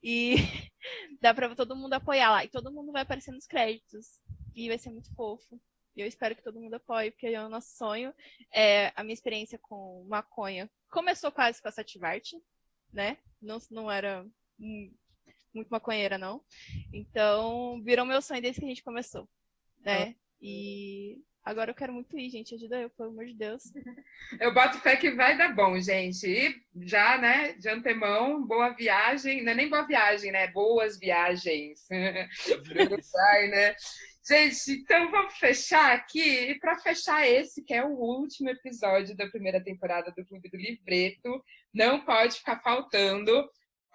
E 0.02 0.36
dá 1.20 1.34
pra 1.34 1.54
todo 1.54 1.76
mundo 1.76 1.92
apoiar 1.94 2.30
lá. 2.30 2.44
E 2.44 2.48
todo 2.48 2.72
mundo 2.72 2.92
vai 2.92 3.02
aparecer 3.02 3.32
nos 3.32 3.46
créditos. 3.46 4.22
E 4.54 4.68
vai 4.68 4.78
ser 4.78 4.90
muito 4.90 5.14
fofo. 5.14 5.60
E 5.96 6.00
eu 6.00 6.06
espero 6.06 6.34
que 6.34 6.42
todo 6.42 6.60
mundo 6.60 6.74
apoie, 6.74 7.10
porque 7.10 7.26
é 7.26 7.44
o 7.44 7.48
nosso 7.48 7.76
sonho. 7.76 8.14
É, 8.52 8.92
a 8.94 9.02
minha 9.02 9.14
experiência 9.14 9.58
com 9.58 10.04
maconha 10.08 10.70
começou 10.90 11.30
quase 11.30 11.60
com 11.60 11.68
a 11.68 11.72
Sativart, 11.72 12.32
né? 12.92 13.18
Não, 13.42 13.58
não 13.70 13.90
era 13.90 14.24
muito 15.54 15.68
maconheira, 15.68 16.18
não. 16.18 16.42
Então, 16.92 17.82
virou 17.82 18.04
meu 18.04 18.20
sonho 18.22 18.42
desde 18.42 18.60
que 18.60 18.66
a 18.66 18.68
gente 18.68 18.82
começou, 18.82 19.28
né? 19.80 20.14
E 20.40 21.18
agora 21.44 21.70
eu 21.70 21.74
quero 21.74 21.92
muito 21.92 22.16
ir, 22.18 22.30
gente. 22.30 22.54
Ajuda 22.54 22.80
eu, 22.80 22.90
pelo 22.90 23.10
amor 23.10 23.26
de 23.26 23.34
Deus. 23.34 23.62
Eu 24.40 24.52
boto 24.52 24.78
fé 24.80 24.96
que 24.96 25.10
vai 25.12 25.36
dar 25.36 25.54
bom, 25.54 25.80
gente. 25.80 26.26
E 26.26 26.54
já, 26.82 27.16
né, 27.18 27.54
de 27.54 27.68
antemão, 27.68 28.44
boa 28.46 28.70
viagem. 28.70 29.42
Não 29.42 29.52
é 29.52 29.54
nem 29.54 29.68
boa 29.68 29.86
viagem, 29.86 30.30
né? 30.30 30.46
Boas 30.48 30.98
viagens. 30.98 31.88
Vai, 33.12 33.48
né? 33.48 33.74
Gente, 34.28 34.72
então 34.72 35.10
vamos 35.10 35.38
fechar 35.38 35.92
aqui. 35.92 36.50
E 36.50 36.58
para 36.58 36.78
fechar 36.78 37.26
esse, 37.26 37.64
que 37.64 37.72
é 37.72 37.82
o 37.82 37.96
último 37.96 38.50
episódio 38.50 39.16
da 39.16 39.26
primeira 39.26 39.62
temporada 39.64 40.12
do 40.12 40.24
Clube 40.26 40.50
do 40.50 40.56
Livreto, 40.58 41.42
não 41.72 42.04
pode 42.04 42.36
ficar 42.36 42.60
faltando 42.60 43.48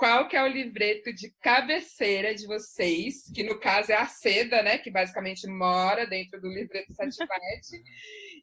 qual 0.04 0.28
que 0.28 0.36
é 0.36 0.44
o 0.44 0.48
livreto 0.48 1.14
de 1.14 1.34
cabeceira 1.40 2.36
de 2.36 2.46
vocês, 2.46 3.32
que 3.34 3.42
no 3.42 3.58
caso 3.58 3.90
é 3.94 3.96
a 3.96 4.06
Seda, 4.06 4.62
né, 4.62 4.78
que 4.78 4.92
basicamente 4.92 5.48
mora 5.48 6.06
dentro 6.06 6.42
do 6.42 6.50
livreto 6.50 6.94
Sativete. 6.94 7.82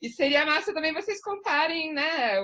e 0.01 0.09
seria 0.09 0.47
massa 0.47 0.73
também 0.73 0.95
vocês 0.95 1.21
contarem, 1.21 1.93
né, 1.93 2.41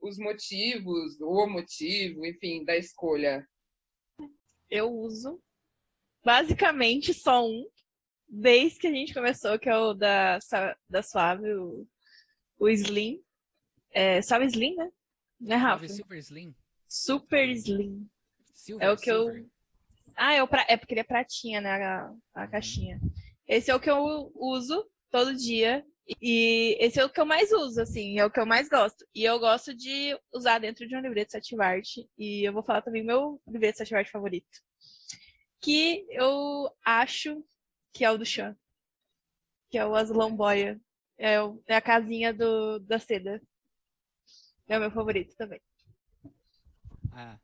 os 0.00 0.16
motivos, 0.16 1.20
o 1.20 1.44
motivo, 1.48 2.24
enfim, 2.24 2.64
da 2.64 2.76
escolha. 2.76 3.44
Eu 4.70 4.92
uso 4.92 5.42
basicamente 6.24 7.12
só 7.12 7.44
um, 7.44 7.68
desde 8.28 8.78
que 8.78 8.86
a 8.86 8.92
gente 8.92 9.12
começou, 9.12 9.58
que 9.58 9.68
é 9.68 9.76
o 9.76 9.92
da, 9.92 10.38
da 10.88 11.02
Suave, 11.02 11.52
o, 11.52 11.84
o 12.60 12.68
Slim. 12.68 13.20
É, 13.90 14.22
Suave 14.22 14.46
Slim, 14.46 14.76
né? 14.76 14.92
Né, 15.40 15.56
Rafa? 15.56 15.88
Super 15.88 16.18
Slim. 16.18 16.54
Super 16.88 17.48
Slim. 17.48 18.08
Silver, 18.62 18.86
é 18.86 18.92
o 18.92 18.96
que 18.96 19.04
silver. 19.04 19.42
eu. 19.42 19.50
Ah, 20.16 20.34
é, 20.34 20.42
o 20.42 20.46
pra... 20.46 20.64
é 20.68 20.76
porque 20.76 20.94
ele 20.94 21.00
é 21.00 21.04
pratinha, 21.04 21.60
né? 21.60 21.82
A, 21.84 22.14
a 22.34 22.46
caixinha. 22.46 23.00
Esse 23.46 23.72
é 23.72 23.74
o 23.74 23.80
que 23.80 23.90
eu 23.90 24.32
uso 24.36 24.88
todo 25.10 25.34
dia. 25.34 25.84
E 26.20 26.76
esse 26.78 27.00
é 27.00 27.04
o 27.04 27.10
que 27.10 27.20
eu 27.20 27.26
mais 27.26 27.50
uso, 27.52 27.80
assim, 27.80 28.18
é 28.18 28.24
o 28.24 28.30
que 28.30 28.38
eu 28.38 28.46
mais 28.46 28.68
gosto. 28.68 29.04
E 29.14 29.24
eu 29.24 29.38
gosto 29.40 29.74
de 29.74 30.16
usar 30.32 30.58
dentro 30.58 30.86
de 30.86 30.96
um 30.96 31.00
livreto 31.00 31.32
Sativarte. 31.32 32.08
E 32.16 32.46
eu 32.46 32.52
vou 32.52 32.62
falar 32.62 32.82
também 32.82 33.02
o 33.02 33.06
meu 33.06 33.42
livreto 33.48 33.78
Sativarte 33.78 34.10
favorito. 34.10 34.60
Que 35.60 36.06
eu 36.10 36.70
acho 36.84 37.44
que 37.92 38.04
é 38.04 38.10
o 38.10 38.18
do 38.18 38.24
Chan. 38.24 38.56
Que 39.70 39.78
é 39.78 39.84
o 39.84 39.94
Azulão 39.96 40.34
Boia. 40.34 40.80
É, 41.18 41.42
o, 41.42 41.60
é 41.66 41.74
a 41.74 41.80
casinha 41.80 42.32
do, 42.32 42.78
da 42.80 42.98
seda. 42.98 43.42
É 44.68 44.76
o 44.76 44.80
meu 44.80 44.90
favorito 44.90 45.34
também. 45.36 45.60
Ah. 47.12 47.38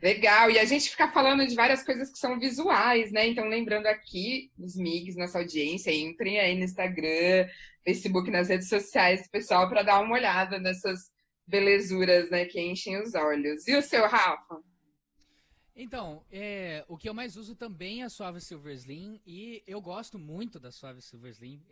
Legal, 0.00 0.50
e 0.50 0.58
a 0.58 0.64
gente 0.64 0.90
fica 0.90 1.08
falando 1.10 1.44
de 1.46 1.56
várias 1.56 1.82
coisas 1.82 2.10
que 2.10 2.18
são 2.18 2.38
visuais, 2.38 3.10
né? 3.10 3.26
Então, 3.26 3.48
lembrando 3.48 3.86
aqui, 3.86 4.50
os 4.56 4.76
MIGs, 4.76 5.16
nossa 5.16 5.38
audiência, 5.38 5.92
entrem 5.92 6.38
aí 6.38 6.56
no 6.56 6.64
Instagram, 6.64 7.48
Facebook, 7.84 8.30
nas 8.30 8.48
redes 8.48 8.68
sociais, 8.68 9.28
pessoal, 9.28 9.68
para 9.68 9.82
dar 9.82 10.00
uma 10.00 10.14
olhada 10.14 10.58
nessas 10.60 11.10
belezuras, 11.46 12.30
né, 12.30 12.44
que 12.44 12.60
enchem 12.60 13.00
os 13.02 13.14
olhos. 13.14 13.66
E 13.66 13.74
o 13.74 13.82
seu, 13.82 14.06
Rafa? 14.06 14.60
Então, 15.80 16.24
é, 16.28 16.84
o 16.88 16.98
que 16.98 17.08
eu 17.08 17.14
mais 17.14 17.36
uso 17.36 17.54
também 17.54 18.02
é 18.02 18.06
a 18.06 18.10
Suave 18.10 18.40
Silver 18.40 18.74
Slim 18.74 19.20
e 19.24 19.62
eu 19.64 19.80
gosto 19.80 20.18
muito 20.18 20.58
da 20.58 20.72
Suave 20.72 21.00
Silver 21.00 21.30
Slim. 21.30 21.64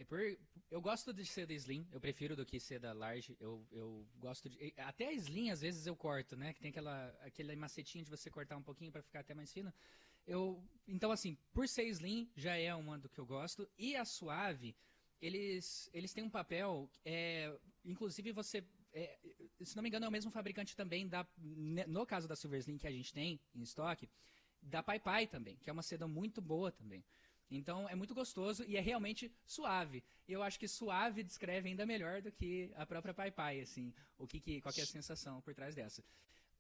Eu 0.70 0.80
gosto 0.80 1.12
de 1.12 1.26
ser 1.26 1.44
da 1.44 1.52
Slim, 1.54 1.84
eu 1.90 2.00
prefiro 2.00 2.36
do 2.36 2.46
que 2.46 2.60
ser 2.60 2.78
da 2.78 2.92
Large. 2.92 3.36
Eu, 3.40 3.66
eu 3.72 4.06
gosto 4.20 4.48
de. 4.48 4.72
Até 4.76 5.08
a 5.08 5.12
Slim, 5.12 5.50
às 5.50 5.60
vezes, 5.60 5.88
eu 5.88 5.96
corto, 5.96 6.36
né? 6.36 6.52
Que 6.52 6.60
tem 6.60 6.70
aquela, 6.70 7.08
aquele 7.22 7.56
macetinho 7.56 8.04
de 8.04 8.10
você 8.10 8.30
cortar 8.30 8.56
um 8.56 8.62
pouquinho 8.62 8.92
para 8.92 9.02
ficar 9.02 9.18
até 9.18 9.34
mais 9.34 9.52
fino. 9.52 9.74
Eu, 10.24 10.62
então, 10.86 11.10
assim, 11.10 11.36
por 11.52 11.66
ser 11.66 11.88
Slim, 11.88 12.30
já 12.36 12.56
é 12.56 12.72
uma 12.76 12.96
do 12.96 13.08
que 13.08 13.18
eu 13.18 13.26
gosto. 13.26 13.68
E 13.76 13.96
a 13.96 14.04
Suave, 14.04 14.76
eles, 15.20 15.90
eles 15.92 16.12
têm 16.12 16.22
um 16.22 16.30
papel. 16.30 16.88
É, 17.04 17.52
inclusive, 17.84 18.30
você 18.30 18.64
é, 18.92 19.18
se 19.62 19.76
não 19.76 19.82
me 19.82 19.88
engano, 19.88 20.06
é 20.06 20.08
o 20.08 20.12
mesmo 20.12 20.30
fabricante 20.30 20.76
também 20.76 21.08
da, 21.08 21.26
no 21.86 22.06
caso 22.06 22.26
da 22.28 22.36
Silver 22.36 22.60
Slim 22.60 22.78
que 22.78 22.86
a 22.86 22.90
gente 22.90 23.12
tem 23.12 23.40
em 23.54 23.62
estoque, 23.62 24.08
da 24.62 24.82
Pai 24.82 24.98
Pai 24.98 25.26
também, 25.26 25.56
que 25.56 25.70
é 25.70 25.72
uma 25.72 25.82
seda 25.82 26.06
muito 26.08 26.40
boa 26.40 26.72
também. 26.72 27.04
Então 27.50 27.88
é 27.88 27.94
muito 27.94 28.14
gostoso 28.14 28.64
e 28.64 28.76
é 28.76 28.80
realmente 28.80 29.32
suave. 29.44 30.02
Eu 30.26 30.42
acho 30.42 30.58
que 30.58 30.66
suave 30.66 31.22
descreve 31.22 31.68
ainda 31.68 31.86
melhor 31.86 32.20
do 32.20 32.32
que 32.32 32.72
a 32.74 32.84
própria 32.84 33.14
Pai 33.14 33.30
Pai, 33.30 33.60
assim, 33.60 33.94
o 34.18 34.26
que, 34.26 34.40
que 34.40 34.60
qual 34.60 34.72
que 34.72 34.80
é 34.80 34.84
a 34.84 34.86
sensação 34.86 35.40
por 35.40 35.54
trás 35.54 35.74
dessa. 35.74 36.02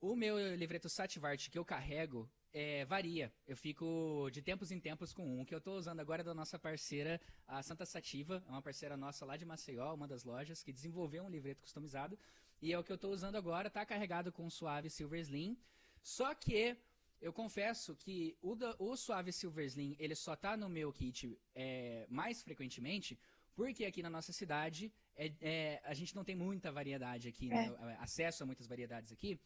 O 0.00 0.14
meu 0.14 0.54
livreto 0.54 0.88
Sativart 0.90 1.48
que 1.48 1.58
eu 1.58 1.64
carrego 1.64 2.30
é, 2.52 2.84
varia. 2.84 3.32
Eu 3.46 3.56
fico 3.56 4.28
de 4.30 4.42
tempos 4.42 4.70
em 4.70 4.78
tempos 4.78 5.12
com 5.12 5.40
um. 5.40 5.44
Que 5.44 5.54
eu 5.54 5.58
estou 5.58 5.76
usando 5.76 6.00
agora 6.00 6.22
da 6.22 6.34
nossa 6.34 6.58
parceira, 6.58 7.20
a 7.46 7.62
Santa 7.62 7.86
Sativa, 7.86 8.44
é 8.46 8.50
uma 8.50 8.60
parceira 8.60 8.96
nossa 8.96 9.24
lá 9.24 9.36
de 9.36 9.46
Maceió, 9.46 9.94
uma 9.94 10.06
das 10.06 10.22
lojas, 10.22 10.62
que 10.62 10.72
desenvolveu 10.72 11.24
um 11.24 11.30
livreto 11.30 11.62
customizado. 11.62 12.18
E 12.60 12.72
é 12.72 12.78
o 12.78 12.84
que 12.84 12.92
eu 12.92 12.96
estou 12.96 13.10
usando 13.10 13.36
agora, 13.36 13.68
está 13.68 13.86
carregado 13.86 14.30
com 14.30 14.46
o 14.46 14.50
Suave 14.50 14.90
Silver 14.90 15.20
Slim. 15.20 15.58
Só 16.02 16.34
que 16.34 16.76
eu 17.20 17.32
confesso 17.32 17.96
que 17.96 18.36
o, 18.42 18.54
da, 18.54 18.76
o 18.78 18.96
Suave 18.96 19.32
Silver 19.32 19.64
Slim, 19.64 19.96
ele 19.98 20.14
só 20.14 20.34
está 20.34 20.56
no 20.56 20.68
meu 20.68 20.92
kit 20.92 21.38
é, 21.54 22.06
mais 22.08 22.42
frequentemente, 22.42 23.18
porque 23.54 23.86
aqui 23.86 24.02
na 24.02 24.10
nossa 24.10 24.32
cidade 24.32 24.92
é, 25.16 25.32
é, 25.40 25.80
a 25.84 25.94
gente 25.94 26.14
não 26.14 26.24
tem 26.24 26.36
muita 26.36 26.70
variedade 26.70 27.28
aqui, 27.28 27.48
né? 27.48 27.74
É. 27.80 27.96
acesso 28.00 28.42
a 28.42 28.46
muitas 28.46 28.66
variedades 28.66 29.12
aqui. 29.12 29.40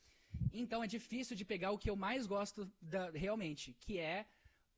Então 0.52 0.82
é 0.82 0.86
difícil 0.86 1.36
de 1.36 1.44
pegar 1.44 1.70
o 1.70 1.78
que 1.78 1.88
eu 1.88 1.96
mais 1.96 2.26
gosto 2.26 2.70
da, 2.80 3.10
realmente, 3.10 3.76
que 3.80 3.98
é 3.98 4.26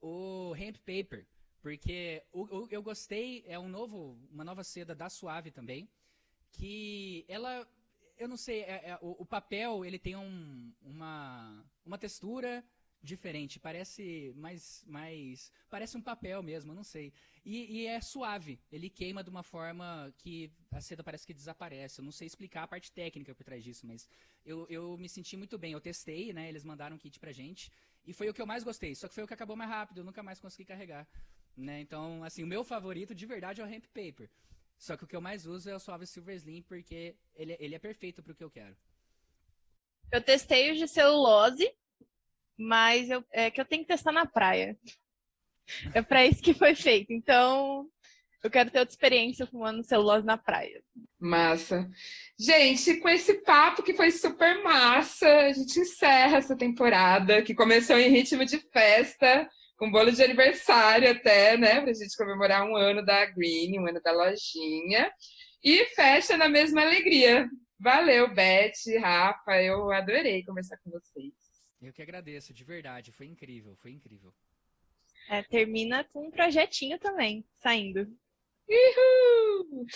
o 0.00 0.54
hemp 0.56 0.76
paper. 0.78 1.26
Porque 1.60 2.22
o, 2.32 2.42
o, 2.42 2.68
eu 2.70 2.82
gostei, 2.82 3.44
é 3.46 3.58
um 3.58 3.68
novo, 3.68 4.18
uma 4.30 4.44
nova 4.44 4.64
seda 4.64 4.94
da 4.94 5.08
Suave 5.08 5.50
também, 5.50 5.88
que 6.50 7.24
ela, 7.28 7.66
eu 8.18 8.28
não 8.28 8.36
sei, 8.36 8.62
é, 8.62 8.90
é, 8.90 8.98
o, 9.00 9.22
o, 9.22 9.24
papel 9.24 9.84
ele 9.84 9.98
tem 9.98 10.16
um, 10.16 10.72
uma, 10.82 11.64
uma 11.86 11.96
textura 11.96 12.64
diferente, 13.02 13.58
parece 13.58 14.32
mais, 14.36 14.84
mais, 14.86 15.52
parece 15.68 15.96
um 15.96 16.00
papel 16.00 16.42
mesmo, 16.42 16.72
não 16.72 16.84
sei. 16.84 17.12
E, 17.44 17.80
e, 17.80 17.86
é 17.86 18.00
suave, 18.00 18.60
ele 18.70 18.88
queima 18.88 19.24
de 19.24 19.30
uma 19.30 19.42
forma 19.42 20.14
que 20.18 20.52
a 20.70 20.80
seda 20.80 21.02
parece 21.02 21.26
que 21.26 21.34
desaparece. 21.34 22.00
Eu 22.00 22.04
não 22.04 22.12
sei 22.12 22.26
explicar 22.26 22.62
a 22.62 22.68
parte 22.68 22.92
técnica 22.92 23.34
por 23.34 23.42
trás 23.42 23.64
disso, 23.64 23.84
mas 23.86 24.08
eu, 24.46 24.66
eu 24.70 24.96
me 24.96 25.08
senti 25.08 25.36
muito 25.36 25.58
bem. 25.58 25.72
Eu 25.72 25.80
testei, 25.80 26.32
né? 26.32 26.48
Eles 26.48 26.62
mandaram 26.62 26.94
um 26.94 26.98
kit 26.98 27.18
pra 27.18 27.32
gente 27.32 27.72
e 28.06 28.12
foi 28.12 28.28
o 28.28 28.34
que 28.34 28.40
eu 28.40 28.46
mais 28.46 28.62
gostei. 28.62 28.94
Só 28.94 29.08
que 29.08 29.14
foi 29.14 29.24
o 29.24 29.26
que 29.26 29.34
acabou 29.34 29.56
mais 29.56 29.70
rápido, 29.70 29.98
eu 29.98 30.04
nunca 30.04 30.22
mais 30.22 30.40
consegui 30.40 30.64
carregar. 30.64 31.06
Né? 31.56 31.80
Então, 31.80 32.22
assim, 32.22 32.44
o 32.44 32.46
meu 32.46 32.62
favorito 32.62 33.14
de 33.14 33.26
verdade 33.26 33.60
é 33.60 33.64
o 33.64 33.68
Hemp 33.68 33.84
Paper. 33.86 34.30
Só 34.78 34.96
que 34.96 35.04
o 35.04 35.06
que 35.06 35.14
eu 35.14 35.20
mais 35.20 35.46
uso 35.46 35.68
é 35.68 35.74
o 35.74 35.80
Suave 35.80 36.06
Silver 36.06 36.36
Slim 36.36 36.62
porque 36.62 37.16
ele, 37.34 37.56
ele 37.58 37.74
é 37.74 37.78
perfeito 37.78 38.22
pro 38.22 38.34
que 38.34 38.42
eu 38.42 38.50
quero. 38.50 38.76
Eu 40.10 40.20
testei 40.20 40.70
os 40.70 40.78
de 40.78 40.86
celulose, 40.86 41.72
mas 42.58 43.10
eu, 43.10 43.24
é 43.32 43.50
que 43.50 43.60
eu 43.60 43.64
tenho 43.64 43.82
que 43.82 43.88
testar 43.88 44.12
na 44.12 44.26
praia. 44.26 44.76
É 45.94 46.02
para 46.02 46.26
isso 46.26 46.42
que 46.42 46.54
foi 46.54 46.74
feito. 46.74 47.12
Então, 47.12 47.88
eu 48.42 48.50
quero 48.50 48.70
ter 48.70 48.80
outra 48.80 48.92
experiência 48.92 49.46
fumando 49.46 49.84
celulose 49.84 50.26
na 50.26 50.36
praia. 50.36 50.82
Massa. 51.18 51.88
Gente, 52.38 52.96
com 52.96 53.08
esse 53.08 53.34
papo 53.42 53.82
que 53.82 53.94
foi 53.94 54.10
super 54.10 54.62
massa, 54.62 55.28
a 55.28 55.52
gente 55.52 55.78
encerra 55.78 56.38
essa 56.38 56.56
temporada, 56.56 57.42
que 57.42 57.54
começou 57.54 57.96
em 57.96 58.10
ritmo 58.10 58.44
de 58.44 58.58
festa, 58.72 59.48
com 59.76 59.90
bolo 59.90 60.10
de 60.10 60.22
aniversário 60.22 61.10
até, 61.10 61.56
né? 61.56 61.80
Pra 61.80 61.92
gente 61.92 62.16
comemorar 62.16 62.64
um 62.64 62.74
ano 62.74 63.04
da 63.04 63.24
Green, 63.26 63.78
um 63.78 63.86
ano 63.86 64.00
da 64.02 64.12
lojinha. 64.12 65.12
E 65.62 65.84
fecha 65.94 66.36
na 66.36 66.48
mesma 66.48 66.82
alegria. 66.82 67.48
Valeu, 67.78 68.32
Beth, 68.34 68.72
Rafa, 69.00 69.62
eu 69.62 69.90
adorei 69.92 70.44
conversar 70.44 70.76
com 70.84 70.90
vocês. 70.90 71.32
Eu 71.82 71.92
que 71.92 72.00
agradeço, 72.00 72.54
de 72.54 72.62
verdade, 72.62 73.10
foi 73.10 73.26
incrível, 73.26 73.74
foi 73.76 73.90
incrível. 73.90 74.32
É, 75.28 75.42
termina 75.42 76.04
com 76.04 76.28
um 76.28 76.30
projetinho 76.30 76.98
também, 76.98 77.44
saindo. 77.54 78.06
Uhul! 78.68 79.86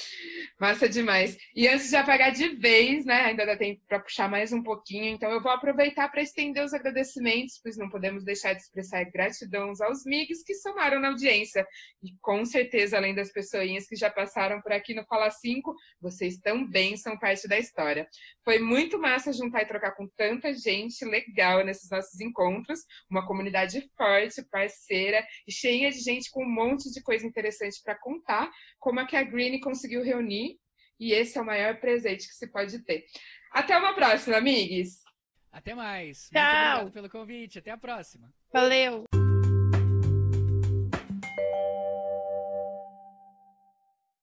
Massa 0.61 0.89
demais. 0.89 1.37
E 1.55 1.69
antes 1.69 1.91
de 1.91 1.97
apagar 1.97 2.33
de 2.33 2.49
vez, 2.57 3.05
né? 3.05 3.23
Ainda 3.23 3.47
dá 3.47 3.57
tempo 3.57 3.81
para 3.89 4.01
puxar 4.01 4.29
mais 4.29 4.53
um 4.53 4.63
pouquinho, 4.63 5.15
então 5.15 5.31
eu 5.31 5.43
vou 5.43 5.53
aproveitar 5.53 6.09
para 6.09 6.23
estender 6.23 6.65
os 6.65 6.75
agradecimentos, 6.75 7.61
pois 7.63 7.77
não 7.77 7.89
podemos 7.89 8.25
deixar 8.25 8.55
de 8.55 8.63
expressar 8.63 9.05
gratidão 9.05 9.73
aos 9.81 10.05
MIGs 10.05 10.43
que 10.45 10.55
somaram 10.55 11.01
na 11.01 11.09
audiência. 11.09 11.67
E 12.03 12.13
com 12.21 12.45
certeza, 12.45 12.97
além 12.97 13.15
das 13.15 13.33
pessoinhas 13.33 13.87
que 13.87 13.97
já 13.97 14.11
passaram 14.11 14.61
por 14.61 14.73
aqui 14.73 14.95
no 14.95 15.05
Fala 15.05 15.31
5, 15.31 15.75
vocês 16.01 16.39
também 16.39 16.97
são 16.97 17.19
parte 17.19 17.47
da 17.49 17.59
história. 17.59 18.09
Foi 18.45 18.59
muito 18.59 18.99
massa 18.99 19.33
juntar 19.33 19.63
e 19.63 19.67
trocar 19.67 19.93
com 19.93 20.09
tanta 20.17 20.53
gente 20.55 21.05
legal 21.05 21.65
nesses 21.65 21.91
nossos 21.91 22.21
encontros, 22.21 22.81
uma 23.11 23.27
comunidade 23.27 23.89
forte, 23.97 24.45
parceira 24.51 25.25
e 25.47 25.53
cheia 25.53 25.91
de 25.91 26.01
gente 26.01 26.31
com 26.31 26.45
um 26.45 26.51
monte 26.51 26.91
de 26.93 27.03
coisa 27.03 27.27
interessante 27.27 27.81
para 27.83 27.99
contar 27.99 28.51
como 28.79 29.01
é 29.01 29.07
que 29.07 29.17
a 29.17 29.23
Green 29.23 29.59
conseguiu 29.61 30.03
reunir, 30.03 30.59
e 30.99 31.13
esse 31.13 31.39
é 31.39 31.41
o 31.41 31.47
maior 31.47 31.79
presente 31.81 32.27
que 32.27 32.35
se 32.35 32.47
pode 32.47 32.79
ter. 32.85 33.05
Até 33.53 33.77
uma 33.77 33.95
próxima, 33.95 34.37
amigos! 34.37 35.03
Até 35.51 35.75
mais! 35.75 36.29
Tchau. 36.29 36.43
Muito 36.43 36.89
obrigado 36.89 36.93
pelo 36.93 37.11
convite. 37.11 37.59
Até 37.59 37.71
a 37.71 37.79
próxima. 37.79 38.33
Valeu! 38.53 39.16